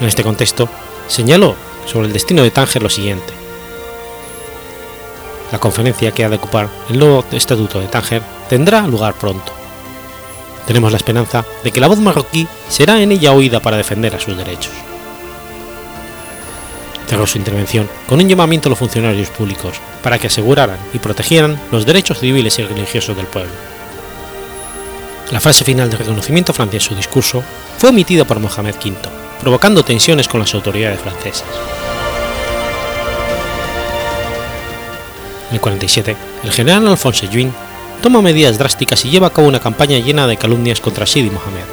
En 0.00 0.06
este 0.06 0.22
contexto, 0.22 0.68
señaló 1.08 1.56
sobre 1.86 2.06
el 2.06 2.12
destino 2.12 2.42
de 2.42 2.50
Tánger 2.50 2.82
lo 2.82 2.90
siguiente. 2.90 3.32
La 5.50 5.58
conferencia 5.58 6.12
que 6.12 6.24
ha 6.24 6.28
de 6.28 6.36
ocupar 6.36 6.68
el 6.90 6.98
nuevo 6.98 7.24
Estatuto 7.32 7.80
de 7.80 7.88
Tánger 7.88 8.22
tendrá 8.48 8.86
lugar 8.86 9.14
pronto. 9.14 9.52
Tenemos 10.66 10.92
la 10.92 10.98
esperanza 10.98 11.44
de 11.64 11.72
que 11.72 11.80
la 11.80 11.88
voz 11.88 11.98
marroquí 11.98 12.46
será 12.68 13.00
en 13.00 13.10
ella 13.10 13.32
oída 13.32 13.60
para 13.60 13.78
defender 13.78 14.14
a 14.14 14.20
sus 14.20 14.36
derechos. 14.36 14.72
Cerró 17.08 17.26
su 17.26 17.38
intervención 17.38 17.88
con 18.06 18.20
un 18.20 18.28
llamamiento 18.28 18.68
a 18.68 18.70
los 18.70 18.78
funcionarios 18.78 19.30
públicos 19.30 19.80
para 20.02 20.18
que 20.18 20.26
aseguraran 20.26 20.78
y 20.92 20.98
protegieran 20.98 21.58
los 21.72 21.86
derechos 21.86 22.18
civiles 22.20 22.58
y 22.58 22.64
religiosos 22.64 23.16
del 23.16 23.26
pueblo. 23.26 23.52
La 25.30 25.40
frase 25.40 25.64
final 25.64 25.90
de 25.90 25.96
reconocimiento 25.96 26.52
francés 26.52 26.84
su 26.84 26.94
discurso 26.94 27.42
fue 27.78 27.88
omitida 27.88 28.26
por 28.26 28.38
Mohamed 28.38 28.74
V, 28.76 29.17
provocando 29.40 29.84
tensiones 29.84 30.28
con 30.28 30.40
las 30.40 30.54
autoridades 30.54 31.00
francesas. 31.00 31.48
En 35.48 35.54
el 35.54 35.60
47, 35.60 36.16
el 36.44 36.52
general 36.52 36.86
Alphonse 36.88 37.26
Juin 37.26 37.52
toma 38.02 38.20
medidas 38.20 38.58
drásticas 38.58 39.04
y 39.04 39.10
lleva 39.10 39.28
a 39.28 39.32
cabo 39.32 39.48
una 39.48 39.60
campaña 39.60 39.98
llena 39.98 40.26
de 40.26 40.36
calumnias 40.36 40.80
contra 40.80 41.06
Sidi 41.06 41.30
Mohamed, 41.30 41.64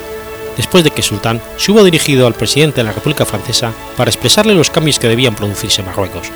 después 0.56 0.84
de 0.84 0.92
que 0.92 1.02
Sultán 1.02 1.42
se 1.58 1.72
hubo 1.72 1.84
dirigido 1.84 2.26
al 2.26 2.34
presidente 2.34 2.78
de 2.78 2.86
la 2.86 2.94
República 2.94 3.26
Francesa 3.26 3.74
para 3.98 4.10
expresarle 4.10 4.56
los 4.56 4.70
cambios 4.70 4.98
que 4.98 5.10
debían 5.10 5.36
producirse 5.36 5.82
en 5.82 5.88
Marruecos. 5.88 6.28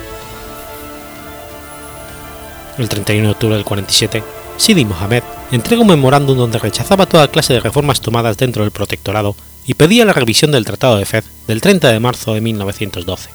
El 2.78 2.88
31 2.88 3.26
de 3.26 3.32
octubre 3.32 3.56
del 3.56 3.64
47, 3.64 4.22
Sidi 4.56 4.84
Mohamed 4.84 5.22
entrega 5.50 5.82
un 5.82 5.88
memorándum 5.88 6.36
donde 6.36 6.58
rechazaba 6.58 7.06
toda 7.06 7.28
clase 7.28 7.54
de 7.54 7.60
reformas 7.60 8.00
tomadas 8.00 8.36
dentro 8.36 8.62
del 8.62 8.70
protectorado 8.70 9.34
y 9.70 9.74
pedía 9.74 10.04
la 10.04 10.12
revisión 10.12 10.50
del 10.50 10.64
Tratado 10.64 10.96
de 10.96 11.04
Fez 11.04 11.24
del 11.46 11.60
30 11.60 11.92
de 11.92 12.00
marzo 12.00 12.34
de 12.34 12.40
1912. 12.40 13.30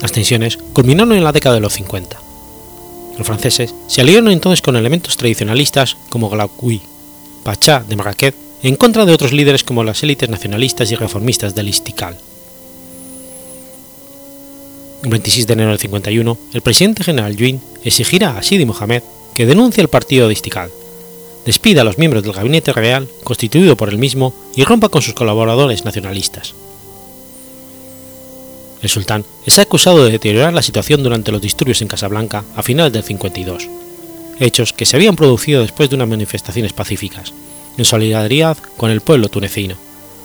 Las 0.00 0.10
tensiones 0.10 0.56
culminaron 0.56 1.12
en 1.12 1.22
la 1.22 1.32
década 1.32 1.56
de 1.56 1.60
los 1.60 1.74
50. 1.74 2.18
Los 3.18 3.26
franceses 3.26 3.74
se 3.88 4.00
aliaron 4.00 4.30
entonces 4.30 4.62
con 4.62 4.74
elementos 4.74 5.18
tradicionalistas 5.18 5.98
como 6.08 6.30
Glauqui, 6.30 6.80
Pachá 7.42 7.84
de 7.86 7.96
Marrakech, 7.96 8.34
en 8.62 8.76
contra 8.76 9.04
de 9.04 9.12
otros 9.12 9.34
líderes 9.34 9.64
como 9.64 9.84
las 9.84 10.02
élites 10.02 10.30
nacionalistas 10.30 10.90
y 10.92 10.94
reformistas 10.94 11.54
del 11.54 11.68
Istiqlal. 11.68 12.16
El 15.02 15.10
26 15.10 15.46
de 15.46 15.52
enero 15.52 15.68
del 15.68 15.78
51, 15.78 16.38
el 16.54 16.62
presidente 16.62 17.04
general 17.04 17.36
Juin 17.36 17.60
exigirá 17.84 18.38
a 18.38 18.42
Sidi 18.42 18.64
Mohamed 18.64 19.02
que 19.34 19.44
denuncie 19.44 19.82
el 19.82 19.88
partido 19.88 20.26
de 20.26 20.32
Istiqlal, 20.32 20.70
despida 21.44 21.82
a 21.82 21.84
los 21.84 21.98
miembros 21.98 22.22
del 22.22 22.32
gabinete 22.32 22.72
real 22.72 23.08
constituido 23.22 23.76
por 23.76 23.88
él 23.88 23.98
mismo 23.98 24.34
y 24.54 24.64
rompa 24.64 24.88
con 24.88 25.02
sus 25.02 25.14
colaboradores 25.14 25.84
nacionalistas. 25.84 26.54
El 28.82 28.90
sultán 28.90 29.24
es 29.46 29.58
acusado 29.58 30.04
de 30.04 30.12
deteriorar 30.12 30.52
la 30.52 30.62
situación 30.62 31.02
durante 31.02 31.32
los 31.32 31.40
disturbios 31.40 31.80
en 31.80 31.88
Casablanca 31.88 32.44
a 32.54 32.62
finales 32.62 32.92
del 32.92 33.02
52, 33.02 33.68
hechos 34.40 34.72
que 34.72 34.84
se 34.84 34.96
habían 34.96 35.16
producido 35.16 35.62
después 35.62 35.88
de 35.88 35.96
unas 35.96 36.08
manifestaciones 36.08 36.74
pacíficas, 36.74 37.32
en 37.78 37.84
solidaridad 37.84 38.58
con 38.76 38.90
el 38.90 39.00
pueblo 39.00 39.28
tunecino, 39.28 39.76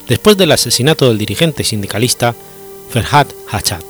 después 0.10 0.36
del 0.36 0.52
asesinato 0.52 1.08
del 1.08 1.18
dirigente 1.18 1.64
sindicalista 1.64 2.36
Ferhat 2.90 3.32
Hachat, 3.48 3.89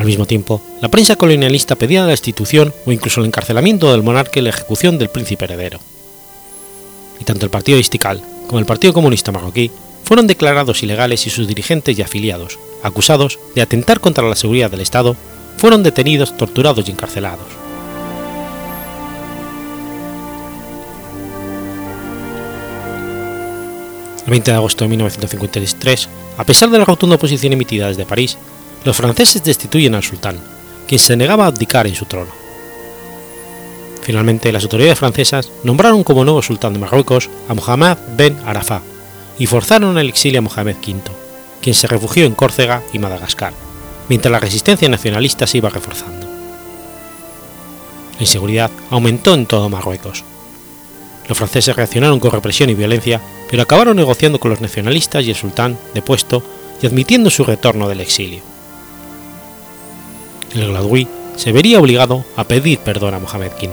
Al 0.00 0.06
mismo 0.06 0.24
tiempo, 0.24 0.62
la 0.80 0.88
prensa 0.88 1.16
colonialista 1.16 1.76
pedía 1.76 2.00
la 2.00 2.06
destitución 2.06 2.72
o 2.86 2.90
incluso 2.90 3.20
el 3.20 3.26
encarcelamiento 3.26 3.92
del 3.92 4.02
monarca 4.02 4.40
y 4.40 4.42
la 4.42 4.48
ejecución 4.48 4.96
del 4.96 5.10
príncipe 5.10 5.44
heredero. 5.44 5.78
Y 7.20 7.24
tanto 7.24 7.44
el 7.44 7.50
Partido 7.50 7.78
Istical 7.78 8.22
como 8.46 8.60
el 8.60 8.64
Partido 8.64 8.94
Comunista 8.94 9.30
Marroquí 9.30 9.70
fueron 10.04 10.26
declarados 10.26 10.82
ilegales 10.82 11.26
y 11.26 11.30
sus 11.30 11.46
dirigentes 11.46 11.98
y 11.98 12.00
afiliados, 12.00 12.58
acusados 12.82 13.38
de 13.54 13.60
atentar 13.60 14.00
contra 14.00 14.26
la 14.26 14.36
seguridad 14.36 14.70
del 14.70 14.80
Estado, 14.80 15.16
fueron 15.58 15.82
detenidos, 15.82 16.34
torturados 16.34 16.88
y 16.88 16.92
encarcelados. 16.92 17.44
El 24.24 24.30
20 24.30 24.50
de 24.50 24.56
agosto 24.56 24.84
de 24.86 24.88
1953, 24.88 26.08
a 26.38 26.44
pesar 26.44 26.70
de 26.70 26.78
la 26.78 26.86
rotunda 26.86 27.16
oposición 27.16 27.52
emitida 27.52 27.88
desde 27.88 28.06
París, 28.06 28.38
los 28.84 28.96
franceses 28.96 29.44
destituyen 29.44 29.94
al 29.94 30.02
sultán, 30.02 30.38
quien 30.88 30.98
se 30.98 31.16
negaba 31.16 31.44
a 31.44 31.48
abdicar 31.48 31.86
en 31.86 31.94
su 31.94 32.06
trono. 32.06 32.30
Finalmente, 34.02 34.50
las 34.52 34.62
autoridades 34.62 34.98
francesas 34.98 35.50
nombraron 35.62 36.02
como 36.02 36.24
nuevo 36.24 36.40
sultán 36.40 36.72
de 36.72 36.78
Marruecos 36.78 37.28
a 37.48 37.54
Mohamed 37.54 37.98
Ben 38.16 38.36
Arafat 38.46 38.82
y 39.38 39.46
forzaron 39.46 39.98
al 39.98 40.08
exilio 40.08 40.38
a 40.38 40.42
Mohamed 40.42 40.76
V, 40.76 41.00
quien 41.60 41.74
se 41.74 41.86
refugió 41.86 42.24
en 42.24 42.34
Córcega 42.34 42.82
y 42.92 42.98
Madagascar, 42.98 43.52
mientras 44.08 44.32
la 44.32 44.40
resistencia 44.40 44.88
nacionalista 44.88 45.46
se 45.46 45.58
iba 45.58 45.68
reforzando. 45.68 46.26
La 48.14 48.20
inseguridad 48.20 48.70
aumentó 48.90 49.34
en 49.34 49.46
todo 49.46 49.68
Marruecos. 49.68 50.24
Los 51.28 51.38
franceses 51.38 51.76
reaccionaron 51.76 52.18
con 52.18 52.32
represión 52.32 52.70
y 52.70 52.74
violencia, 52.74 53.20
pero 53.48 53.62
acabaron 53.62 53.96
negociando 53.96 54.40
con 54.40 54.50
los 54.50 54.60
nacionalistas 54.60 55.24
y 55.24 55.30
el 55.30 55.36
sultán, 55.36 55.78
depuesto, 55.94 56.42
y 56.82 56.86
admitiendo 56.86 57.30
su 57.30 57.44
retorno 57.44 57.88
del 57.88 58.00
exilio 58.00 58.49
el 60.54 60.68
Gladwí 60.68 61.06
se 61.36 61.52
vería 61.52 61.80
obligado 61.80 62.24
a 62.36 62.44
pedir 62.44 62.78
perdón 62.80 63.14
a 63.14 63.18
Mohamed 63.18 63.52
V. 63.52 63.70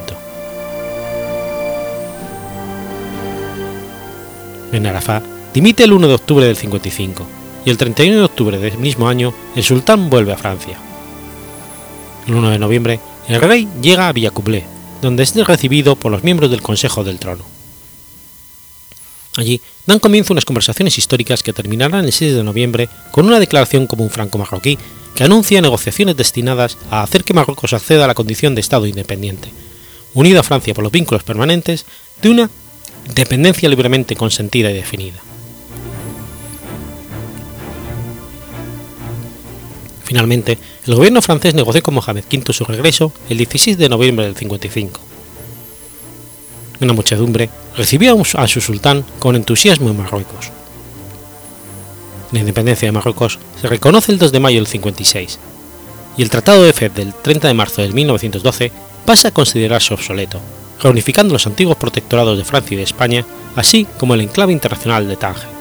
Ben 4.71 4.85
Arafat 4.85 5.23
dimite 5.53 5.83
el 5.83 5.93
1 5.93 6.07
de 6.07 6.13
octubre 6.13 6.45
del 6.45 6.55
55 6.55 7.25
y 7.65 7.69
el 7.69 7.77
31 7.77 8.17
de 8.17 8.23
octubre 8.23 8.57
del 8.57 8.77
mismo 8.77 9.07
año 9.07 9.33
el 9.55 9.63
sultán 9.63 10.09
vuelve 10.09 10.33
a 10.33 10.37
Francia. 10.37 10.77
El 12.27 12.35
1 12.35 12.49
de 12.51 12.59
noviembre 12.59 12.99
el 13.27 13.41
rey 13.41 13.67
llega 13.81 14.07
a 14.07 14.13
Villacublé, 14.13 14.63
donde 15.01 15.23
es 15.23 15.35
recibido 15.35 15.95
por 15.97 16.11
los 16.11 16.23
miembros 16.23 16.49
del 16.49 16.61
Consejo 16.61 17.03
del 17.03 17.19
Trono. 17.19 17.56
Allí 19.37 19.61
dan 19.85 19.99
comienzo 19.99 20.33
unas 20.33 20.45
conversaciones 20.45 20.97
históricas 20.97 21.43
que 21.43 21.53
terminarán 21.53 22.05
el 22.05 22.11
6 22.11 22.33
de 22.33 22.43
noviembre 22.43 22.89
con 23.11 23.27
una 23.27 23.39
declaración 23.39 23.85
común 23.85 24.09
franco-marroquí 24.09 24.79
que 25.15 25.23
anuncia 25.23 25.61
negociaciones 25.61 26.17
destinadas 26.17 26.77
a 26.89 27.03
hacer 27.03 27.23
que 27.23 27.35
Marruecos 27.35 27.73
acceda 27.73 28.05
a 28.05 28.07
la 28.07 28.15
condición 28.15 28.55
de 28.55 28.61
Estado 28.61 28.87
independiente, 28.87 29.49
unido 30.15 30.39
a 30.39 30.43
Francia 30.43 30.73
por 30.73 30.83
los 30.83 30.91
vínculos 30.91 31.23
permanentes 31.23 31.85
de 32.21 32.29
una 32.29 32.49
dependencia 33.13 33.69
libremente 33.69 34.15
consentida 34.15 34.71
y 34.71 34.73
definida. 34.73 35.19
Finalmente, 40.03 40.57
el 40.87 40.95
gobierno 40.95 41.21
francés 41.21 41.53
negoció 41.53 41.83
con 41.83 41.93
Mohamed 41.93 42.23
V 42.31 42.53
su 42.53 42.65
regreso 42.65 43.11
el 43.29 43.37
16 43.37 43.77
de 43.77 43.89
noviembre 43.89 44.25
del 44.25 44.35
55. 44.35 45.06
Una 46.79 46.93
muchedumbre 46.93 47.49
recibió 47.75 48.21
a 48.35 48.47
su 48.47 48.61
sultán 48.61 49.03
con 49.19 49.35
entusiasmo 49.35 49.89
en 49.89 49.97
Marruecos 49.97 50.51
la 52.31 52.39
independencia 52.39 52.87
de 52.87 52.91
Marruecos 52.91 53.39
se 53.59 53.67
reconoce 53.67 54.11
el 54.11 54.17
2 54.17 54.31
de 54.31 54.39
mayo 54.39 54.57
del 54.57 54.67
56, 54.67 55.39
y 56.17 56.21
el 56.21 56.29
Tratado 56.29 56.63
de 56.63 56.73
Fez 56.73 56.93
del 56.93 57.13
30 57.13 57.47
de 57.47 57.53
marzo 57.53 57.81
de 57.81 57.89
1912 57.89 58.71
pasa 59.05 59.29
a 59.29 59.31
considerarse 59.31 59.93
obsoleto, 59.93 60.39
reunificando 60.81 61.33
los 61.33 61.47
antiguos 61.47 61.77
protectorados 61.77 62.37
de 62.37 62.43
Francia 62.43 62.75
y 62.75 62.77
de 62.77 62.83
España, 62.83 63.25
así 63.55 63.87
como 63.97 64.13
el 64.13 64.21
enclave 64.21 64.51
internacional 64.51 65.07
de 65.07 65.15
Tánger. 65.15 65.57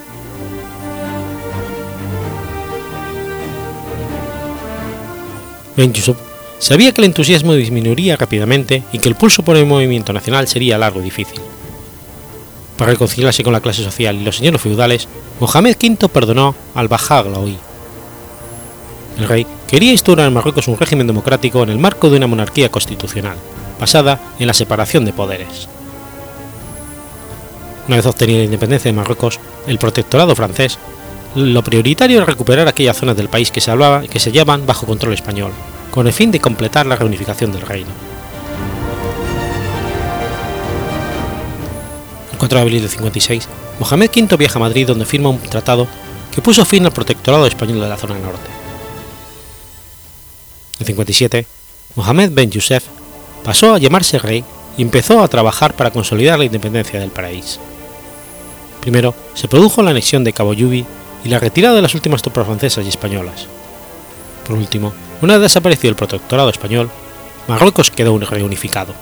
Sabía 6.58 6.92
que 6.92 7.00
el 7.00 7.06
entusiasmo 7.06 7.54
disminuiría 7.54 8.16
rápidamente 8.16 8.82
y 8.92 8.98
que 8.98 9.08
el 9.08 9.14
pulso 9.14 9.42
por 9.42 9.56
el 9.56 9.66
movimiento 9.66 10.12
nacional 10.12 10.48
sería 10.48 10.78
largo 10.78 11.00
y 11.00 11.04
difícil. 11.04 11.40
Para 12.76 12.92
reconciliarse 12.92 13.42
con 13.42 13.52
la 13.52 13.60
clase 13.60 13.82
social 13.82 14.16
y 14.16 14.24
los 14.24 14.36
señores 14.36 14.60
feudales, 14.60 15.08
Mohamed 15.40 15.76
V 15.80 16.08
perdonó 16.08 16.54
al 16.74 16.88
Bajá 16.88 17.22
Glaoui. 17.22 17.56
El 19.18 19.28
rey 19.28 19.46
quería 19.66 19.92
instaurar 19.92 20.28
en 20.28 20.34
Marruecos 20.34 20.68
un 20.68 20.76
régimen 20.76 21.06
democrático 21.06 21.62
en 21.62 21.70
el 21.70 21.78
marco 21.78 22.10
de 22.10 22.18
una 22.18 22.26
monarquía 22.26 22.70
constitucional, 22.70 23.36
basada 23.80 24.20
en 24.38 24.46
la 24.46 24.52
separación 24.52 25.06
de 25.06 25.14
poderes. 25.14 25.68
Una 27.88 27.96
vez 27.96 28.06
obtenida 28.06 28.38
la 28.38 28.44
independencia 28.44 28.90
de 28.90 28.96
Marruecos, 28.96 29.40
el 29.66 29.78
protectorado 29.78 30.34
francés, 30.34 30.78
lo 31.34 31.62
prioritario 31.62 32.18
era 32.18 32.26
recuperar 32.26 32.68
aquellas 32.68 32.96
zonas 32.96 33.16
del 33.16 33.28
país 33.28 33.50
que 33.50 33.60
se, 33.60 33.70
hablaba, 33.70 34.02
que 34.02 34.18
se 34.18 34.30
hallaban 34.30 34.66
bajo 34.66 34.86
control 34.86 35.14
español, 35.14 35.52
con 35.96 36.06
el 36.06 36.12
fin 36.12 36.30
de 36.30 36.40
completar 36.40 36.84
la 36.84 36.94
reunificación 36.94 37.52
del 37.52 37.62
reino. 37.62 37.88
El 42.32 42.36
4 42.36 42.58
de 42.58 42.62
abril 42.62 42.82
de 42.82 42.88
56, 42.88 43.48
Mohamed 43.80 44.10
V 44.14 44.36
viaja 44.36 44.58
a 44.58 44.60
Madrid 44.60 44.86
donde 44.86 45.06
firma 45.06 45.30
un 45.30 45.38
tratado 45.38 45.88
que 46.34 46.42
puso 46.42 46.66
fin 46.66 46.84
al 46.84 46.92
protectorado 46.92 47.46
español 47.46 47.80
de 47.80 47.88
la 47.88 47.96
zona 47.96 48.18
norte. 48.18 48.50
En 50.80 50.84
57, 50.84 51.46
Mohamed 51.94 52.30
Ben 52.32 52.50
Youssef 52.50 52.84
pasó 53.42 53.72
a 53.72 53.78
llamarse 53.78 54.18
rey 54.18 54.44
y 54.76 54.82
empezó 54.82 55.22
a 55.22 55.28
trabajar 55.28 55.72
para 55.72 55.92
consolidar 55.92 56.38
la 56.38 56.44
independencia 56.44 57.00
del 57.00 57.10
país. 57.10 57.58
Primero 58.82 59.14
se 59.32 59.48
produjo 59.48 59.82
la 59.82 59.92
anexión 59.92 60.24
de 60.24 60.34
Cabo 60.34 60.52
Yubi 60.52 60.84
y 61.24 61.28
la 61.30 61.38
retirada 61.38 61.74
de 61.74 61.80
las 61.80 61.94
últimas 61.94 62.20
tropas 62.20 62.44
francesas 62.44 62.84
y 62.84 62.90
españolas. 62.90 63.46
Por 64.46 64.58
último, 64.58 64.92
una 65.22 65.34
vez 65.34 65.42
desapareció 65.42 65.90
el 65.90 65.96
protectorado 65.96 66.50
español, 66.50 66.90
Marruecos 67.48 67.90
quedó 67.90 68.18
reunificado. 68.18 68.94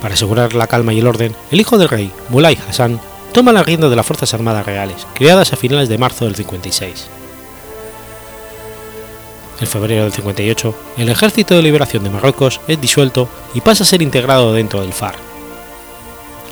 Para 0.00 0.14
asegurar 0.14 0.54
la 0.54 0.66
calma 0.66 0.92
y 0.92 0.98
el 0.98 1.06
orden, 1.06 1.34
el 1.50 1.60
hijo 1.60 1.78
del 1.78 1.88
rey, 1.88 2.12
Mulay 2.28 2.58
Hassan, 2.68 3.00
toma 3.32 3.52
la 3.52 3.62
rienda 3.62 3.88
de 3.88 3.96
las 3.96 4.04
Fuerzas 4.04 4.34
Armadas 4.34 4.66
Reales, 4.66 5.06
creadas 5.14 5.52
a 5.52 5.56
finales 5.56 5.88
de 5.88 5.98
marzo 5.98 6.26
del 6.26 6.36
56. 6.36 7.06
En 9.60 9.66
febrero 9.66 10.02
del 10.02 10.12
58, 10.12 10.74
el 10.98 11.08
Ejército 11.08 11.54
de 11.54 11.62
Liberación 11.62 12.04
de 12.04 12.10
Marruecos 12.10 12.60
es 12.68 12.80
disuelto 12.80 13.28
y 13.54 13.60
pasa 13.62 13.84
a 13.84 13.86
ser 13.86 14.02
integrado 14.02 14.52
dentro 14.52 14.82
del 14.82 14.92
FAR. 14.92 15.14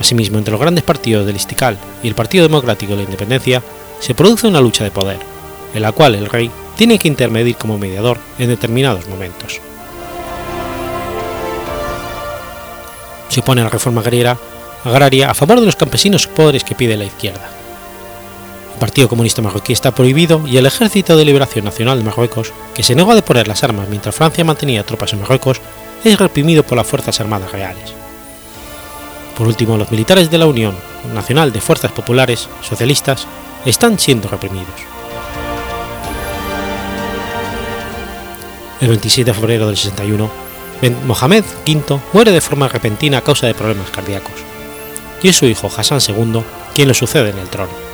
Asimismo, 0.01 0.39
entre 0.39 0.53
los 0.53 0.61
grandes 0.61 0.85
partidos 0.85 1.27
del 1.27 1.37
Istical 1.37 1.79
y 2.03 2.09
el 2.09 2.15
Partido 2.15 2.45
Democrático 2.45 2.93
de 2.93 2.99
la 2.99 3.05
Independencia, 3.05 3.63
se 4.03 4.15
produce 4.15 4.47
una 4.47 4.61
lucha 4.61 4.85
de 4.85 4.91
poder, 4.91 5.21
en 5.73 5.81
la 5.81 5.93
cual 5.93 6.15
el 6.15 6.27
rey 6.27 6.51
tiene 6.77 6.99
que 6.99 7.09
intermedir 7.09 7.57
como 7.57 7.79
mediador 7.79 8.19
en 8.39 8.49
determinados 8.49 9.09
momentos. 9.09 9.63
se 13.33 13.41
opone 13.41 13.63
a 13.63 13.65
la 13.65 13.71
reforma 13.71 14.03
agraria, 14.03 14.37
agraria 14.85 15.31
a 15.31 15.35
favor 15.35 15.59
de 15.59 15.65
los 15.65 15.77
campesinos 15.77 16.27
pobres 16.27 16.65
que 16.65 16.75
pide 16.75 16.99
la 16.99 17.05
izquierda. 17.05 17.49
El 18.75 18.79
Partido 18.79 19.09
Comunista 19.09 19.41
Marroquí 19.41 19.73
está 19.73 19.95
prohibido 19.95 20.47
y 20.47 20.59
el 20.59 20.67
Ejército 20.67 21.17
de 21.17 21.25
Liberación 21.25 21.65
Nacional 21.65 21.97
de 21.97 22.05
Marruecos, 22.05 22.53
que 22.75 22.83
se 22.83 22.95
negó 22.95 23.13
a 23.13 23.15
deponer 23.15 23.49
las 23.49 23.65
armas 23.65 23.89
mientras 23.89 24.15
Francia 24.15 24.45
mantenía 24.45 24.85
tropas 24.85 25.15
en 25.15 25.21
Marruecos, 25.21 25.63
es 26.05 26.19
reprimido 26.19 26.63
por 26.63 26.77
las 26.77 26.87
Fuerzas 26.87 27.21
Armadas 27.21 27.53
Reales. 27.53 27.95
Por 29.39 29.47
último, 29.47 29.79
los 29.79 29.91
militares 29.91 30.31
de 30.31 30.37
la 30.37 30.47
Unión 30.47 30.77
Nacional 31.15 31.53
de 31.53 31.61
Fuerzas 31.63 31.93
Populares 31.93 32.51
Socialistas 32.61 33.27
están 33.71 33.99
siendo 33.99 34.29
reprimidos. 34.29 34.75
El 38.81 38.89
27 38.89 39.31
de 39.31 39.35
febrero 39.35 39.67
del 39.69 39.77
61, 39.77 40.31
Mohamed 41.07 41.45
V 41.67 42.01
muere 42.13 42.33
de 42.33 42.41
forma 42.41 42.67
repentina 42.67 43.19
a 43.19 43.23
causa 43.23 43.47
de 43.47 43.55
problemas 43.55 43.91
cardíacos, 43.91 44.35
y 45.23 45.29
es 45.29 45.37
su 45.37 45.47
hijo 45.47 45.71
Hassan 45.75 46.01
II 46.07 46.43
quien 46.75 46.89
lo 46.89 46.95
sucede 46.95 47.31
en 47.31 47.39
el 47.39 47.49
trono. 47.49 47.92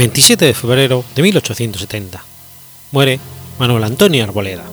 27 0.00 0.46
de 0.46 0.54
febrero 0.54 1.04
de 1.14 1.20
1870. 1.20 2.24
Muere 2.90 3.20
Manuel 3.58 3.84
Antonio 3.84 4.24
Arboleda. 4.24 4.64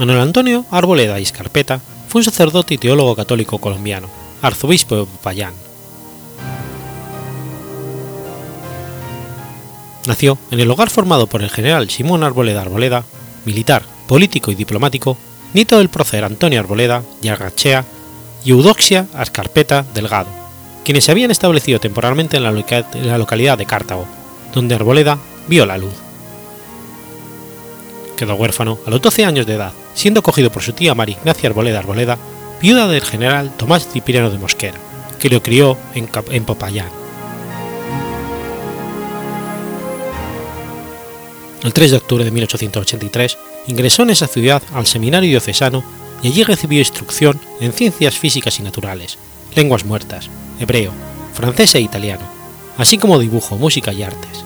Manuel 0.00 0.18
Antonio 0.18 0.66
Arboleda 0.72 1.20
y 1.20 1.22
Escarpeta 1.22 1.80
fue 2.08 2.18
un 2.18 2.24
sacerdote 2.24 2.74
y 2.74 2.78
teólogo 2.78 3.14
católico 3.14 3.58
colombiano, 3.58 4.08
arzobispo 4.42 4.96
de 4.96 5.04
Popayán. 5.04 5.54
Nació 10.08 10.38
en 10.50 10.58
el 10.58 10.72
hogar 10.72 10.90
formado 10.90 11.28
por 11.28 11.44
el 11.44 11.50
general 11.50 11.88
Simón 11.88 12.24
Arboleda 12.24 12.62
Arboleda, 12.62 13.04
militar, 13.44 13.84
político 14.08 14.50
y 14.50 14.56
diplomático, 14.56 15.16
nieto 15.54 15.78
del 15.78 15.88
prócer 15.88 16.24
Antonio 16.24 16.58
Arboleda 16.58 17.04
y 17.22 17.28
Arrachea 17.28 17.84
y 18.44 18.50
Eudoxia 18.50 19.06
Escarpeta 19.16 19.86
Delgado, 19.94 20.41
quienes 20.84 21.04
se 21.04 21.12
habían 21.12 21.30
establecido 21.30 21.80
temporalmente 21.80 22.36
en 22.36 22.44
la, 22.44 23.18
localidad 23.18 23.58
de 23.58 23.66
Cartago, 23.66 24.06
donde 24.54 24.74
Arboleda 24.74 25.18
vio 25.48 25.66
la 25.66 25.78
luz. 25.78 25.94
Quedó 28.16 28.34
huérfano 28.34 28.78
a 28.86 28.90
los 28.90 29.00
12 29.00 29.24
años 29.24 29.46
de 29.46 29.54
edad, 29.54 29.72
siendo 29.94 30.20
acogido 30.20 30.50
por 30.50 30.62
su 30.62 30.72
tía 30.72 30.94
María 30.94 31.16
Ignacia 31.16 31.48
Arboleda 31.48 31.78
Arboleda, 31.78 32.18
viuda 32.60 32.88
del 32.88 33.02
general 33.02 33.52
Tomás 33.56 33.88
Cipriano 33.88 34.30
de 34.30 34.38
Mosquera, 34.38 34.78
que 35.18 35.28
lo 35.28 35.42
crió 35.42 35.76
en, 35.94 36.08
en 36.30 36.44
Popayán. 36.44 37.02
El 41.64 41.72
3 41.72 41.92
de 41.92 41.96
octubre 41.96 42.24
de 42.24 42.30
1883 42.32 43.38
ingresó 43.68 44.02
en 44.02 44.10
esa 44.10 44.26
ciudad 44.26 44.62
al 44.74 44.86
seminario 44.86 45.30
diocesano 45.30 45.84
y 46.22 46.28
allí 46.28 46.42
recibió 46.42 46.80
instrucción 46.80 47.40
en 47.60 47.72
ciencias 47.72 48.18
físicas 48.18 48.58
y 48.58 48.62
naturales, 48.62 49.16
lenguas 49.54 49.84
muertas, 49.84 50.28
hebreo, 50.60 50.92
francés 51.34 51.74
e 51.74 51.80
italiano, 51.80 52.24
así 52.78 52.98
como 52.98 53.18
dibujo, 53.18 53.56
música 53.56 53.92
y 53.92 54.02
artes. 54.02 54.44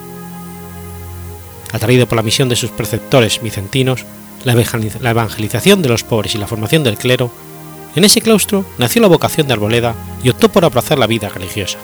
Atraído 1.71 2.07
por 2.07 2.15
la 2.15 2.23
misión 2.23 2.49
de 2.49 2.55
sus 2.55 2.71
preceptores 2.71 3.41
vicentinos, 3.41 4.05
la 4.43 4.53
evangelización 5.11 5.81
de 5.81 5.89
los 5.89 6.03
pobres 6.03 6.35
y 6.35 6.37
la 6.37 6.47
formación 6.47 6.83
del 6.83 6.97
clero, 6.97 7.31
en 7.95 8.03
ese 8.03 8.21
claustro 8.21 8.63
nació 8.77 9.01
la 9.01 9.07
vocación 9.07 9.47
de 9.47 9.53
Arboleda 9.53 9.95
y 10.23 10.29
optó 10.29 10.49
por 10.49 10.63
abrazar 10.63 10.99
la 10.99 11.07
vida 11.07 11.29
religiosa. 11.29 11.79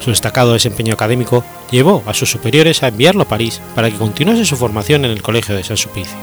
Su 0.00 0.10
destacado 0.10 0.54
desempeño 0.54 0.94
académico 0.94 1.44
llevó 1.70 2.02
a 2.06 2.14
sus 2.14 2.30
superiores 2.30 2.82
a 2.82 2.88
enviarlo 2.88 3.22
a 3.22 3.28
París 3.28 3.60
para 3.74 3.90
que 3.90 3.98
continuase 3.98 4.44
su 4.44 4.56
formación 4.56 5.04
en 5.04 5.10
el 5.10 5.22
Colegio 5.22 5.54
de 5.54 5.62
San 5.62 5.76
Sulpicio. 5.76 6.16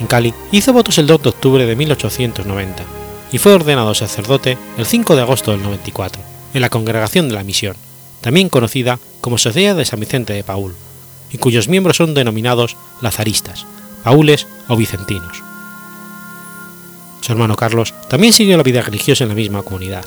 En 0.00 0.06
Cali 0.06 0.32
hizo 0.52 0.72
votos 0.72 0.98
el 0.98 1.06
2 1.06 1.22
de 1.22 1.28
octubre 1.28 1.66
de 1.66 1.76
1890 1.76 2.84
y 3.32 3.38
fue 3.38 3.52
ordenado 3.52 3.94
sacerdote 3.94 4.56
el 4.76 4.86
5 4.86 5.16
de 5.16 5.22
agosto 5.22 5.50
del 5.50 5.62
94 5.62 6.22
en 6.54 6.60
la 6.60 6.70
Congregación 6.70 7.28
de 7.28 7.34
la 7.34 7.44
Misión, 7.44 7.76
también 8.20 8.48
conocida 8.48 8.98
como 9.20 9.38
Sociedad 9.38 9.76
de 9.76 9.84
San 9.84 10.00
Vicente 10.00 10.32
de 10.32 10.44
Paul, 10.44 10.74
y 11.30 11.38
cuyos 11.38 11.68
miembros 11.68 11.98
son 11.98 12.14
denominados 12.14 12.76
lazaristas, 13.02 13.66
paules 14.02 14.46
o 14.68 14.76
vicentinos. 14.76 15.42
Su 17.20 17.32
hermano 17.32 17.56
Carlos 17.56 17.92
también 18.08 18.32
siguió 18.32 18.56
la 18.56 18.62
vida 18.62 18.80
religiosa 18.80 19.24
en 19.24 19.28
la 19.28 19.34
misma 19.34 19.62
comunidad. 19.62 20.04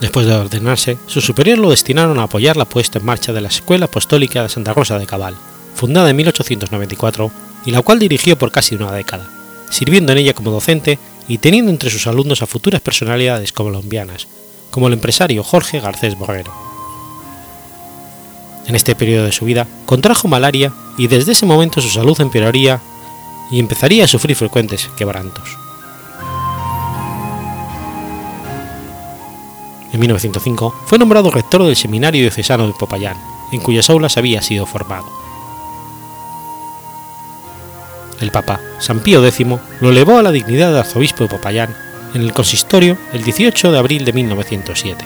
Después 0.00 0.26
de 0.26 0.34
ordenarse, 0.34 0.96
su 1.06 1.20
superior 1.20 1.58
lo 1.58 1.70
destinaron 1.70 2.18
a 2.18 2.24
apoyar 2.24 2.56
la 2.56 2.68
puesta 2.68 2.98
en 2.98 3.04
marcha 3.04 3.32
de 3.32 3.40
la 3.40 3.48
Escuela 3.48 3.86
Apostólica 3.86 4.42
de 4.42 4.48
Santa 4.48 4.72
Rosa 4.72 4.98
de 4.98 5.06
Cabal, 5.06 5.34
fundada 5.74 6.10
en 6.10 6.16
1894 6.16 7.30
y 7.66 7.72
la 7.72 7.82
cual 7.82 7.98
dirigió 7.98 8.38
por 8.38 8.52
casi 8.52 8.76
una 8.76 8.92
década, 8.92 9.28
sirviendo 9.70 10.12
en 10.12 10.18
ella 10.18 10.34
como 10.34 10.52
docente 10.52 10.98
y 11.26 11.38
teniendo 11.38 11.70
entre 11.72 11.90
sus 11.90 12.06
alumnos 12.06 12.42
a 12.42 12.46
futuras 12.46 12.80
personalidades 12.80 13.52
colombianas, 13.52 14.28
como 14.70 14.86
el 14.86 14.92
empresario 14.92 15.42
Jorge 15.42 15.80
Garcés 15.80 16.16
Borrero. 16.16 16.52
En 18.66 18.76
este 18.76 18.94
periodo 18.94 19.24
de 19.24 19.32
su 19.32 19.46
vida 19.46 19.66
contrajo 19.84 20.28
malaria 20.28 20.72
y 20.96 21.08
desde 21.08 21.32
ese 21.32 21.46
momento 21.46 21.80
su 21.80 21.88
salud 21.88 22.20
empeoraría 22.20 22.80
y 23.50 23.58
empezaría 23.58 24.04
a 24.04 24.08
sufrir 24.08 24.36
frecuentes 24.36 24.88
quebrantos. 24.96 25.56
En 29.92 30.00
1905 30.00 30.74
fue 30.86 30.98
nombrado 30.98 31.30
rector 31.30 31.64
del 31.64 31.76
Seminario 31.76 32.22
Diocesano 32.22 32.66
de 32.66 32.74
Popayán, 32.74 33.16
en 33.52 33.60
cuyas 33.60 33.88
aulas 33.88 34.16
había 34.16 34.42
sido 34.42 34.66
formado. 34.66 35.06
El 38.20 38.30
Papa 38.30 38.60
San 38.80 39.00
Pío 39.00 39.24
X 39.24 39.46
lo 39.80 39.90
elevó 39.90 40.18
a 40.18 40.22
la 40.22 40.32
dignidad 40.32 40.72
de 40.72 40.80
arzobispo 40.80 41.24
de 41.24 41.30
Popayán 41.30 41.74
en 42.14 42.22
el 42.22 42.32
consistorio 42.32 42.98
el 43.12 43.22
18 43.22 43.72
de 43.72 43.78
abril 43.78 44.04
de 44.04 44.12
1907. 44.12 45.04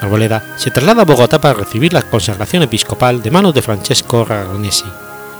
Arboleda 0.00 0.54
se 0.56 0.70
traslada 0.70 1.02
a 1.02 1.04
Bogotá 1.04 1.40
para 1.40 1.54
recibir 1.54 1.92
la 1.92 2.02
consagración 2.02 2.62
episcopal 2.62 3.22
de 3.22 3.30
manos 3.30 3.52
de 3.52 3.62
Francesco 3.62 4.24
Raganesi, 4.24 4.84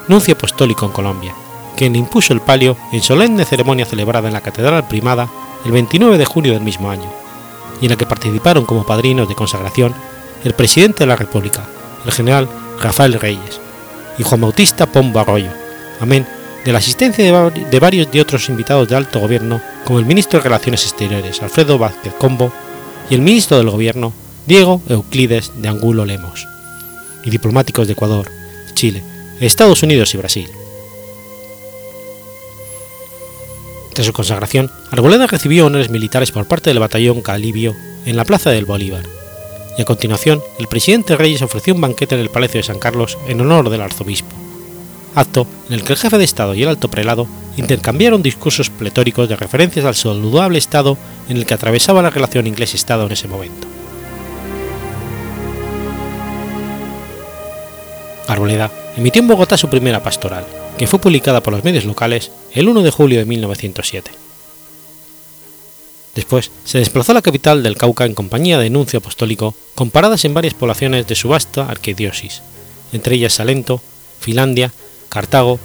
nuncio 0.09 0.34
apostólico 0.34 0.84
en 0.84 0.92
Colombia, 0.92 1.34
quien 1.76 1.92
le 1.92 2.00
impuso 2.00 2.32
el 2.32 2.40
palio 2.40 2.76
en 2.92 3.02
solemne 3.02 3.44
ceremonia 3.44 3.86
celebrada 3.86 4.28
en 4.28 4.34
la 4.34 4.40
Catedral 4.40 4.88
Primada 4.88 5.28
el 5.64 5.72
29 5.72 6.18
de 6.18 6.24
junio 6.24 6.52
del 6.52 6.62
mismo 6.62 6.90
año, 6.90 7.11
y 7.80 7.86
en 7.86 7.90
la 7.90 7.96
que 7.96 8.06
participaron 8.06 8.64
como 8.64 8.86
padrinos 8.86 9.28
de 9.28 9.34
consagración 9.34 9.94
el 10.44 10.54
presidente 10.54 11.00
de 11.00 11.06
la 11.06 11.16
República, 11.16 11.66
el 12.04 12.12
general 12.12 12.48
Rafael 12.80 13.14
Reyes, 13.14 13.60
y 14.18 14.22
Juan 14.22 14.40
Bautista 14.40 14.86
Pombo 14.86 15.20
Arroyo, 15.20 15.50
amén 16.00 16.26
de 16.64 16.72
la 16.72 16.78
asistencia 16.78 17.24
de, 17.50 17.80
varios 17.80 18.10
de 18.12 18.20
otros 18.20 18.48
invitados 18.48 18.88
de 18.88 18.96
alto 18.96 19.20
gobierno 19.20 19.60
como 19.84 19.98
el 19.98 20.04
ministro 20.04 20.38
de 20.38 20.44
Relaciones 20.44 20.84
Exteriores 20.84 21.42
Alfredo 21.42 21.78
Vázquez 21.78 22.12
Combo 22.18 22.52
y 23.08 23.14
el 23.14 23.22
ministro 23.22 23.56
del 23.56 23.70
Gobierno 23.70 24.12
Diego 24.46 24.82
Euclides 24.88 25.52
de 25.56 25.68
Angulo 25.68 26.04
Lemos, 26.04 26.46
y 27.24 27.30
diplomáticos 27.30 27.86
de 27.86 27.94
Ecuador, 27.94 28.30
Chile, 28.74 29.02
Estados 29.40 29.82
Unidos 29.82 30.14
y 30.14 30.18
Brasil. 30.18 30.50
Tras 33.99 34.07
su 34.07 34.12
consagración, 34.12 34.70
Arboleda 34.92 35.26
recibió 35.26 35.66
honores 35.66 35.90
militares 35.90 36.30
por 36.30 36.46
parte 36.46 36.70
del 36.70 36.78
batallón 36.78 37.20
Calibio 37.20 37.74
en 38.07 38.16
la 38.16 38.24
Plaza 38.24 38.51
del 38.51 38.64
Bolívar, 38.64 39.03
y 39.76 39.82
a 39.82 39.84
continuación 39.84 40.40
el 40.61 40.68
presidente 40.68 41.16
Reyes 41.16 41.42
ofreció 41.42 41.74
un 41.74 41.80
banquete 41.80 42.14
en 42.14 42.20
el 42.20 42.30
Palacio 42.30 42.61
de 42.61 42.62
San 42.62 42.78
Carlos 42.78 43.18
en 43.26 43.40
honor 43.40 43.70
del 43.70 43.80
arzobispo, 43.80 44.36
acto 45.16 45.49
en 45.66 45.74
el 45.74 45.82
que 45.82 45.94
el 45.94 45.99
jefe 45.99 46.16
de 46.16 46.22
Estado 46.22 46.55
y 46.55 46.62
el 46.62 46.68
alto 46.68 46.88
prelado 46.88 47.26
intercambiaron 47.57 48.22
discursos 48.22 48.70
pletóricos 48.70 49.28
de 49.28 49.34
referencias 49.34 49.84
al 49.84 49.96
saludable 49.96 50.61
estado 50.61 50.96
en 51.28 51.36
el 51.36 51.44
que 51.44 51.55
atravesaba 51.55 52.01
la 52.01 52.11
relación 52.11 52.46
inglés-Estado 52.46 53.05
en 53.05 53.11
ese 53.11 53.26
momento. 53.26 53.66
Arboleda 58.28 58.70
emitió 58.96 59.22
en 59.22 59.26
Bogotá 59.26 59.57
su 59.57 59.68
primera 59.68 60.01
pastoral, 60.05 60.44
que 60.78 60.86
fue 60.86 61.00
publicada 61.00 61.42
por 61.42 61.52
los 61.52 61.64
medios 61.64 61.84
locales 61.84 62.30
el 62.52 62.68
1 62.68 62.82
de 62.82 62.90
julio 62.90 63.18
de 63.18 63.24
1907. 63.26 64.10
Después 66.14 66.50
se 66.64 66.78
desplazó 66.78 67.12
a 67.12 67.16
la 67.16 67.22
capital 67.22 67.62
del 67.62 67.76
Cauca 67.76 68.04
en 68.04 68.14
compañía 68.14 68.58
de 68.58 68.70
nuncio 68.70 68.98
apostólico, 68.98 69.54
comparadas 69.74 70.24
en 70.24 70.34
varias 70.34 70.54
poblaciones 70.54 71.06
de 71.06 71.14
su 71.14 71.28
vasta 71.28 71.68
arquidiócesis, 71.68 72.42
entre 72.92 73.16
ellas 73.16 73.34
Salento, 73.34 73.80
Finlandia, 74.20 74.72
Cartago, 75.08 75.60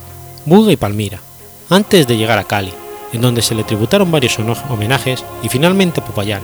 Buga 0.46 0.72
y 0.72 0.78
Palmira, 0.78 1.22
antes 1.70 2.08
de 2.08 2.18
llegar 2.18 2.38
a 2.38 2.44
Cali, 2.44 2.74
en 3.14 3.22
donde 3.22 3.42
se 3.42 3.56
le 3.56 3.64
tributaron 3.64 4.12
varios 4.12 4.38
homenajes 4.70 5.24
y 5.42 5.50
finalmente 5.50 6.02
a 6.02 6.06
Popayán, 6.06 6.42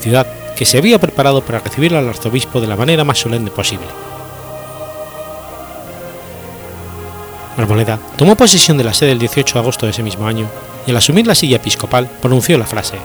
ciudad 0.00 0.26
que 0.56 0.64
se 0.64 0.78
había 0.78 0.98
preparado 0.98 1.42
para 1.42 1.60
recibir 1.60 1.94
al 1.94 2.08
arzobispo 2.08 2.60
de 2.60 2.66
la 2.66 2.76
manera 2.76 3.04
más 3.04 3.18
solemne 3.18 3.50
posible, 3.50 3.86
Arboleda 7.58 7.98
tomó 8.16 8.36
posesión 8.36 8.78
de 8.78 8.84
la 8.84 8.94
sede 8.94 9.12
el 9.12 9.18
18 9.18 9.54
de 9.54 9.60
agosto 9.60 9.86
de 9.86 9.90
ese 9.90 10.02
mismo 10.02 10.26
año 10.26 10.46
y 10.86 10.90
al 10.90 10.96
asumir 10.96 11.26
la 11.26 11.34
silla 11.34 11.56
episcopal 11.56 12.08
pronunció 12.20 12.56
la 12.56 12.66
frase: 12.66 12.96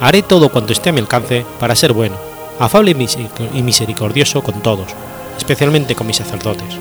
Haré 0.00 0.22
todo 0.22 0.50
cuanto 0.50 0.72
esté 0.72 0.90
a 0.90 0.92
mi 0.92 1.00
alcance 1.00 1.44
para 1.58 1.74
ser 1.74 1.92
bueno, 1.92 2.16
afable 2.58 2.92
y 2.92 3.62
misericordioso 3.62 4.42
con 4.42 4.62
todos, 4.62 4.86
especialmente 5.36 5.94
con 5.94 6.06
mis 6.06 6.16
sacerdotes. 6.16 6.78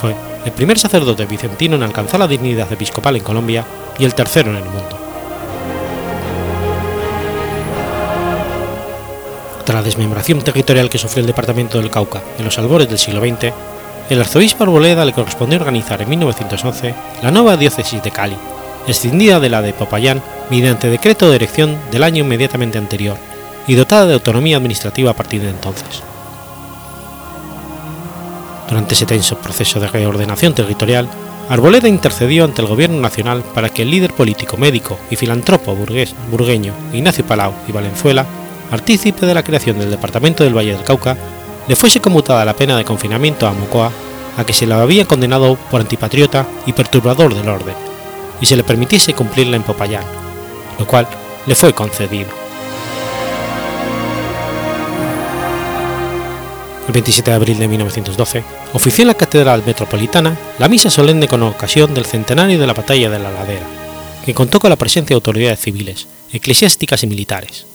Fue 0.00 0.16
el 0.44 0.52
primer 0.52 0.78
sacerdote 0.78 1.26
vicentino 1.26 1.76
en 1.76 1.82
alcanzar 1.82 2.18
la 2.18 2.26
dignidad 2.26 2.72
episcopal 2.72 3.16
en 3.16 3.22
Colombia 3.22 3.64
y 3.98 4.04
el 4.04 4.14
tercero 4.14 4.50
en 4.50 4.56
el 4.56 4.64
mundo. 4.64 4.98
Tras 9.64 9.76
la 9.76 9.82
desmembración 9.82 10.40
territorial 10.40 10.90
que 10.90 10.98
sufrió 10.98 11.20
el 11.20 11.28
departamento 11.28 11.78
del 11.78 11.90
Cauca 11.90 12.20
en 12.36 12.44
los 12.44 12.58
albores 12.58 12.88
del 12.88 12.98
siglo 12.98 13.20
XX, 13.20 13.52
el 14.12 14.20
arzobispo 14.20 14.64
Arboleda 14.64 15.06
le 15.06 15.14
correspondió 15.14 15.58
organizar 15.58 16.02
en 16.02 16.10
1911 16.10 16.94
la 17.22 17.30
nueva 17.30 17.56
diócesis 17.56 18.02
de 18.02 18.10
Cali, 18.10 18.36
escindida 18.86 19.40
de 19.40 19.48
la 19.48 19.62
de 19.62 19.72
Popayán 19.72 20.22
mediante 20.50 20.90
decreto 20.90 21.30
de 21.30 21.36
elección 21.36 21.78
del 21.90 22.02
año 22.02 22.22
inmediatamente 22.22 22.76
anterior 22.76 23.16
y 23.66 23.74
dotada 23.74 24.06
de 24.06 24.14
autonomía 24.14 24.58
administrativa 24.58 25.12
a 25.12 25.14
partir 25.14 25.40
de 25.40 25.48
entonces. 25.48 26.02
Durante 28.68 28.94
ese 28.94 29.06
tenso 29.06 29.38
proceso 29.38 29.80
de 29.80 29.88
reordenación 29.88 30.54
territorial, 30.54 31.08
Arboleda 31.48 31.88
intercedió 31.88 32.44
ante 32.44 32.60
el 32.60 32.68
gobierno 32.68 33.00
nacional 33.00 33.42
para 33.54 33.70
que 33.70 33.82
el 33.82 33.90
líder 33.90 34.12
político, 34.12 34.58
médico 34.58 34.98
y 35.10 35.16
filántropo 35.16 35.74
burgués, 35.74 36.14
burgueño 36.30 36.74
Ignacio 36.92 37.26
Palau 37.26 37.54
y 37.66 37.72
Valenzuela, 37.72 38.26
artícipe 38.70 39.24
de 39.24 39.34
la 39.34 39.42
creación 39.42 39.78
del 39.78 39.90
Departamento 39.90 40.44
del 40.44 40.56
Valle 40.56 40.74
del 40.74 40.84
Cauca, 40.84 41.16
le 41.68 41.76
fuese 41.76 42.00
conmutada 42.00 42.44
la 42.44 42.56
pena 42.56 42.76
de 42.76 42.84
confinamiento 42.84 43.46
a 43.46 43.52
Mocoa, 43.52 43.90
a 44.36 44.44
que 44.44 44.52
se 44.52 44.66
le 44.66 44.74
había 44.74 45.06
condenado 45.06 45.56
por 45.70 45.80
antipatriota 45.80 46.46
y 46.66 46.72
perturbador 46.72 47.34
del 47.34 47.48
orden, 47.48 47.74
y 48.40 48.46
se 48.46 48.56
le 48.56 48.64
permitiese 48.64 49.14
cumplirla 49.14 49.56
en 49.56 49.62
Popayán, 49.62 50.04
lo 50.78 50.86
cual 50.86 51.06
le 51.46 51.54
fue 51.54 51.72
concedido. 51.72 52.28
El 56.86 56.92
27 56.92 57.30
de 57.30 57.36
abril 57.36 57.58
de 57.58 57.68
1912, 57.68 58.42
ofició 58.72 59.02
en 59.02 59.08
la 59.08 59.14
Catedral 59.14 59.62
Metropolitana 59.64 60.36
la 60.58 60.68
misa 60.68 60.90
solemne 60.90 61.28
con 61.28 61.42
ocasión 61.42 61.94
del 61.94 62.04
centenario 62.04 62.58
de 62.58 62.66
la 62.66 62.74
Batalla 62.74 63.08
de 63.08 63.18
la 63.18 63.30
Ladera, 63.30 63.66
que 64.24 64.34
contó 64.34 64.58
con 64.58 64.70
la 64.70 64.76
presencia 64.76 65.14
de 65.14 65.18
autoridades 65.18 65.60
civiles, 65.60 66.08
eclesiásticas 66.32 67.02
y 67.04 67.06
militares. 67.06 67.66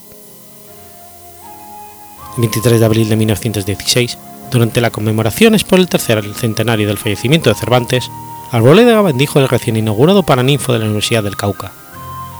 El 2.38 2.42
23 2.42 2.78
de 2.78 2.86
abril 2.86 3.08
de 3.08 3.16
1916, 3.16 4.16
durante 4.52 4.80
las 4.80 4.92
conmemoraciones 4.92 5.64
por 5.64 5.80
el 5.80 5.88
tercer 5.88 6.22
centenario 6.36 6.86
del 6.86 6.96
fallecimiento 6.96 7.50
de 7.50 7.56
Cervantes, 7.56 8.12
Arboleda 8.52 9.02
bendijo 9.02 9.40
el 9.40 9.48
recién 9.48 9.76
inaugurado 9.76 10.22
Paraninfo 10.22 10.72
de 10.72 10.78
la 10.78 10.84
Universidad 10.84 11.24
del 11.24 11.36
Cauca, 11.36 11.72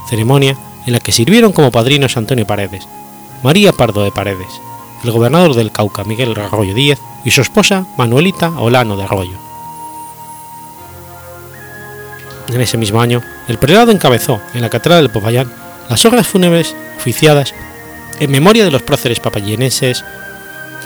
ceremonia 0.08 0.56
en 0.86 0.92
la 0.92 1.00
que 1.00 1.10
sirvieron 1.10 1.50
como 1.50 1.72
padrinos 1.72 2.16
Antonio 2.16 2.46
Paredes, 2.46 2.86
María 3.42 3.72
Pardo 3.72 4.04
de 4.04 4.12
Paredes, 4.12 4.60
el 5.02 5.10
gobernador 5.10 5.56
del 5.56 5.72
Cauca 5.72 6.04
Miguel 6.04 6.38
Arroyo 6.38 6.74
Díez 6.74 7.00
y 7.24 7.32
su 7.32 7.40
esposa 7.40 7.84
Manuelita 7.96 8.50
Olano 8.50 8.96
de 8.96 9.02
Arroyo. 9.02 9.36
En 12.50 12.60
ese 12.60 12.78
mismo 12.78 13.00
año, 13.00 13.20
el 13.48 13.58
prelado 13.58 13.90
encabezó 13.90 14.40
en 14.54 14.60
la 14.60 14.70
Catedral 14.70 15.02
del 15.02 15.10
Popayán 15.10 15.52
las 15.90 16.04
obras 16.04 16.28
fúnebres 16.28 16.76
oficiadas 16.98 17.52
en 18.20 18.30
memoria 18.30 18.64
de 18.64 18.70
los 18.70 18.82
próceres 18.82 19.20
papayenenses 19.20 20.04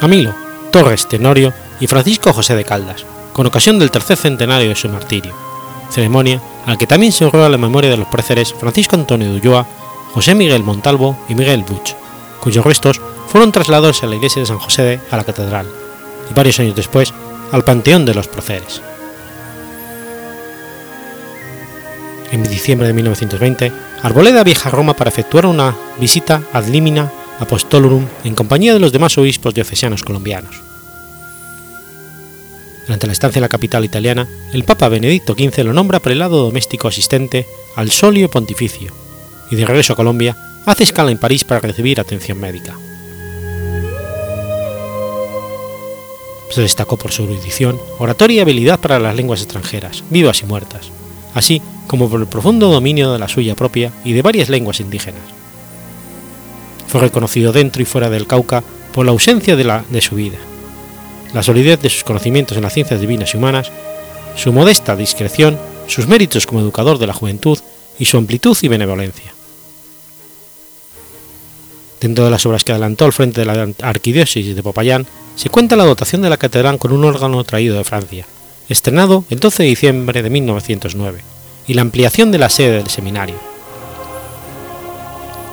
Amilo, 0.00 0.34
Torres 0.70 1.08
Tenorio 1.08 1.52
y 1.80 1.86
Francisco 1.86 2.32
José 2.32 2.56
de 2.56 2.64
Caldas, 2.64 3.04
con 3.32 3.46
ocasión 3.46 3.78
del 3.78 3.90
tercer 3.90 4.16
centenario 4.16 4.68
de 4.68 4.76
su 4.76 4.88
martirio, 4.88 5.34
ceremonia 5.90 6.40
al 6.66 6.78
que 6.78 6.86
también 6.86 7.12
se 7.12 7.24
honró 7.24 7.48
la 7.48 7.58
memoria 7.58 7.90
de 7.90 7.96
los 7.96 8.08
próceres 8.08 8.52
Francisco 8.52 8.96
Antonio 8.96 9.30
de 9.30 9.36
Ulloa, 9.36 9.66
José 10.12 10.34
Miguel 10.34 10.62
Montalvo 10.62 11.16
y 11.28 11.34
Miguel 11.34 11.64
Buch, 11.64 11.94
cuyos 12.40 12.64
restos 12.64 13.00
fueron 13.28 13.52
trasladados 13.52 14.02
a 14.02 14.06
la 14.06 14.16
iglesia 14.16 14.40
de 14.40 14.46
San 14.46 14.58
José 14.58 14.82
de 14.82 15.00
a 15.10 15.16
la 15.16 15.24
catedral, 15.24 15.66
y 16.30 16.34
varios 16.34 16.60
años 16.60 16.76
después 16.76 17.12
al 17.50 17.64
Panteón 17.64 18.04
de 18.04 18.14
los 18.14 18.28
Próceres. 18.28 18.82
En 22.30 22.42
diciembre 22.44 22.86
de 22.86 22.94
1920, 22.94 23.72
Arboleda 24.02 24.42
viaja 24.42 24.68
a 24.68 24.72
Roma 24.72 24.94
para 24.94 25.10
efectuar 25.10 25.46
una 25.46 25.74
visita 25.98 26.42
ad 26.52 26.66
limina 26.66 27.10
apostolorum 27.42 28.06
en 28.24 28.34
compañía 28.34 28.72
de 28.72 28.80
los 28.80 28.92
demás 28.92 29.18
obispos 29.18 29.54
diocesianos 29.54 30.02
colombianos. 30.02 30.62
Durante 32.86 33.06
la 33.06 33.12
estancia 33.12 33.38
en 33.38 33.42
la 33.42 33.48
capital 33.48 33.84
italiana, 33.84 34.28
el 34.52 34.64
Papa 34.64 34.88
Benedicto 34.88 35.34
XV 35.34 35.64
lo 35.64 35.72
nombra 35.72 36.00
prelado 36.00 36.42
doméstico 36.42 36.88
asistente 36.88 37.46
al 37.76 37.90
solio 37.90 38.30
pontificio, 38.30 38.92
y 39.50 39.56
de 39.56 39.66
regreso 39.66 39.92
a 39.92 39.96
Colombia 39.96 40.36
hace 40.66 40.84
escala 40.84 41.10
en 41.10 41.18
París 41.18 41.44
para 41.44 41.60
recibir 41.60 42.00
atención 42.00 42.40
médica. 42.40 42.76
Se 46.50 46.60
destacó 46.60 46.96
por 46.96 47.12
su 47.12 47.24
erudición, 47.24 47.80
oratoria 47.98 48.38
y 48.38 48.40
habilidad 48.40 48.78
para 48.78 48.98
las 48.98 49.16
lenguas 49.16 49.40
extranjeras, 49.40 50.04
vivas 50.10 50.42
y 50.42 50.46
muertas, 50.46 50.90
así 51.34 51.62
como 51.86 52.10
por 52.10 52.20
el 52.20 52.26
profundo 52.26 52.70
dominio 52.70 53.12
de 53.12 53.18
la 53.18 53.28
suya 53.28 53.54
propia 53.54 53.92
y 54.04 54.12
de 54.12 54.22
varias 54.22 54.48
lenguas 54.48 54.80
indígenas. 54.80 55.41
Fue 56.92 57.00
reconocido 57.00 57.54
dentro 57.54 57.80
y 57.80 57.86
fuera 57.86 58.10
del 58.10 58.26
Cauca 58.26 58.62
por 58.92 59.06
la 59.06 59.12
ausencia 59.12 59.56
de, 59.56 59.64
la, 59.64 59.82
de 59.88 60.02
su 60.02 60.14
vida, 60.14 60.36
la 61.32 61.42
solidez 61.42 61.80
de 61.80 61.88
sus 61.88 62.04
conocimientos 62.04 62.54
en 62.58 62.64
las 62.64 62.74
ciencias 62.74 63.00
divinas 63.00 63.32
y 63.32 63.38
humanas, 63.38 63.72
su 64.36 64.52
modesta 64.52 64.94
discreción, 64.94 65.58
sus 65.86 66.06
méritos 66.06 66.46
como 66.46 66.60
educador 66.60 66.98
de 66.98 67.06
la 67.06 67.14
juventud 67.14 67.58
y 67.98 68.04
su 68.04 68.18
amplitud 68.18 68.54
y 68.60 68.68
benevolencia. 68.68 69.32
Dentro 71.98 72.26
de 72.26 72.30
las 72.30 72.44
obras 72.44 72.62
que 72.62 72.72
adelantó 72.72 73.06
al 73.06 73.14
frente 73.14 73.40
de 73.40 73.46
la 73.46 73.68
arquidiócesis 73.80 74.54
de 74.54 74.62
Popayán 74.62 75.06
se 75.34 75.48
cuenta 75.48 75.76
la 75.76 75.86
dotación 75.86 76.20
de 76.20 76.28
la 76.28 76.36
catedral 76.36 76.78
con 76.78 76.92
un 76.92 77.06
órgano 77.06 77.42
traído 77.44 77.78
de 77.78 77.84
Francia, 77.84 78.26
estrenado 78.68 79.24
el 79.30 79.40
12 79.40 79.62
de 79.62 79.68
diciembre 79.70 80.22
de 80.22 80.28
1909, 80.28 81.22
y 81.68 81.72
la 81.72 81.80
ampliación 81.80 82.30
de 82.30 82.38
la 82.38 82.50
sede 82.50 82.76
del 82.76 82.90
seminario. 82.90 83.36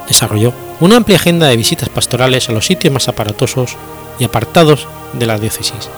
Desarrolló 0.05 0.67
una 0.79 0.97
amplia 0.97 1.17
agenda 1.17 1.47
de 1.47 1.57
visitas 1.57 1.89
pastorales 1.89 2.49
a 2.49 2.53
los 2.53 2.65
sitios 2.65 2.93
más 2.93 3.07
aparatosos 3.07 3.75
y 4.17 4.23
apartados 4.23 4.87
de 5.13 5.25
la 5.25 5.37
diócesis, 5.37 5.89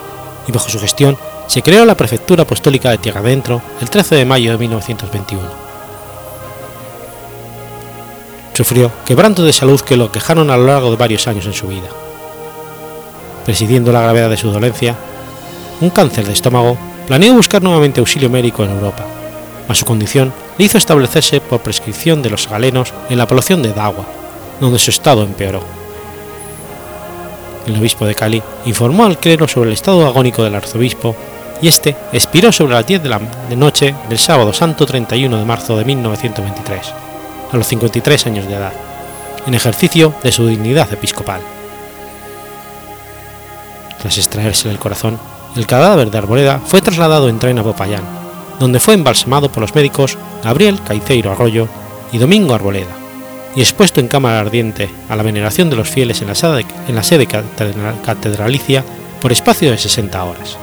y 0.47 0.51
bajo 0.51 0.69
su 0.69 0.79
gestión 0.79 1.17
se 1.47 1.61
creó 1.61 1.85
la 1.85 1.95
Prefectura 1.95 2.43
Apostólica 2.43 2.91
de 2.91 2.97
Tierra 2.97 3.19
Adentro 3.19 3.61
el 3.81 3.89
13 3.89 4.15
de 4.15 4.25
mayo 4.25 4.51
de 4.51 4.57
1921 4.57 5.71
sufrió 8.53 8.91
quebrantos 9.05 9.45
de 9.45 9.53
salud 9.53 9.81
que 9.81 9.97
lo 9.97 10.11
quejaron 10.11 10.49
a 10.49 10.57
lo 10.57 10.67
largo 10.67 10.91
de 10.91 10.97
varios 10.97 11.27
años 11.27 11.45
en 11.45 11.53
su 11.53 11.67
vida. 11.67 11.87
Presidiendo 13.45 13.91
la 13.91 14.01
gravedad 14.01 14.29
de 14.29 14.37
su 14.37 14.51
dolencia, 14.51 14.95
un 15.79 15.89
cáncer 15.89 16.27
de 16.27 16.33
estómago, 16.33 16.77
planeó 17.07 17.33
buscar 17.33 17.63
nuevamente 17.63 17.99
auxilio 17.99 18.29
médico 18.29 18.63
en 18.63 18.71
Europa, 18.71 19.03
mas 19.67 19.79
su 19.79 19.85
condición 19.85 20.31
le 20.57 20.65
hizo 20.65 20.77
establecerse 20.77 21.41
por 21.41 21.61
prescripción 21.61 22.21
de 22.21 22.29
los 22.29 22.47
galenos 22.47 22.93
en 23.09 23.17
la 23.17 23.27
población 23.27 23.63
de 23.63 23.73
Dagua, 23.73 24.05
donde 24.61 24.79
su 24.79 24.91
estado 24.91 25.23
empeoró. 25.23 25.61
El 27.67 27.77
obispo 27.77 28.05
de 28.05 28.15
Cali 28.15 28.41
informó 28.65 29.05
al 29.05 29.17
clero 29.17 29.47
sobre 29.47 29.69
el 29.69 29.73
estado 29.73 30.05
agónico 30.07 30.43
del 30.43 30.55
arzobispo 30.55 31.15
y 31.61 31.67
este 31.67 31.95
expiró 32.13 32.51
sobre 32.51 32.73
las 32.73 32.87
10 32.87 33.03
de 33.03 33.09
la 33.09 33.19
noche 33.55 33.93
del 34.07 34.17
sábado 34.17 34.53
santo 34.53 34.85
31 34.85 35.37
de 35.37 35.45
marzo 35.45 35.77
de 35.77 35.85
1923 35.85 36.93
a 37.51 37.57
los 37.57 37.67
53 37.67 38.27
años 38.27 38.47
de 38.47 38.55
edad, 38.55 38.71
en 39.45 39.53
ejercicio 39.53 40.13
de 40.23 40.31
su 40.31 40.47
dignidad 40.47 40.91
episcopal. 40.93 41.41
Tras 44.01 44.17
extraerse 44.17 44.69
el 44.69 44.79
corazón, 44.79 45.19
el 45.55 45.67
cadáver 45.67 46.09
de 46.09 46.17
Arboleda 46.17 46.61
fue 46.65 46.81
trasladado 46.81 47.27
en 47.27 47.39
tren 47.39 47.59
a 47.59 47.63
Popayán, 47.63 48.03
donde 48.59 48.79
fue 48.79 48.93
embalsamado 48.93 49.51
por 49.51 49.61
los 49.61 49.75
médicos 49.75 50.17
Gabriel 50.43 50.79
Caiceiro 50.81 51.31
Arroyo 51.31 51.67
y 52.11 52.17
Domingo 52.17 52.55
Arboleda, 52.55 52.95
y 53.55 53.61
expuesto 53.61 53.99
en 53.99 54.07
cámara 54.07 54.39
ardiente 54.39 54.89
a 55.09 55.15
la 55.15 55.23
veneración 55.23 55.69
de 55.69 55.75
los 55.75 55.89
fieles 55.89 56.21
en 56.21 56.27
la 56.27 57.03
sede, 57.03 57.27
catedralicia 58.05 58.83
por 59.19 59.31
espacio 59.31 59.71
de 59.71 59.77
60 59.77 60.23
horas. 60.23 60.57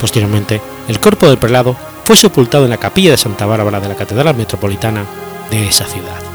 Posteriormente, 0.00 0.60
el 0.88 1.00
cuerpo 1.00 1.28
del 1.28 1.38
prelado 1.38 1.76
fue 2.04 2.16
sepultado 2.16 2.64
en 2.64 2.70
la 2.70 2.76
capilla 2.78 3.10
de 3.10 3.16
Santa 3.16 3.46
Bárbara 3.46 3.80
de 3.80 3.88
la 3.88 3.96
Catedral 3.96 4.36
Metropolitana 4.36 5.04
de 5.50 5.66
esa 5.66 5.84
ciudad. 5.84 6.27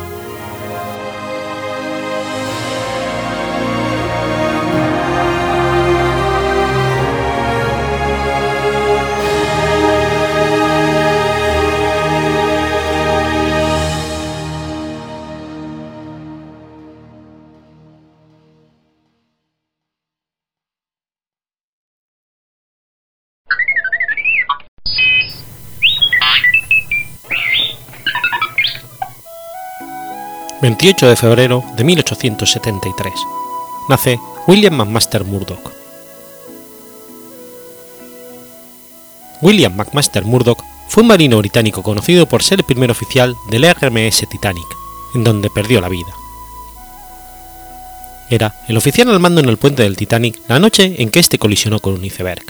28 30.64 31.10
de 31.10 31.16
febrero 31.18 31.62
de 31.76 31.84
1873. 31.84 33.14
Nace 33.90 34.18
William 34.48 34.74
McMaster 34.74 35.26
Murdoch. 35.26 35.74
William 39.42 39.76
McMaster 39.76 40.24
Murdoch 40.24 40.64
fue 40.88 41.02
un 41.02 41.08
marino 41.10 41.38
británico 41.40 41.84
conocido 41.84 42.30
por 42.30 42.44
ser 42.44 42.60
el 42.60 42.66
primer 42.66 42.92
oficial 42.92 43.36
del 43.50 43.70
RMS 43.70 44.26
Titanic, 44.30 44.66
en 45.14 45.26
donde 45.26 45.50
perdió 45.50 45.82
la 45.82 45.90
vida. 45.90 46.14
Era 48.30 48.56
el 48.70 48.78
oficial 48.78 49.10
al 49.10 49.20
mando 49.20 49.42
en 49.42 49.50
el 49.50 49.58
puente 49.58 49.84
del 49.84 49.98
Titanic 49.98 50.40
la 50.48 50.60
noche 50.60 50.96
en 51.00 51.10
que 51.10 51.20
este 51.20 51.40
colisionó 51.40 51.82
con 51.82 51.96
un 51.96 52.06
iceberg. 52.06 52.46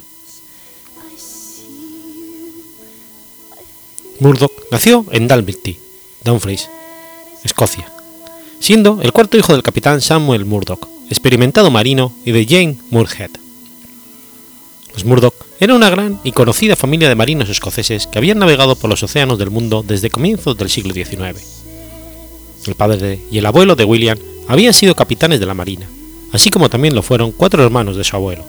Murdoch 4.20 4.52
nació 4.70 5.04
en 5.10 5.28
Dalby, 5.28 5.80
Dumfries, 6.24 6.70
Escocia, 7.44 7.93
siendo 8.64 9.02
el 9.02 9.12
cuarto 9.12 9.38
hijo 9.38 9.52
del 9.52 9.62
capitán 9.62 10.00
Samuel 10.00 10.46
Murdoch, 10.46 10.88
experimentado 11.10 11.70
marino, 11.70 12.14
y 12.24 12.32
de 12.32 12.46
Jane 12.46 12.78
Moorhead. 12.92 13.32
Los 14.94 15.04
Murdoch 15.04 15.34
eran 15.60 15.76
una 15.76 15.90
gran 15.90 16.22
y 16.24 16.32
conocida 16.32 16.78
familia 16.78 17.10
de 17.10 17.16
marinos 17.16 17.50
escoceses 17.50 18.08
que 18.08 18.20
habían 18.20 18.40
navegado 18.40 18.78
por 18.78 18.90
los 18.90 19.04
océanos 19.04 19.38
del 19.38 19.50
mundo 19.50 19.84
desde 19.86 20.10
comienzos 20.10 20.58
del 20.58 20.70
siglo 20.70 20.94
XIX. 20.94 21.46
El 22.66 22.76
padre 22.76 23.20
y 23.30 23.38
el 23.38 23.46
abuelo 23.46 23.76
de 23.76 23.84
William 23.84 24.18
habían 24.48 24.74
sido 24.74 24.96
capitanes 24.96 25.42
de 25.42 25.46
la 25.46 25.54
marina, 25.54 25.86
así 26.32 26.50
como 26.50 26.70
también 26.70 26.96
lo 26.96 27.02
fueron 27.02 27.34
cuatro 27.34 27.62
hermanos 27.66 27.98
de 27.98 28.06
su 28.06 28.16
abuelo. 28.16 28.46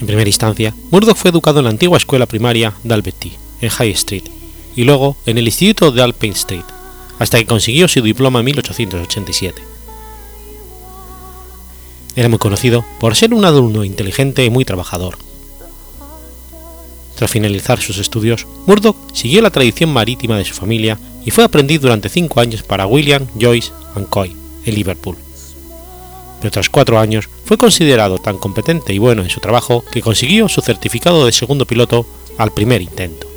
En 0.00 0.06
primera 0.08 0.28
instancia, 0.28 0.74
Murdoch 0.90 1.16
fue 1.16 1.30
educado 1.30 1.60
en 1.60 1.66
la 1.66 1.70
antigua 1.70 1.98
escuela 1.98 2.26
primaria 2.26 2.74
Dalbety, 2.82 3.34
en 3.60 3.68
High 3.68 3.92
Street, 3.92 4.24
y 4.74 4.82
luego 4.82 5.16
en 5.24 5.38
el 5.38 5.46
Instituto 5.46 5.92
de 5.92 6.02
Alpine 6.02 6.34
Street, 6.34 6.64
hasta 7.20 7.38
que 7.38 7.46
consiguió 7.46 7.86
su 7.86 8.00
diploma 8.00 8.40
en 8.40 8.46
1887. 8.46 9.62
Era 12.16 12.28
muy 12.28 12.38
conocido 12.38 12.84
por 12.98 13.14
ser 13.14 13.34
un 13.34 13.44
alumno 13.44 13.84
inteligente 13.84 14.44
y 14.44 14.50
muy 14.50 14.64
trabajador. 14.64 15.18
Tras 17.14 17.30
finalizar 17.30 17.78
sus 17.80 17.98
estudios, 17.98 18.46
Murdoch 18.66 18.96
siguió 19.12 19.42
la 19.42 19.50
tradición 19.50 19.92
marítima 19.92 20.38
de 20.38 20.46
su 20.46 20.54
familia 20.54 20.98
y 21.24 21.30
fue 21.30 21.44
aprendiz 21.44 21.82
durante 21.82 22.08
cinco 22.08 22.40
años 22.40 22.62
para 22.62 22.86
William 22.86 23.26
Joyce 23.38 23.70
and 23.94 24.08
Coy 24.08 24.34
en 24.64 24.74
Liverpool. 24.74 25.18
Pero 26.40 26.50
tras 26.50 26.70
cuatro 26.70 26.98
años 26.98 27.28
fue 27.44 27.58
considerado 27.58 28.16
tan 28.16 28.38
competente 28.38 28.94
y 28.94 28.98
bueno 28.98 29.22
en 29.22 29.28
su 29.28 29.40
trabajo 29.40 29.84
que 29.92 30.00
consiguió 30.00 30.48
su 30.48 30.62
certificado 30.62 31.26
de 31.26 31.32
segundo 31.32 31.66
piloto 31.66 32.06
al 32.38 32.52
primer 32.52 32.80
intento. 32.80 33.29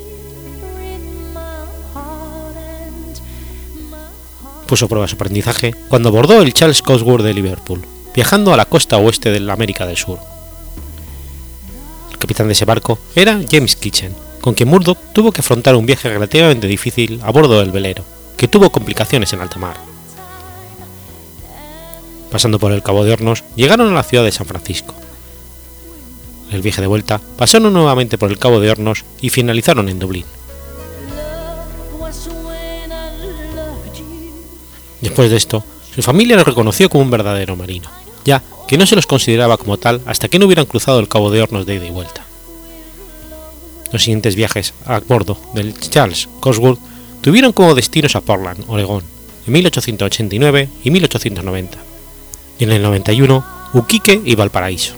Puso 4.67 4.87
prueba 4.87 5.07
su 5.07 5.15
aprendizaje 5.15 5.75
cuando 5.87 6.09
abordó 6.09 6.41
el 6.41 6.53
Charles 6.53 6.81
Cosworth 6.81 7.23
de 7.23 7.33
Liverpool, 7.33 7.85
viajando 8.15 8.53
a 8.53 8.57
la 8.57 8.65
costa 8.65 8.97
oeste 8.97 9.31
de 9.31 9.39
la 9.39 9.53
América 9.53 9.85
del 9.85 9.97
Sur. 9.97 10.19
El 12.11 12.17
capitán 12.17 12.47
de 12.47 12.53
ese 12.53 12.65
barco 12.65 12.99
era 13.15 13.41
James 13.49 13.75
Kitchen, 13.75 14.15
con 14.41 14.53
quien 14.53 14.69
Murdoch 14.69 14.97
tuvo 15.13 15.31
que 15.31 15.41
afrontar 15.41 15.75
un 15.75 15.85
viaje 15.85 16.09
relativamente 16.09 16.67
difícil 16.67 17.19
a 17.23 17.31
bordo 17.31 17.59
del 17.59 17.71
velero, 17.71 18.03
que 18.37 18.47
tuvo 18.47 18.71
complicaciones 18.71 19.31
en 19.33 19.41
alta 19.41 19.59
mar. 19.59 19.77
Pasando 22.31 22.57
por 22.57 22.71
el 22.71 22.81
Cabo 22.81 23.03
de 23.03 23.13
Hornos, 23.13 23.43
llegaron 23.55 23.91
a 23.91 23.95
la 23.95 24.03
ciudad 24.03 24.23
de 24.23 24.31
San 24.31 24.47
Francisco. 24.47 24.95
En 26.49 26.55
el 26.55 26.61
viaje 26.61 26.81
de 26.81 26.87
vuelta, 26.87 27.21
pasaron 27.37 27.73
nuevamente 27.73 28.17
por 28.17 28.31
el 28.31 28.39
Cabo 28.39 28.59
de 28.59 28.71
Hornos 28.71 29.05
y 29.21 29.29
finalizaron 29.29 29.87
en 29.87 29.99
Dublín. 29.99 30.25
Después 35.03 35.29
de 35.29 35.35
esto, 35.35 35.65
su 35.93 36.01
familia 36.01 36.37
lo 36.37 36.45
reconoció 36.45 36.89
como 36.89 37.03
un 37.03 37.11
verdadero 37.11 37.57
marino, 37.57 37.89
ya 38.23 38.41
que 38.69 38.77
no 38.77 38.85
se 38.85 38.95
los 38.95 39.05
consideraba 39.05 39.57
como 39.57 39.77
tal 39.77 40.01
hasta 40.05 40.29
que 40.29 40.39
no 40.39 40.45
hubieran 40.45 40.65
cruzado 40.65 40.99
el 40.99 41.09
Cabo 41.09 41.29
de 41.29 41.41
Hornos 41.41 41.65
de 41.65 41.75
ida 41.75 41.85
y 41.85 41.89
vuelta. 41.89 42.23
Los 43.91 44.01
siguientes 44.01 44.37
viajes 44.37 44.73
a 44.85 45.01
bordo 45.01 45.37
del 45.53 45.77
Charles 45.77 46.29
Cosworth 46.39 46.79
tuvieron 47.21 47.51
como 47.51 47.75
destinos 47.75 48.15
a 48.15 48.21
Portland, 48.21 48.63
Oregón, 48.69 49.03
en 49.45 49.53
1889 49.53 50.69
y 50.85 50.89
1890, 50.89 51.77
y 52.59 52.63
en 52.63 52.71
el 52.71 52.81
91 52.81 53.45
Uquique 53.73 54.21
y 54.23 54.35
Valparaíso. 54.35 54.93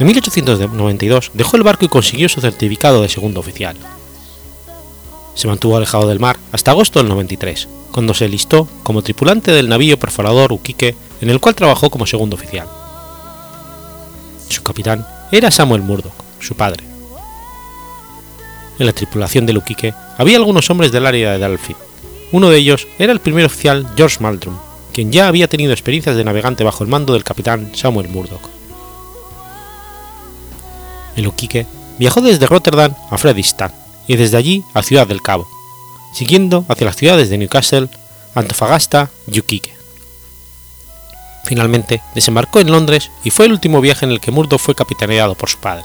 En 0.00 0.06
1892 0.06 1.30
dejó 1.34 1.58
el 1.58 1.62
barco 1.62 1.84
y 1.84 1.88
consiguió 1.88 2.30
su 2.30 2.40
certificado 2.40 3.02
de 3.02 3.10
segundo 3.10 3.40
oficial. 3.40 3.76
Se 5.34 5.48
mantuvo 5.48 5.76
alejado 5.76 6.08
del 6.08 6.20
mar 6.20 6.38
hasta 6.52 6.70
agosto 6.70 7.00
del 7.00 7.08
93, 7.08 7.68
cuando 7.90 8.14
se 8.14 8.28
listó 8.28 8.68
como 8.82 9.02
tripulante 9.02 9.50
del 9.50 9.68
navío 9.68 9.98
perforador 9.98 10.52
Uquique, 10.52 10.94
en 11.20 11.30
el 11.30 11.40
cual 11.40 11.54
trabajó 11.54 11.90
como 11.90 12.06
segundo 12.06 12.36
oficial. 12.36 12.68
Su 14.48 14.62
capitán 14.62 15.06
era 15.32 15.50
Samuel 15.50 15.82
Murdoch, 15.82 16.12
su 16.40 16.54
padre. 16.54 16.84
En 18.78 18.86
la 18.86 18.92
tripulación 18.92 19.46
del 19.46 19.58
Uquique 19.58 19.94
había 20.18 20.36
algunos 20.36 20.70
hombres 20.70 20.92
del 20.92 21.06
área 21.06 21.32
de 21.32 21.38
Dalfit. 21.38 21.76
Uno 22.32 22.50
de 22.50 22.58
ellos 22.58 22.86
era 22.98 23.12
el 23.12 23.20
primer 23.20 23.44
oficial 23.44 23.86
George 23.96 24.18
Maldrum, 24.20 24.56
quien 24.92 25.12
ya 25.12 25.28
había 25.28 25.48
tenido 25.48 25.72
experiencias 25.72 26.16
de 26.16 26.24
navegante 26.24 26.64
bajo 26.64 26.82
el 26.82 26.90
mando 26.90 27.12
del 27.12 27.24
capitán 27.24 27.70
Samuel 27.74 28.08
Murdoch. 28.08 28.48
El 31.16 31.26
Uquique 31.28 31.66
viajó 31.98 32.20
desde 32.20 32.46
Rotterdam 32.46 32.94
a 33.10 33.18
Fredrikstad 33.18 33.83
y 34.06 34.16
desde 34.16 34.36
allí 34.36 34.64
a 34.74 34.82
Ciudad 34.82 35.06
del 35.06 35.22
Cabo, 35.22 35.48
siguiendo 36.12 36.64
hacia 36.68 36.86
las 36.86 36.96
ciudades 36.96 37.28
de 37.30 37.38
Newcastle, 37.38 37.88
Antofagasta 38.34 39.10
y 39.26 39.40
Uquique. 39.40 39.74
Finalmente 41.44 42.02
desembarcó 42.14 42.60
en 42.60 42.70
Londres 42.70 43.10
y 43.22 43.30
fue 43.30 43.46
el 43.46 43.52
último 43.52 43.80
viaje 43.80 44.06
en 44.06 44.12
el 44.12 44.20
que 44.20 44.30
Murdoch 44.30 44.60
fue 44.60 44.74
capitaneado 44.74 45.34
por 45.34 45.50
su 45.50 45.58
padre. 45.58 45.84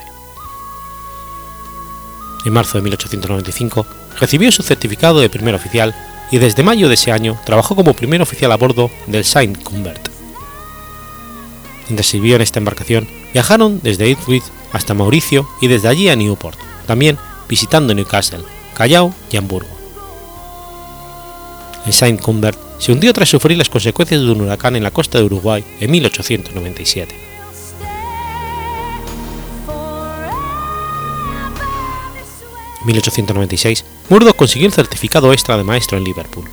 En 2.46 2.54
marzo 2.54 2.78
de 2.78 2.84
1895 2.84 3.86
recibió 4.20 4.52
su 4.52 4.64
certificado 4.64 5.20
de 5.20 5.30
primer 5.30 5.56
oficial 5.56 5.94
y 6.32 6.38
desde 6.38 6.64
mayo 6.64 6.88
de 6.88 6.94
ese 6.94 7.12
año 7.12 7.38
trabajó 7.46 7.76
como 7.76 7.94
primer 7.94 8.22
oficial 8.22 8.52
a 8.52 8.58
bordo 8.58 8.90
del 9.08 9.26
Saint 9.26 9.62
Cumbert. 9.62 10.10
Mientras 11.88 12.08
sirvió 12.08 12.36
en 12.36 12.42
esta 12.42 12.60
embarcación, 12.60 13.08
viajaron 13.34 13.82
desde 13.82 14.10
Ipswich 14.10 14.44
hasta 14.72 14.94
Mauricio 14.94 15.50
y 15.60 15.68
desde 15.68 15.88
allí 15.88 16.08
a 16.08 16.16
Newport, 16.16 16.58
también 16.86 17.18
visitando 17.50 17.94
Newcastle, 17.94 18.44
Callao 18.76 19.14
y 19.32 19.38
Hamburgo. 19.38 19.80
El 21.86 21.94
Saint 21.94 22.22
Cumbert 22.22 22.58
se 22.78 22.92
hundió 22.92 23.12
tras 23.14 23.30
sufrir 23.30 23.58
las 23.58 23.70
consecuencias 23.70 24.22
de 24.22 24.32
un 24.32 24.42
huracán 24.42 24.76
en 24.76 24.84
la 24.84 24.92
costa 24.92 25.18
de 25.18 25.26
Uruguay 25.26 25.66
en 25.80 25.92
1897. 25.92 27.16
En 32.80 32.86
1896, 32.86 33.86
Murdoch 34.08 34.36
consiguió 34.36 34.68
el 34.68 34.74
certificado 34.74 35.34
extra 35.34 35.58
de 35.58 35.64
maestro 35.64 35.98
en 35.98 36.06
Liverpool. 36.06 36.50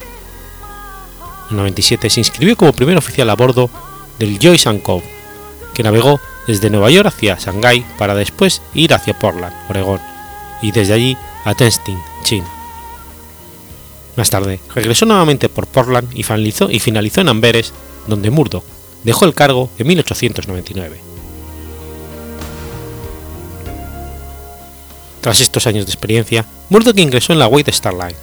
En 1.50 1.56
97 1.56 2.10
se 2.10 2.20
inscribió 2.20 2.56
como 2.56 2.72
primer 2.72 2.96
oficial 2.96 3.30
a 3.30 3.36
bordo 3.36 3.70
del 4.18 4.38
Joyce 4.40 4.68
and 4.68 4.82
Cove, 4.82 5.04
que 5.74 5.84
navegó 5.84 6.18
desde 6.46 6.70
Nueva 6.70 6.90
York 6.90 7.08
hacia 7.08 7.36
Shanghái 7.36 7.84
para 7.98 8.14
después 8.14 8.62
ir 8.74 8.94
hacia 8.94 9.18
Portland, 9.18 9.54
Oregón, 9.68 10.00
y 10.62 10.72
desde 10.72 10.94
allí 10.94 11.16
a 11.44 11.54
Testing, 11.54 11.98
China. 12.22 12.46
Más 14.16 14.30
tarde, 14.30 14.60
regresó 14.74 15.04
nuevamente 15.04 15.48
por 15.48 15.66
Portland 15.66 16.08
y 16.16 16.22
finalizó, 16.22 16.70
y 16.70 16.80
finalizó 16.80 17.20
en 17.20 17.28
Amberes, 17.28 17.72
donde 18.06 18.30
Murdoch 18.30 18.64
dejó 19.04 19.24
el 19.26 19.34
cargo 19.34 19.70
en 19.78 19.86
1899. 19.86 21.00
Tras 25.20 25.40
estos 25.40 25.66
años 25.66 25.86
de 25.86 25.92
experiencia, 25.92 26.46
Murdoch 26.70 26.98
ingresó 26.98 27.32
en 27.32 27.38
la 27.38 27.48
White 27.48 27.70
Star 27.70 27.92
Line. 27.92 28.16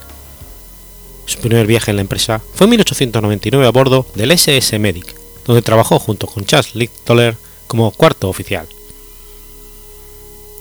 Su 1.25 1.39
primer 1.39 1.67
viaje 1.67 1.91
en 1.91 1.97
la 1.97 2.01
empresa 2.01 2.41
fue 2.53 2.65
en 2.65 2.71
1899 2.71 3.67
a 3.67 3.71
bordo 3.71 4.05
del 4.15 4.31
SS 4.31 4.77
Medic, 4.79 5.15
donde 5.45 5.61
trabajó 5.61 5.99
junto 5.99 6.27
con 6.27 6.45
Charles 6.45 6.75
Lichtoller 6.75 7.37
como 7.67 7.91
cuarto 7.91 8.29
oficial. 8.29 8.67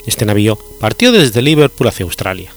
Este 0.07 0.25
navío 0.25 0.59
partió 0.81 1.13
desde 1.13 1.43
Liverpool 1.43 1.89
hacia 1.89 2.05
Australia. 2.05 2.53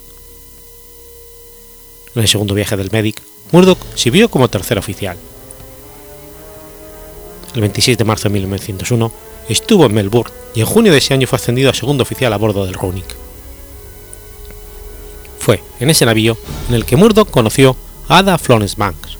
En 2.16 2.22
el 2.22 2.28
segundo 2.28 2.54
viaje 2.54 2.78
del 2.78 2.92
Medic, 2.92 3.22
Murdoch 3.52 3.80
sirvió 3.96 4.30
como 4.30 4.48
tercer 4.48 4.78
oficial. 4.78 5.18
El 7.54 7.62
26 7.62 7.98
de 7.98 8.04
marzo 8.04 8.24
de 8.30 8.34
1901 8.34 9.12
estuvo 9.50 9.86
en 9.86 9.94
Melbourne 9.94 10.34
y 10.56 10.62
en 10.62 10.66
junio 10.66 10.92
de 10.92 10.98
ese 10.98 11.14
año 11.14 11.28
fue 11.28 11.38
ascendido 11.38 11.70
a 11.70 11.74
segundo 11.74 12.04
oficial 12.04 12.34
a 12.34 12.38
bordo 12.38 12.66
del 12.66 12.74
Ronick. 12.74 13.16
Fue 15.40 15.62
en 15.80 15.90
ese 15.90 16.06
navío 16.06 16.38
en 16.70 16.76
el 16.76 16.86
que 16.86 16.96
Murdoch 16.96 17.30
conoció 17.30 17.76
a 18.08 18.18
Ada 18.20 18.38
Florence 18.38 18.76
Banks, 18.78 19.18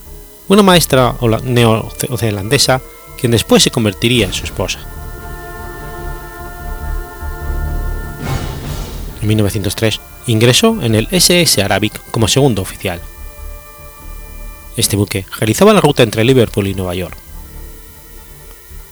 una 0.48 0.64
maestra 0.64 1.16
neozelandesa 1.44 2.82
quien 3.20 3.32
después 3.32 3.64
se 3.64 3.72
convertiría 3.72 4.26
en 4.26 4.34
su 4.34 4.44
esposa. 4.44 4.95
En 9.26 9.30
1903 9.30 10.00
ingresó 10.28 10.84
en 10.84 10.94
el 10.94 11.08
SS 11.10 11.64
Arabic 11.64 12.00
como 12.12 12.28
segundo 12.28 12.62
oficial. 12.62 13.02
Este 14.78 14.96
buque 14.96 15.26
realizaba 15.40 15.74
la 15.74 15.82
ruta 15.82 16.04
entre 16.04 16.24
Liverpool 16.24 16.68
y 16.68 16.76
Nueva 16.76 16.94
York. 16.94 17.18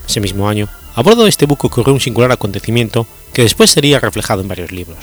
Ese 0.07 0.21
mismo 0.21 0.49
año, 0.49 0.69
a 0.95 1.03
bordo 1.03 1.21
de 1.21 1.29
este 1.29 1.45
buque 1.45 1.67
ocurrió 1.67 1.93
un 1.93 1.99
singular 1.99 2.31
acontecimiento 2.31 3.05
que 3.31 3.43
después 3.43 3.69
sería 3.69 3.99
reflejado 3.99 4.41
en 4.41 4.47
varios 4.47 4.71
libros. 4.71 4.97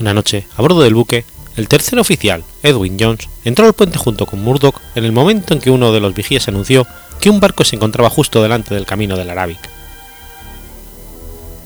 Una 0.00 0.12
noche, 0.12 0.48
a 0.56 0.62
bordo 0.62 0.80
del 0.80 0.94
buque, 0.94 1.24
el 1.54 1.68
tercer 1.68 2.00
oficial, 2.00 2.42
Edwin 2.64 2.96
Jones, 2.98 3.28
entró 3.44 3.66
al 3.66 3.74
puente 3.74 3.96
junto 3.96 4.26
con 4.26 4.42
Murdoch 4.42 4.80
en 4.96 5.04
el 5.04 5.12
momento 5.12 5.54
en 5.54 5.60
que 5.60 5.70
uno 5.70 5.92
de 5.92 6.00
los 6.00 6.14
vigías 6.14 6.48
anunció 6.48 6.84
que 7.20 7.30
un 7.30 7.38
barco 7.38 7.62
se 7.62 7.76
encontraba 7.76 8.10
justo 8.10 8.42
delante 8.42 8.74
del 8.74 8.86
camino 8.86 9.16
del 9.16 9.30
Arabic. 9.30 9.70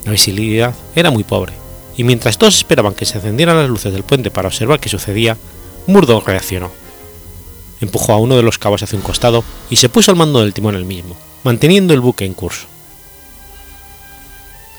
La 0.04 0.12
visibilidad 0.12 0.74
era 0.94 1.10
muy 1.10 1.24
pobre, 1.24 1.54
y 2.00 2.04
mientras 2.04 2.38
todos 2.38 2.56
esperaban 2.56 2.94
que 2.94 3.04
se 3.04 3.18
encendieran 3.18 3.58
las 3.58 3.68
luces 3.68 3.92
del 3.92 4.04
puente 4.04 4.30
para 4.30 4.48
observar 4.48 4.80
qué 4.80 4.88
sucedía, 4.88 5.36
Murdoch 5.86 6.26
reaccionó. 6.26 6.70
Empujó 7.82 8.14
a 8.14 8.16
uno 8.16 8.36
de 8.36 8.42
los 8.42 8.56
cabos 8.56 8.82
hacia 8.82 8.96
un 8.96 9.02
costado 9.02 9.44
y 9.68 9.76
se 9.76 9.90
puso 9.90 10.10
al 10.10 10.16
mando 10.16 10.40
del 10.40 10.54
timón 10.54 10.76
el 10.76 10.86
mismo, 10.86 11.14
manteniendo 11.44 11.92
el 11.92 12.00
buque 12.00 12.24
en 12.24 12.32
curso. 12.32 12.68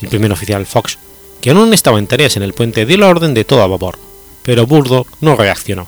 El 0.02 0.10
primer 0.10 0.32
oficial 0.32 0.66
Fox, 0.66 0.98
que 1.42 1.52
aún 1.52 1.76
estaba 1.76 2.00
en 2.00 2.08
tareas 2.08 2.38
en 2.38 2.42
el 2.42 2.54
puente, 2.54 2.88
dio 2.88 2.98
la 2.98 3.10
orden 3.10 3.36
de 3.36 3.46
todo 3.46 3.62
a 3.62 3.68
vapor, 3.68 4.00
pero 4.42 4.66
Burdock 4.66 5.08
no 5.22 5.36
reaccionó. 5.36 5.86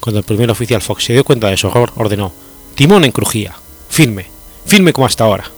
Cuando 0.00 0.20
el 0.20 0.24
primer 0.24 0.50
oficial 0.50 0.80
Fox 0.80 1.04
se 1.04 1.12
dio 1.12 1.24
cuenta 1.24 1.48
de 1.48 1.58
su 1.58 1.66
horror, 1.66 1.92
ordenó: 1.96 2.32
Timón 2.74 3.04
en 3.04 3.12
crujía, 3.12 3.54
firme, 3.90 4.30
firme 4.64 4.94
como 4.94 5.04
hasta 5.04 5.24
ahora. 5.24 5.50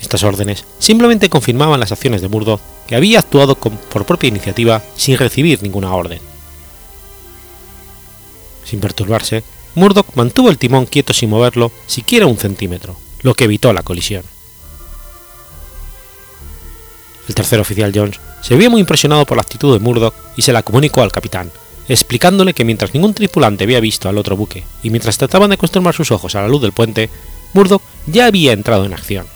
Estas 0.00 0.22
órdenes 0.22 0.64
simplemente 0.78 1.28
confirmaban 1.28 1.80
las 1.80 1.92
acciones 1.92 2.22
de 2.22 2.28
Murdoch, 2.28 2.60
que 2.86 2.96
había 2.96 3.18
actuado 3.18 3.54
por 3.54 4.04
propia 4.06 4.28
iniciativa 4.28 4.82
sin 4.96 5.18
recibir 5.18 5.62
ninguna 5.62 5.94
orden. 5.94 6.20
Sin 8.64 8.80
perturbarse, 8.80 9.44
Murdoch 9.74 10.06
mantuvo 10.14 10.48
el 10.48 10.58
timón 10.58 10.86
quieto 10.86 11.12
sin 11.12 11.30
moverlo 11.30 11.70
siquiera 11.86 12.26
un 12.26 12.38
centímetro, 12.38 12.96
lo 13.22 13.34
que 13.34 13.44
evitó 13.44 13.72
la 13.72 13.82
colisión. 13.82 14.24
El 17.28 17.34
tercer 17.34 17.60
oficial 17.60 17.92
Jones 17.94 18.18
se 18.42 18.56
vio 18.56 18.70
muy 18.70 18.80
impresionado 18.80 19.24
por 19.26 19.36
la 19.36 19.42
actitud 19.42 19.72
de 19.72 19.78
Murdoch 19.78 20.14
y 20.36 20.42
se 20.42 20.52
la 20.52 20.62
comunicó 20.62 21.02
al 21.02 21.12
capitán, 21.12 21.52
explicándole 21.88 22.54
que 22.54 22.64
mientras 22.64 22.94
ningún 22.94 23.14
tripulante 23.14 23.64
había 23.64 23.80
visto 23.80 24.08
al 24.08 24.18
otro 24.18 24.36
buque 24.36 24.64
y 24.82 24.90
mientras 24.90 25.18
trataban 25.18 25.50
de 25.50 25.54
acostumbar 25.54 25.94
sus 25.94 26.10
ojos 26.10 26.34
a 26.34 26.42
la 26.42 26.48
luz 26.48 26.62
del 26.62 26.72
puente, 26.72 27.10
Murdoch 27.52 27.82
ya 28.06 28.26
había 28.26 28.52
entrado 28.52 28.84
en 28.84 28.94
acción. 28.94 29.26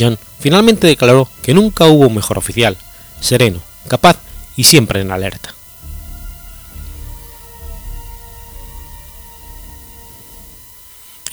John 0.00 0.18
finalmente 0.38 0.86
declaró 0.86 1.28
que 1.42 1.54
nunca 1.54 1.86
hubo 1.86 2.06
un 2.06 2.14
mejor 2.14 2.38
oficial, 2.38 2.76
sereno, 3.20 3.60
capaz 3.88 4.18
y 4.56 4.64
siempre 4.64 5.00
en 5.00 5.10
alerta. 5.10 5.54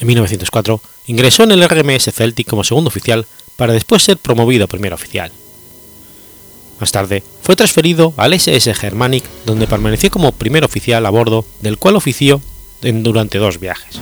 En 0.00 0.06
1904 0.06 0.80
ingresó 1.06 1.42
en 1.42 1.52
el 1.52 1.68
RMS 1.68 2.12
Celtic 2.14 2.46
como 2.46 2.62
segundo 2.62 2.88
oficial 2.88 3.26
para 3.56 3.72
después 3.72 4.02
ser 4.02 4.18
promovido 4.18 4.64
a 4.64 4.68
primer 4.68 4.92
oficial. 4.92 5.32
Más 6.78 6.92
tarde 6.92 7.24
fue 7.42 7.56
transferido 7.56 8.14
al 8.16 8.32
SS 8.34 8.72
Germanic 8.74 9.24
donde 9.44 9.66
permaneció 9.66 10.10
como 10.10 10.30
primer 10.32 10.64
oficial 10.64 11.04
a 11.06 11.10
bordo 11.10 11.44
del 11.60 11.78
cual 11.78 11.96
ofició 11.96 12.40
durante 12.80 13.38
dos 13.38 13.58
viajes. 13.58 14.00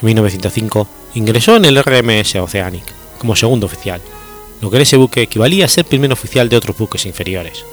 En 0.00 0.06
1905 0.06 0.88
ingresó 1.14 1.56
en 1.56 1.64
el 1.64 1.82
RMS 1.82 2.36
Oceanic 2.36 2.84
como 3.18 3.34
segundo 3.34 3.66
oficial, 3.66 4.00
lo 4.60 4.70
que 4.70 4.76
en 4.76 4.82
ese 4.82 4.96
buque 4.96 5.22
equivalía 5.22 5.64
a 5.64 5.68
ser 5.68 5.84
primer 5.84 6.12
oficial 6.12 6.48
de 6.48 6.56
otros 6.56 6.76
buques 6.76 7.04
inferiores. 7.06 7.64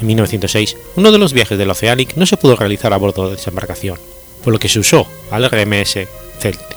En 0.00 0.06
1906, 0.06 0.76
uno 0.96 1.12
de 1.12 1.18
los 1.18 1.32
viajes 1.32 1.56
del 1.56 1.70
Oceanic 1.70 2.16
no 2.16 2.26
se 2.26 2.36
pudo 2.36 2.56
realizar 2.56 2.92
a 2.92 2.98
bordo 2.98 3.28
de 3.28 3.36
esa 3.36 3.50
embarcación, 3.50 3.98
por 4.44 4.52
lo 4.52 4.58
que 4.58 4.68
se 4.68 4.80
usó 4.80 5.06
al 5.30 5.48
RMS 5.48 6.00
Celtic. 6.38 6.76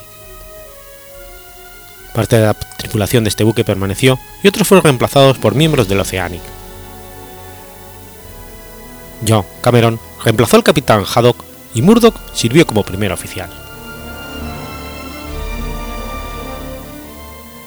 Parte 2.13 2.37
de 2.37 2.45
la 2.45 2.53
tripulación 2.53 3.23
de 3.23 3.29
este 3.29 3.43
buque 3.43 3.63
permaneció 3.63 4.19
y 4.43 4.47
otros 4.47 4.67
fueron 4.67 4.83
reemplazados 4.83 5.37
por 5.37 5.55
miembros 5.55 5.87
del 5.87 5.99
Oceanic. 5.99 6.41
John 9.27 9.45
Cameron 9.61 9.99
reemplazó 10.23 10.55
al 10.55 10.63
capitán 10.63 11.03
Haddock 11.03 11.43
y 11.73 11.81
Murdoch 11.81 12.15
sirvió 12.33 12.65
como 12.65 12.83
primer 12.83 13.11
oficial. 13.11 13.49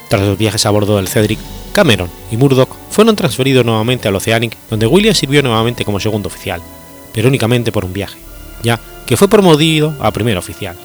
Tras 0.09 0.23
los 0.23 0.37
viajes 0.37 0.67
a 0.67 0.71
bordo 0.71 0.97
del 0.97 1.09
Cedric, 1.09 1.39
Cameron 1.73 2.11
y 2.31 2.37
Murdoch 2.37 2.69
fueron 2.91 3.17
transferidos 3.17 3.65
nuevamente 3.65 4.09
al 4.09 4.17
Oceanic, 4.17 4.57
donde 4.69 4.87
William 4.87 5.15
sirvió 5.15 5.43
nuevamente 5.43 5.85
como 5.85 6.01
segundo 6.01 6.29
oficial, 6.29 6.61
pero 7.15 7.29
únicamente 7.29 7.73
por 7.73 7.85
un 7.85 7.95
viaje, 7.95 8.19
ya 8.63 8.79
que 9.07 9.17
fue 9.17 9.29
promovido 9.29 9.95
a 10.01 10.11
primer 10.11 10.37
oficial. 10.37 10.77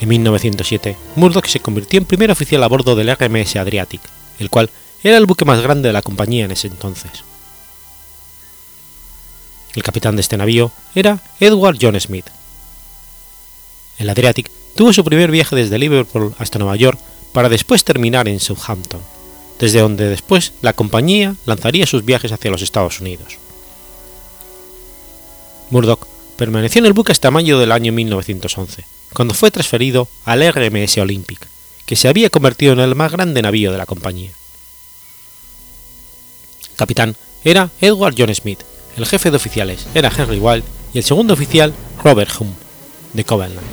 En 0.00 0.08
1907, 0.08 0.96
Murdoch 1.16 1.46
se 1.46 1.60
convirtió 1.60 1.98
en 1.98 2.06
primer 2.06 2.30
oficial 2.30 2.62
a 2.62 2.68
bordo 2.68 2.94
del 2.94 3.14
RMS 3.14 3.56
Adriatic, 3.56 4.00
el 4.38 4.48
cual 4.48 4.70
era 5.02 5.16
el 5.16 5.26
buque 5.26 5.44
más 5.44 5.60
grande 5.60 5.88
de 5.88 5.92
la 5.92 6.02
compañía 6.02 6.44
en 6.44 6.52
ese 6.52 6.68
entonces. 6.68 7.10
El 9.74 9.82
capitán 9.82 10.16
de 10.16 10.22
este 10.22 10.36
navío 10.36 10.72
era 10.94 11.22
Edward 11.38 11.78
John 11.80 11.98
Smith. 12.00 12.26
El 13.98 14.10
Adriatic 14.10 14.50
tuvo 14.74 14.92
su 14.92 15.04
primer 15.04 15.30
viaje 15.30 15.54
desde 15.54 15.78
Liverpool 15.78 16.34
hasta 16.38 16.58
Nueva 16.58 16.76
York 16.76 16.98
para 17.32 17.48
después 17.48 17.84
terminar 17.84 18.28
en 18.28 18.40
Southampton, 18.40 19.00
desde 19.58 19.80
donde 19.80 20.08
después 20.08 20.52
la 20.62 20.72
compañía 20.72 21.36
lanzaría 21.46 21.86
sus 21.86 22.04
viajes 22.04 22.32
hacia 22.32 22.50
los 22.50 22.62
Estados 22.62 23.00
Unidos. 23.00 23.38
Murdoch 25.70 26.06
permaneció 26.36 26.80
en 26.80 26.86
el 26.86 26.92
buque 26.92 27.12
hasta 27.12 27.30
mayo 27.30 27.58
del 27.58 27.70
año 27.70 27.92
1911, 27.92 28.84
cuando 29.12 29.34
fue 29.34 29.50
transferido 29.50 30.08
al 30.24 30.42
RMS 30.52 30.98
Olympic, 30.98 31.46
que 31.86 31.96
se 31.96 32.08
había 32.08 32.30
convertido 32.30 32.72
en 32.72 32.80
el 32.80 32.94
más 32.94 33.12
grande 33.12 33.42
navío 33.42 33.70
de 33.70 33.78
la 33.78 33.86
compañía. 33.86 34.32
El 36.70 36.76
capitán 36.76 37.16
era 37.44 37.70
Edward 37.80 38.14
John 38.16 38.34
Smith, 38.34 38.60
el 39.00 39.06
jefe 39.06 39.30
de 39.30 39.36
oficiales 39.36 39.86
era 39.94 40.12
Henry 40.14 40.38
Wild 40.38 40.62
y 40.92 40.98
el 40.98 41.04
segundo 41.04 41.32
oficial 41.32 41.72
Robert 42.04 42.30
Hume, 42.38 42.52
de 43.14 43.24
Covenant. 43.24 43.66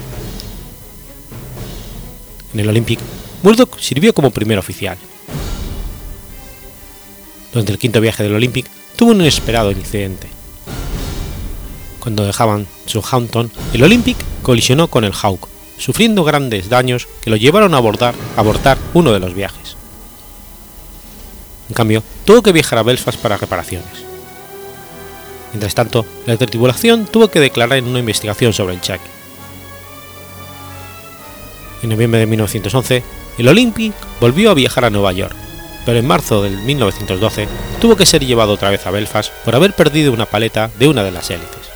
En 2.53 2.61
el 2.61 2.69
Olympic, 2.69 2.99
Murdoch 3.43 3.77
sirvió 3.77 4.13
como 4.13 4.31
primer 4.31 4.57
oficial. 4.57 4.97
Durante 7.51 7.73
el 7.73 7.77
quinto 7.77 7.99
viaje 7.99 8.23
del 8.23 8.35
Olympic 8.35 8.67
tuvo 8.95 9.11
un 9.11 9.19
inesperado 9.19 9.71
incidente. 9.71 10.29
Cuando 11.99 12.23
dejaban 12.23 12.65
Southampton, 12.85 13.51
el 13.73 13.83
Olympic 13.83 14.15
colisionó 14.43 14.87
con 14.87 15.03
el 15.03 15.11
Hawk, 15.11 15.49
sufriendo 15.77 16.23
grandes 16.23 16.69
daños 16.69 17.05
que 17.19 17.29
lo 17.29 17.35
llevaron 17.35 17.73
a 17.73 17.79
abortar 17.79 18.77
uno 18.93 19.11
de 19.11 19.19
los 19.19 19.33
viajes. 19.33 19.75
En 21.67 21.75
cambio, 21.75 22.01
tuvo 22.23 22.41
que 22.41 22.53
viajar 22.53 22.79
a 22.79 22.83
Belfast 22.83 23.19
para 23.19 23.35
reparaciones. 23.35 24.06
Mientras 25.57 25.73
tanto, 25.73 26.05
la 26.27 26.37
tripulación 26.37 27.07
tuvo 27.07 27.29
que 27.29 27.39
declarar 27.39 27.79
en 27.79 27.87
una 27.87 27.97
investigación 27.97 28.53
sobre 28.53 28.75
el 28.75 28.81
cheque. 28.81 29.09
En 31.81 31.89
noviembre 31.89 32.19
de 32.19 32.27
1911, 32.27 33.03
el 33.39 33.47
Olympic 33.47 33.91
volvió 34.21 34.51
a 34.51 34.53
viajar 34.53 34.85
a 34.85 34.91
Nueva 34.91 35.13
York, 35.13 35.35
pero 35.83 35.97
en 35.97 36.05
marzo 36.05 36.43
de 36.43 36.51
1912 36.51 37.47
tuvo 37.81 37.95
que 37.95 38.05
ser 38.05 38.23
llevado 38.23 38.53
otra 38.53 38.69
vez 38.69 38.85
a 38.85 38.91
Belfast 38.91 39.31
por 39.43 39.55
haber 39.55 39.73
perdido 39.73 40.13
una 40.13 40.27
paleta 40.27 40.69
de 40.77 40.89
una 40.89 41.03
de 41.03 41.09
las 41.09 41.27
hélices. 41.31 41.71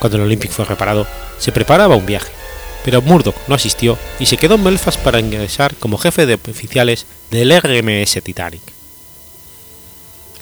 Cuando 0.00 0.16
el 0.16 0.24
Olympic 0.24 0.50
fue 0.50 0.64
reparado, 0.64 1.06
se 1.38 1.52
preparaba 1.52 1.94
un 1.94 2.06
viaje, 2.06 2.32
pero 2.84 3.02
Murdoch 3.02 3.36
no 3.46 3.54
asistió 3.54 3.96
y 4.18 4.26
se 4.26 4.36
quedó 4.36 4.56
en 4.56 4.64
Belfast 4.64 4.98
para 4.98 5.20
ingresar 5.20 5.76
como 5.76 5.96
jefe 5.96 6.26
de 6.26 6.34
oficiales 6.34 7.06
del 7.30 7.56
RMS 7.56 8.20
Titanic. 8.20 8.81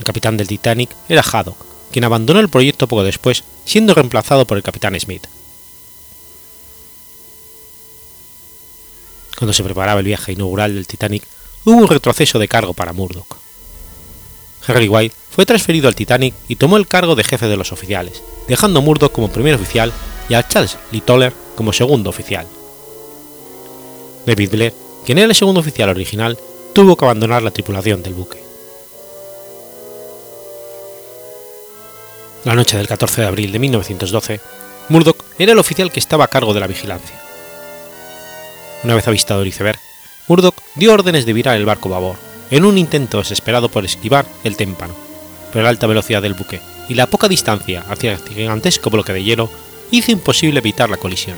El 0.01 0.07
capitán 0.07 0.39
del 0.39 0.49
Titanic 0.49 0.91
era 1.11 1.23
Haddock, 1.23 1.59
quien 1.93 2.05
abandonó 2.05 2.41
el 2.41 2.49
proyecto 2.49 2.87
poco 2.89 3.05
después, 3.05 3.45
siendo 3.67 3.93
reemplazado 3.93 4.47
por 4.47 4.57
el 4.57 4.63
capitán 4.63 4.99
Smith. 4.99 5.27
Cuando 9.37 9.53
se 9.53 9.63
preparaba 9.63 10.01
el 10.01 10.07
viaje 10.07 10.33
inaugural 10.33 10.75
del 10.75 10.87
Titanic, 10.87 11.23
hubo 11.67 11.77
un 11.77 11.87
retroceso 11.87 12.39
de 12.39 12.49
cargo 12.49 12.73
para 12.73 12.95
Murdoch. 12.95 13.37
Harry 14.67 14.89
White 14.89 15.15
fue 15.31 15.45
transferido 15.45 15.87
al 15.87 15.95
Titanic 15.95 16.35
y 16.49 16.57
tomó 16.57 16.79
el 16.79 16.89
cargo 16.89 17.15
de 17.15 17.25
jefe 17.25 17.47
de 17.47 17.59
los 17.59 17.71
oficiales, 17.71 18.23
dejando 18.49 18.79
a 18.79 18.83
Murdoch 18.83 19.13
como 19.13 19.31
primer 19.31 19.55
oficial 19.55 19.93
y 20.31 20.35
a 20.35 20.49
Charles 20.49 20.79
Littler 20.93 21.35
como 21.57 21.75
segundo 21.75 22.09
oficial. 22.09 22.47
David 24.25 24.51
Blair, 24.51 24.75
quien 25.05 25.19
era 25.19 25.27
el 25.27 25.35
segundo 25.35 25.61
oficial 25.61 25.91
original, 25.91 26.39
tuvo 26.73 26.97
que 26.97 27.05
abandonar 27.05 27.43
la 27.43 27.51
tripulación 27.51 28.03
del 28.03 28.15
buque. 28.15 28.50
La 32.43 32.55
noche 32.55 32.79
del 32.79 32.89
14 32.89 33.21
de 33.21 33.27
abril 33.27 33.53
de 33.53 33.59
1912, 33.59 34.41
Murdoch 34.89 35.25
era 35.39 35.53
el 35.53 35.59
oficial 35.59 35.93
que 35.93 36.01
estaba 36.01 36.25
a 36.25 36.29
cargo 36.29 36.55
de 36.55 36.61
la 36.61 36.67
vigilancia. 36.67 37.21
Una 38.83 38.95
vez 38.95 39.07
avistado 39.07 39.43
el 39.43 39.49
iceberg, 39.49 39.79
Murdoch 40.27 40.55
dio 40.75 40.95
órdenes 40.95 41.27
de 41.27 41.35
virar 41.35 41.57
el 41.57 41.67
barco 41.67 41.91
babor, 41.91 42.17
en 42.51 42.65
un 42.65 42.79
intento 42.79 43.19
desesperado 43.19 43.69
por 43.69 43.85
esquivar 43.85 44.25
el 44.43 44.57
témpano, 44.57 44.95
pero 45.53 45.65
la 45.65 45.69
alta 45.69 45.87
velocidad 45.87 46.23
del 46.23 46.33
buque 46.33 46.63
y 46.89 46.95
la 46.95 47.09
poca 47.09 47.29
distancia 47.29 47.85
hacia 47.91 48.13
el 48.13 48.19
gigantesco 48.27 48.89
bloque 48.89 49.13
de 49.13 49.23
hielo 49.23 49.51
hizo 49.91 50.11
imposible 50.11 50.61
evitar 50.61 50.89
la 50.89 50.97
colisión. 50.97 51.37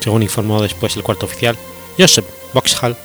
Según 0.00 0.24
informó 0.24 0.60
después 0.60 0.96
el 0.96 1.04
cuarto 1.04 1.26
oficial, 1.26 1.56
Joseph 1.96 2.26
Boxhall, 2.52 2.96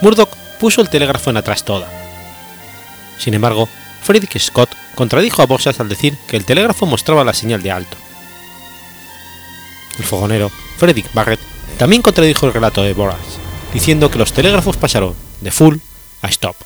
Murdoch 0.00 0.30
puso 0.60 0.80
el 0.80 0.88
telégrafo 0.88 1.30
en 1.30 1.38
atrás 1.38 1.64
toda. 1.64 1.88
Sin 3.18 3.34
embargo, 3.34 3.68
Frederick 4.02 4.38
Scott 4.38 4.70
contradijo 4.94 5.42
a 5.42 5.46
Boxhall 5.46 5.74
al 5.78 5.88
decir 5.88 6.16
que 6.26 6.36
el 6.36 6.44
telégrafo 6.44 6.86
mostraba 6.86 7.24
la 7.24 7.34
señal 7.34 7.62
de 7.62 7.70
alto. 7.70 7.96
El 9.98 10.04
fogonero, 10.04 10.50
Frederick 10.78 11.12
Barrett, 11.12 11.40
también 11.78 12.02
contradijo 12.02 12.46
el 12.46 12.52
relato 12.52 12.82
de 12.82 12.94
Boras, 12.94 13.18
diciendo 13.72 14.10
que 14.10 14.18
los 14.18 14.32
telégrafos 14.32 14.76
pasaron 14.76 15.14
de 15.40 15.50
full 15.50 15.76
a 16.22 16.28
stop. 16.28 16.56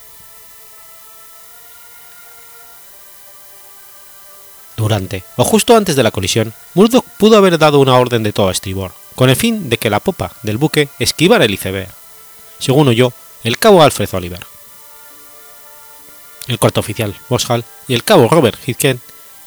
Durante 4.77 5.23
o 5.37 5.45
justo 5.45 5.77
antes 5.77 5.97
de 5.97 6.03
la 6.03 6.11
colisión, 6.11 6.53
Murdoch 6.75 7.05
pudo 7.19 7.37
haber 7.37 7.59
dado 7.59 7.81
una 7.81 7.97
orden 7.97 8.23
de 8.23 8.33
todo 8.33 8.49
a 8.49 8.53
estribor, 8.53 8.93
con 9.15 9.31
el 9.31 9.37
fin 9.37 9.69
de 9.69 9.79
que 9.79 9.91
la 9.91 10.01
popa 10.01 10.33
del 10.43 10.59
buque 10.59 10.89
esquivara 10.99 11.45
el 11.45 11.55
iceberg, 11.55 11.89
según 12.59 12.89
oyó 12.89 13.13
el 13.45 13.59
cabo 13.59 13.83
Alfred 13.83 14.09
Oliver. 14.13 14.54
El 16.47 16.59
cuarto 16.59 16.81
oficial 16.81 17.15
Boshall 17.29 17.65
y 17.89 17.95
el 17.95 18.05
cabo 18.05 18.29
Robert 18.29 18.59
Hitken, 18.65 19.01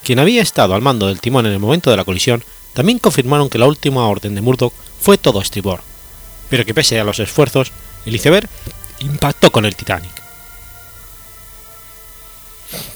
quien 0.04 0.20
había 0.20 0.42
estado 0.42 0.74
al 0.74 0.82
mando 0.82 1.08
del 1.08 1.20
timón 1.20 1.46
en 1.46 1.54
el 1.54 1.60
momento 1.60 1.92
de 1.92 1.98
la 1.98 2.06
colisión, 2.06 2.44
también 2.74 3.00
confirmaron 3.00 3.50
que 3.50 3.58
la 3.58 3.68
última 3.68 4.08
orden 4.08 4.36
de 4.36 4.42
Murdoch 4.42 4.74
fue 5.02 5.18
todo 5.18 5.42
estribor, 5.42 5.82
pero 6.50 6.66
que 6.66 6.74
pese 6.74 7.00
a 7.00 7.04
los 7.04 7.20
esfuerzos, 7.20 7.72
el 8.06 8.16
iceberg 8.16 8.50
impactó 9.00 9.52
con 9.52 9.66
el 9.66 9.76
Titanic. 9.76 10.12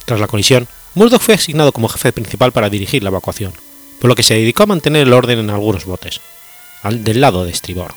Tras 0.05 0.19
la 0.19 0.27
colisión, 0.27 0.67
Murdoch 0.95 1.21
fue 1.21 1.35
asignado 1.35 1.71
como 1.71 1.89
jefe 1.89 2.11
principal 2.11 2.51
para 2.51 2.69
dirigir 2.69 3.03
la 3.03 3.09
evacuación, 3.09 3.53
por 3.99 4.09
lo 4.09 4.15
que 4.15 4.23
se 4.23 4.33
dedicó 4.33 4.63
a 4.63 4.67
mantener 4.67 5.07
el 5.07 5.13
orden 5.13 5.39
en 5.39 5.49
algunos 5.49 5.85
botes, 5.85 6.21
al 6.83 7.03
del 7.03 7.21
lado 7.21 7.45
de 7.45 7.51
estribor. 7.51 7.93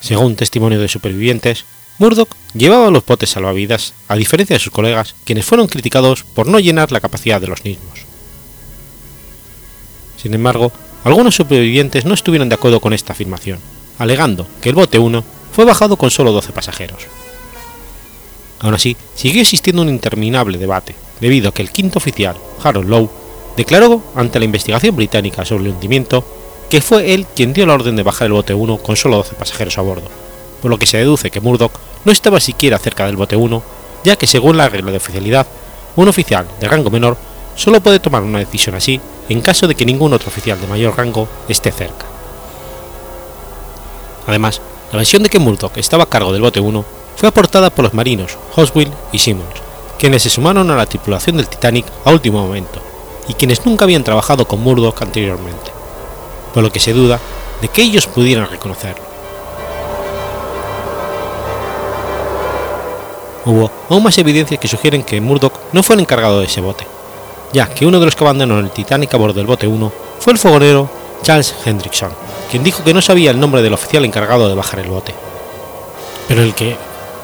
Según 0.00 0.36
testimonio 0.36 0.80
de 0.80 0.88
supervivientes, 0.88 1.64
Murdoch 1.98 2.28
llevaba 2.54 2.90
los 2.90 3.04
botes 3.04 3.30
salvavidas, 3.30 3.92
a 4.06 4.14
diferencia 4.14 4.54
de 4.54 4.60
sus 4.60 4.72
colegas, 4.72 5.14
quienes 5.24 5.44
fueron 5.44 5.66
criticados 5.66 6.22
por 6.22 6.46
no 6.46 6.60
llenar 6.60 6.92
la 6.92 7.00
capacidad 7.00 7.40
de 7.40 7.48
los 7.48 7.64
mismos. 7.64 8.00
Sin 10.16 10.34
embargo, 10.34 10.72
algunos 11.04 11.34
supervivientes 11.34 12.04
no 12.04 12.14
estuvieron 12.14 12.48
de 12.48 12.54
acuerdo 12.54 12.80
con 12.80 12.92
esta 12.92 13.12
afirmación, 13.12 13.58
alegando 13.98 14.46
que 14.60 14.68
el 14.68 14.74
bote 14.76 14.98
1 14.98 15.24
fue 15.52 15.64
bajado 15.64 15.96
con 15.96 16.10
solo 16.10 16.32
12 16.32 16.52
pasajeros. 16.52 17.06
Aún 18.60 18.74
así, 18.74 18.96
siguió 19.14 19.42
existiendo 19.42 19.82
un 19.82 19.88
interminable 19.88 20.58
debate, 20.58 20.94
debido 21.20 21.48
a 21.48 21.54
que 21.54 21.62
el 21.62 21.70
quinto 21.70 21.98
oficial, 21.98 22.36
Harold 22.62 22.88
Lowe, 22.88 23.10
declaró 23.56 24.02
ante 24.14 24.38
la 24.38 24.44
investigación 24.44 24.94
británica 24.94 25.44
sobre 25.44 25.64
el 25.64 25.70
hundimiento 25.70 26.24
que 26.70 26.80
fue 26.80 27.14
él 27.14 27.26
quien 27.34 27.52
dio 27.52 27.66
la 27.66 27.74
orden 27.74 27.96
de 27.96 28.02
bajar 28.02 28.26
el 28.26 28.32
bote 28.34 28.54
1 28.54 28.78
con 28.78 28.96
solo 28.96 29.16
12 29.16 29.34
pasajeros 29.34 29.78
a 29.78 29.82
bordo, 29.82 30.08
por 30.60 30.70
lo 30.70 30.78
que 30.78 30.86
se 30.86 30.98
deduce 30.98 31.30
que 31.30 31.40
Murdoch 31.40 31.72
no 32.04 32.12
estaba 32.12 32.40
siquiera 32.40 32.78
cerca 32.78 33.06
del 33.06 33.16
bote 33.16 33.36
1, 33.36 33.62
ya 34.04 34.16
que 34.16 34.26
según 34.26 34.56
la 34.56 34.68
regla 34.68 34.90
de 34.90 34.96
oficialidad, 34.96 35.46
un 35.96 36.08
oficial 36.08 36.46
de 36.60 36.68
rango 36.68 36.90
menor 36.90 37.16
solo 37.56 37.80
puede 37.80 38.00
tomar 38.00 38.22
una 38.22 38.38
decisión 38.38 38.74
así 38.76 39.00
en 39.28 39.40
caso 39.40 39.66
de 39.66 39.74
que 39.74 39.84
ningún 39.84 40.12
otro 40.12 40.28
oficial 40.28 40.60
de 40.60 40.66
mayor 40.66 40.96
rango 40.96 41.28
esté 41.48 41.72
cerca. 41.72 42.06
Además, 44.26 44.60
la 44.92 44.98
versión 44.98 45.22
de 45.22 45.28
que 45.28 45.38
Murdoch 45.38 45.76
estaba 45.76 46.04
a 46.04 46.08
cargo 46.08 46.32
del 46.32 46.42
bote 46.42 46.60
1 46.60 46.84
fue 47.16 47.28
aportada 47.28 47.70
por 47.70 47.84
los 47.84 47.94
marinos 47.94 48.38
Hoswell 48.54 48.92
y 49.10 49.18
Simmons, 49.18 49.60
quienes 49.98 50.22
se 50.22 50.30
sumaron 50.30 50.70
a 50.70 50.76
la 50.76 50.86
tripulación 50.86 51.36
del 51.36 51.48
Titanic 51.48 51.86
a 52.04 52.10
último 52.10 52.40
momento, 52.40 52.80
y 53.26 53.34
quienes 53.34 53.66
nunca 53.66 53.84
habían 53.84 54.04
trabajado 54.04 54.46
con 54.46 54.60
Murdoch 54.60 55.02
anteriormente, 55.02 55.72
por 56.54 56.62
lo 56.62 56.70
que 56.70 56.80
se 56.80 56.92
duda 56.92 57.18
de 57.60 57.68
que 57.68 57.82
ellos 57.82 58.06
pudieran 58.06 58.48
reconocerlo. 58.48 59.07
Hubo 63.48 63.70
aún 63.88 64.02
más 64.02 64.18
evidencias 64.18 64.60
que 64.60 64.68
sugieren 64.68 65.02
que 65.02 65.22
Murdoch 65.22 65.54
no 65.72 65.82
fue 65.82 65.94
el 65.94 66.02
encargado 66.02 66.38
de 66.38 66.44
ese 66.44 66.60
bote, 66.60 66.86
ya 67.50 67.66
que 67.66 67.86
uno 67.86 67.98
de 67.98 68.04
los 68.04 68.14
que 68.14 68.22
abandonó 68.22 68.58
el 68.58 68.70
Titanic 68.70 69.14
a 69.14 69.16
bordo 69.16 69.38
del 69.38 69.46
bote 69.46 69.66
1 69.66 69.90
fue 70.20 70.34
el 70.34 70.38
fogonero 70.38 70.90
Charles 71.22 71.54
Hendrickson, 71.64 72.10
quien 72.50 72.62
dijo 72.62 72.84
que 72.84 72.92
no 72.92 73.00
sabía 73.00 73.30
el 73.30 73.40
nombre 73.40 73.62
del 73.62 73.72
oficial 73.72 74.04
encargado 74.04 74.50
de 74.50 74.54
bajar 74.54 74.80
el 74.80 74.90
bote, 74.90 75.14
pero, 76.28 76.42
el 76.42 76.54
que, 76.54 76.76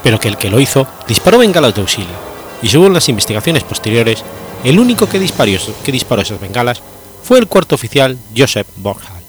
pero 0.03 0.19
que 0.19 0.29
el 0.29 0.39
que 0.39 0.49
lo 0.49 0.61
hizo 0.61 0.87
disparó 1.07 1.37
bengalas 1.37 1.75
de 1.75 1.83
auxilio, 1.83 2.17
y 2.63 2.69
según 2.69 2.95
las 2.95 3.11
investigaciones 3.11 3.63
posteriores, 3.63 4.25
el 4.65 4.81
único 4.81 5.07
que 5.07 5.19
disparó, 5.19 5.53
que 5.85 5.93
disparó 5.93 6.23
esas 6.23 6.41
bengalas 6.41 6.81
fue 7.23 7.39
el 7.39 7.49
cuarto 7.49 7.75
oficial 7.75 8.17
Joseph 8.35 8.69
Borghall. 8.77 9.23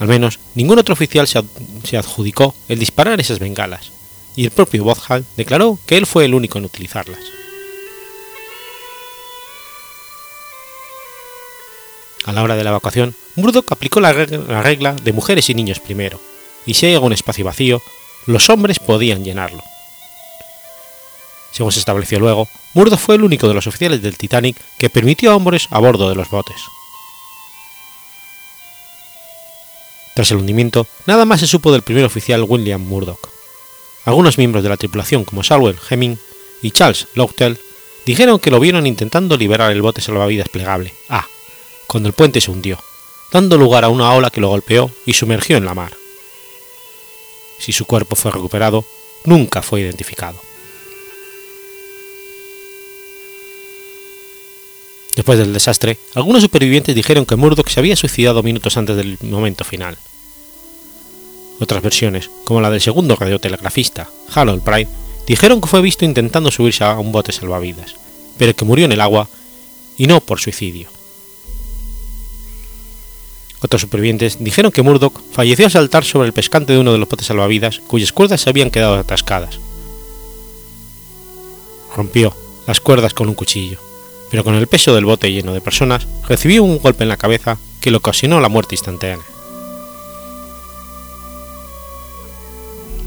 Al 0.00 0.08
menos 0.08 0.40
ningún 0.56 0.80
otro 0.80 0.94
oficial 0.94 1.28
se 1.28 1.96
adjudicó 1.96 2.56
el 2.68 2.80
disparar 2.80 3.20
esas 3.20 3.38
bengalas, 3.38 3.92
y 4.36 4.44
el 4.44 4.50
propio 4.50 4.84
Borghall 4.84 5.24
declaró 5.36 5.78
que 5.86 5.96
él 5.96 6.06
fue 6.06 6.26
el 6.26 6.34
único 6.34 6.58
en 6.58 6.66
utilizarlas. 6.66 7.18
A 12.26 12.32
la 12.32 12.42
hora 12.42 12.56
de 12.56 12.64
la 12.64 12.70
evacuación, 12.70 13.14
Murdoch 13.36 13.70
aplicó 13.70 14.00
la 14.00 14.12
regla 14.12 14.94
de 14.94 15.12
mujeres 15.12 15.48
y 15.48 15.54
niños 15.54 15.80
primero, 15.80 16.20
y 16.66 16.74
si 16.74 16.86
hay 16.86 16.94
algún 16.94 17.12
espacio 17.12 17.44
vacío, 17.44 17.80
los 18.26 18.50
hombres 18.50 18.78
podían 18.78 19.24
llenarlo. 19.24 19.62
Según 21.52 21.72
se 21.72 21.78
estableció 21.78 22.18
luego, 22.18 22.48
Murdoch 22.74 22.98
fue 22.98 23.14
el 23.14 23.22
único 23.22 23.48
de 23.48 23.54
los 23.54 23.66
oficiales 23.66 24.02
del 24.02 24.18
Titanic 24.18 24.56
que 24.78 24.90
permitió 24.90 25.30
a 25.30 25.36
hombres 25.36 25.68
a 25.70 25.78
bordo 25.78 26.08
de 26.08 26.16
los 26.16 26.28
botes. 26.28 26.56
Tras 30.14 30.30
el 30.32 30.38
hundimiento, 30.38 30.86
nada 31.06 31.24
más 31.24 31.40
se 31.40 31.46
supo 31.46 31.72
del 31.72 31.82
primer 31.82 32.04
oficial 32.04 32.42
William 32.42 32.80
Murdoch. 32.80 33.35
Algunos 34.06 34.38
miembros 34.38 34.62
de 34.62 34.70
la 34.70 34.76
tripulación 34.76 35.24
como 35.24 35.42
Salwell 35.42 35.76
Hemming 35.90 36.16
y 36.62 36.70
Charles 36.70 37.08
Loughtel 37.14 37.58
dijeron 38.06 38.38
que 38.38 38.52
lo 38.52 38.60
vieron 38.60 38.86
intentando 38.86 39.36
liberar 39.36 39.72
el 39.72 39.82
bote 39.82 40.00
salvavidas 40.00 40.48
plegable 40.48 40.94
A, 41.08 41.26
cuando 41.88 42.08
el 42.08 42.14
puente 42.14 42.40
se 42.40 42.52
hundió, 42.52 42.78
dando 43.32 43.58
lugar 43.58 43.84
a 43.84 43.88
una 43.88 44.12
ola 44.12 44.30
que 44.30 44.40
lo 44.40 44.48
golpeó 44.48 44.92
y 45.06 45.14
sumergió 45.14 45.56
en 45.56 45.64
la 45.64 45.74
mar. 45.74 45.92
Si 47.58 47.72
su 47.72 47.84
cuerpo 47.84 48.14
fue 48.14 48.30
recuperado, 48.30 48.84
nunca 49.24 49.60
fue 49.60 49.80
identificado. 49.80 50.40
Después 55.16 55.38
del 55.38 55.52
desastre, 55.52 55.98
algunos 56.14 56.42
supervivientes 56.42 56.94
dijeron 56.94 57.26
que 57.26 57.34
Murdoch 57.34 57.68
se 57.68 57.80
había 57.80 57.96
suicidado 57.96 58.44
minutos 58.44 58.76
antes 58.76 58.96
del 58.96 59.18
momento 59.22 59.64
final. 59.64 59.98
Otras 61.58 61.82
versiones, 61.82 62.30
como 62.44 62.60
la 62.60 62.70
del 62.70 62.80
segundo 62.80 63.16
radiotelegrafista, 63.16 64.08
Harold 64.34 64.62
Pride, 64.62 64.88
dijeron 65.26 65.60
que 65.60 65.68
fue 65.68 65.80
visto 65.80 66.04
intentando 66.04 66.50
subirse 66.50 66.84
a 66.84 66.98
un 66.98 67.12
bote 67.12 67.32
salvavidas, 67.32 67.94
pero 68.36 68.54
que 68.54 68.64
murió 68.64 68.84
en 68.84 68.92
el 68.92 69.00
agua 69.00 69.28
y 69.96 70.06
no 70.06 70.20
por 70.20 70.38
suicidio. 70.40 70.88
Otros 73.62 73.82
supervivientes 73.82 74.36
dijeron 74.38 74.70
que 74.70 74.82
Murdoch 74.82 75.18
falleció 75.32 75.64
al 75.64 75.72
saltar 75.72 76.04
sobre 76.04 76.26
el 76.26 76.34
pescante 76.34 76.74
de 76.74 76.78
uno 76.78 76.92
de 76.92 76.98
los 76.98 77.08
botes 77.08 77.26
salvavidas 77.26 77.80
cuyas 77.86 78.12
cuerdas 78.12 78.42
se 78.42 78.50
habían 78.50 78.70
quedado 78.70 78.94
atascadas. 78.96 79.58
Rompió 81.96 82.36
las 82.66 82.80
cuerdas 82.80 83.14
con 83.14 83.28
un 83.28 83.34
cuchillo, 83.34 83.80
pero 84.30 84.44
con 84.44 84.54
el 84.54 84.66
peso 84.66 84.94
del 84.94 85.06
bote 85.06 85.32
lleno 85.32 85.54
de 85.54 85.62
personas 85.62 86.06
recibió 86.28 86.62
un 86.62 86.78
golpe 86.78 87.04
en 87.04 87.08
la 87.08 87.16
cabeza 87.16 87.58
que 87.80 87.90
le 87.90 87.96
ocasionó 87.96 88.40
la 88.40 88.50
muerte 88.50 88.74
instantánea. 88.74 89.24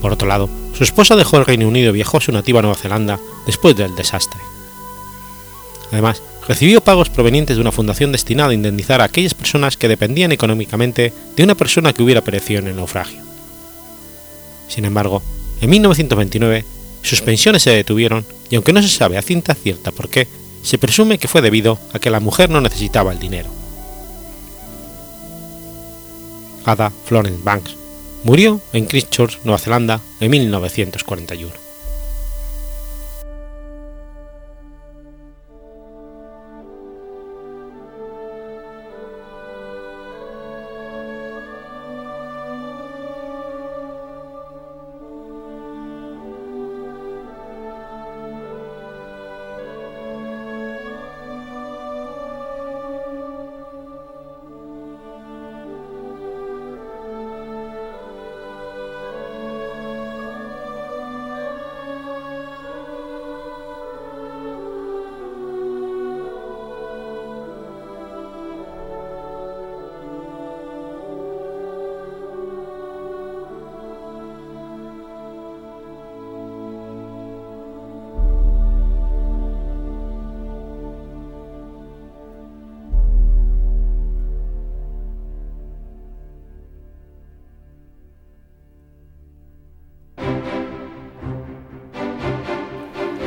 Por 0.01 0.13
otro 0.13 0.27
lado, 0.27 0.49
su 0.77 0.83
esposa 0.83 1.15
dejó 1.15 1.37
el 1.37 1.45
Reino 1.45 1.67
Unido 1.67 1.89
y 1.89 1.93
viajó 1.93 2.17
a 2.17 2.21
su 2.21 2.31
nativa 2.31 2.61
Nueva 2.61 2.77
Zelanda 2.77 3.19
después 3.45 3.75
del 3.75 3.95
desastre. 3.95 4.39
Además, 5.91 6.21
recibió 6.47 6.81
pagos 6.81 7.09
provenientes 7.09 7.57
de 7.57 7.61
una 7.61 7.71
fundación 7.71 8.11
destinada 8.11 8.51
a 8.51 8.53
indemnizar 8.53 9.01
a 9.01 9.05
aquellas 9.05 9.33
personas 9.33 9.77
que 9.77 9.87
dependían 9.87 10.31
económicamente 10.31 11.13
de 11.35 11.43
una 11.43 11.55
persona 11.55 11.93
que 11.93 12.03
hubiera 12.03 12.21
perecido 12.21 12.59
en 12.59 12.67
el 12.67 12.75
naufragio. 12.75 13.21
Sin 14.67 14.85
embargo, 14.85 15.21
en 15.61 15.69
1929 15.69 16.65
sus 17.01 17.21
pensiones 17.21 17.63
se 17.63 17.71
detuvieron 17.71 18.25
y 18.49 18.55
aunque 18.55 18.73
no 18.73 18.81
se 18.81 18.89
sabe 18.89 19.17
a 19.17 19.21
cinta 19.21 19.55
cierta 19.55 19.91
por 19.91 20.09
qué, 20.09 20.27
se 20.63 20.77
presume 20.77 21.17
que 21.17 21.27
fue 21.27 21.41
debido 21.41 21.79
a 21.93 21.99
que 21.99 22.09
la 22.09 22.19
mujer 22.19 22.49
no 22.49 22.61
necesitaba 22.61 23.11
el 23.11 23.19
dinero. 23.19 23.49
Ada 26.65 26.91
Florence 27.05 27.41
Banks 27.43 27.75
murió 28.23 28.61
en 28.73 28.85
Christchurch, 28.85 29.39
Nueva 29.43 29.59
Zelanda, 29.59 30.01
en 30.19 30.31
1941. 30.31 31.68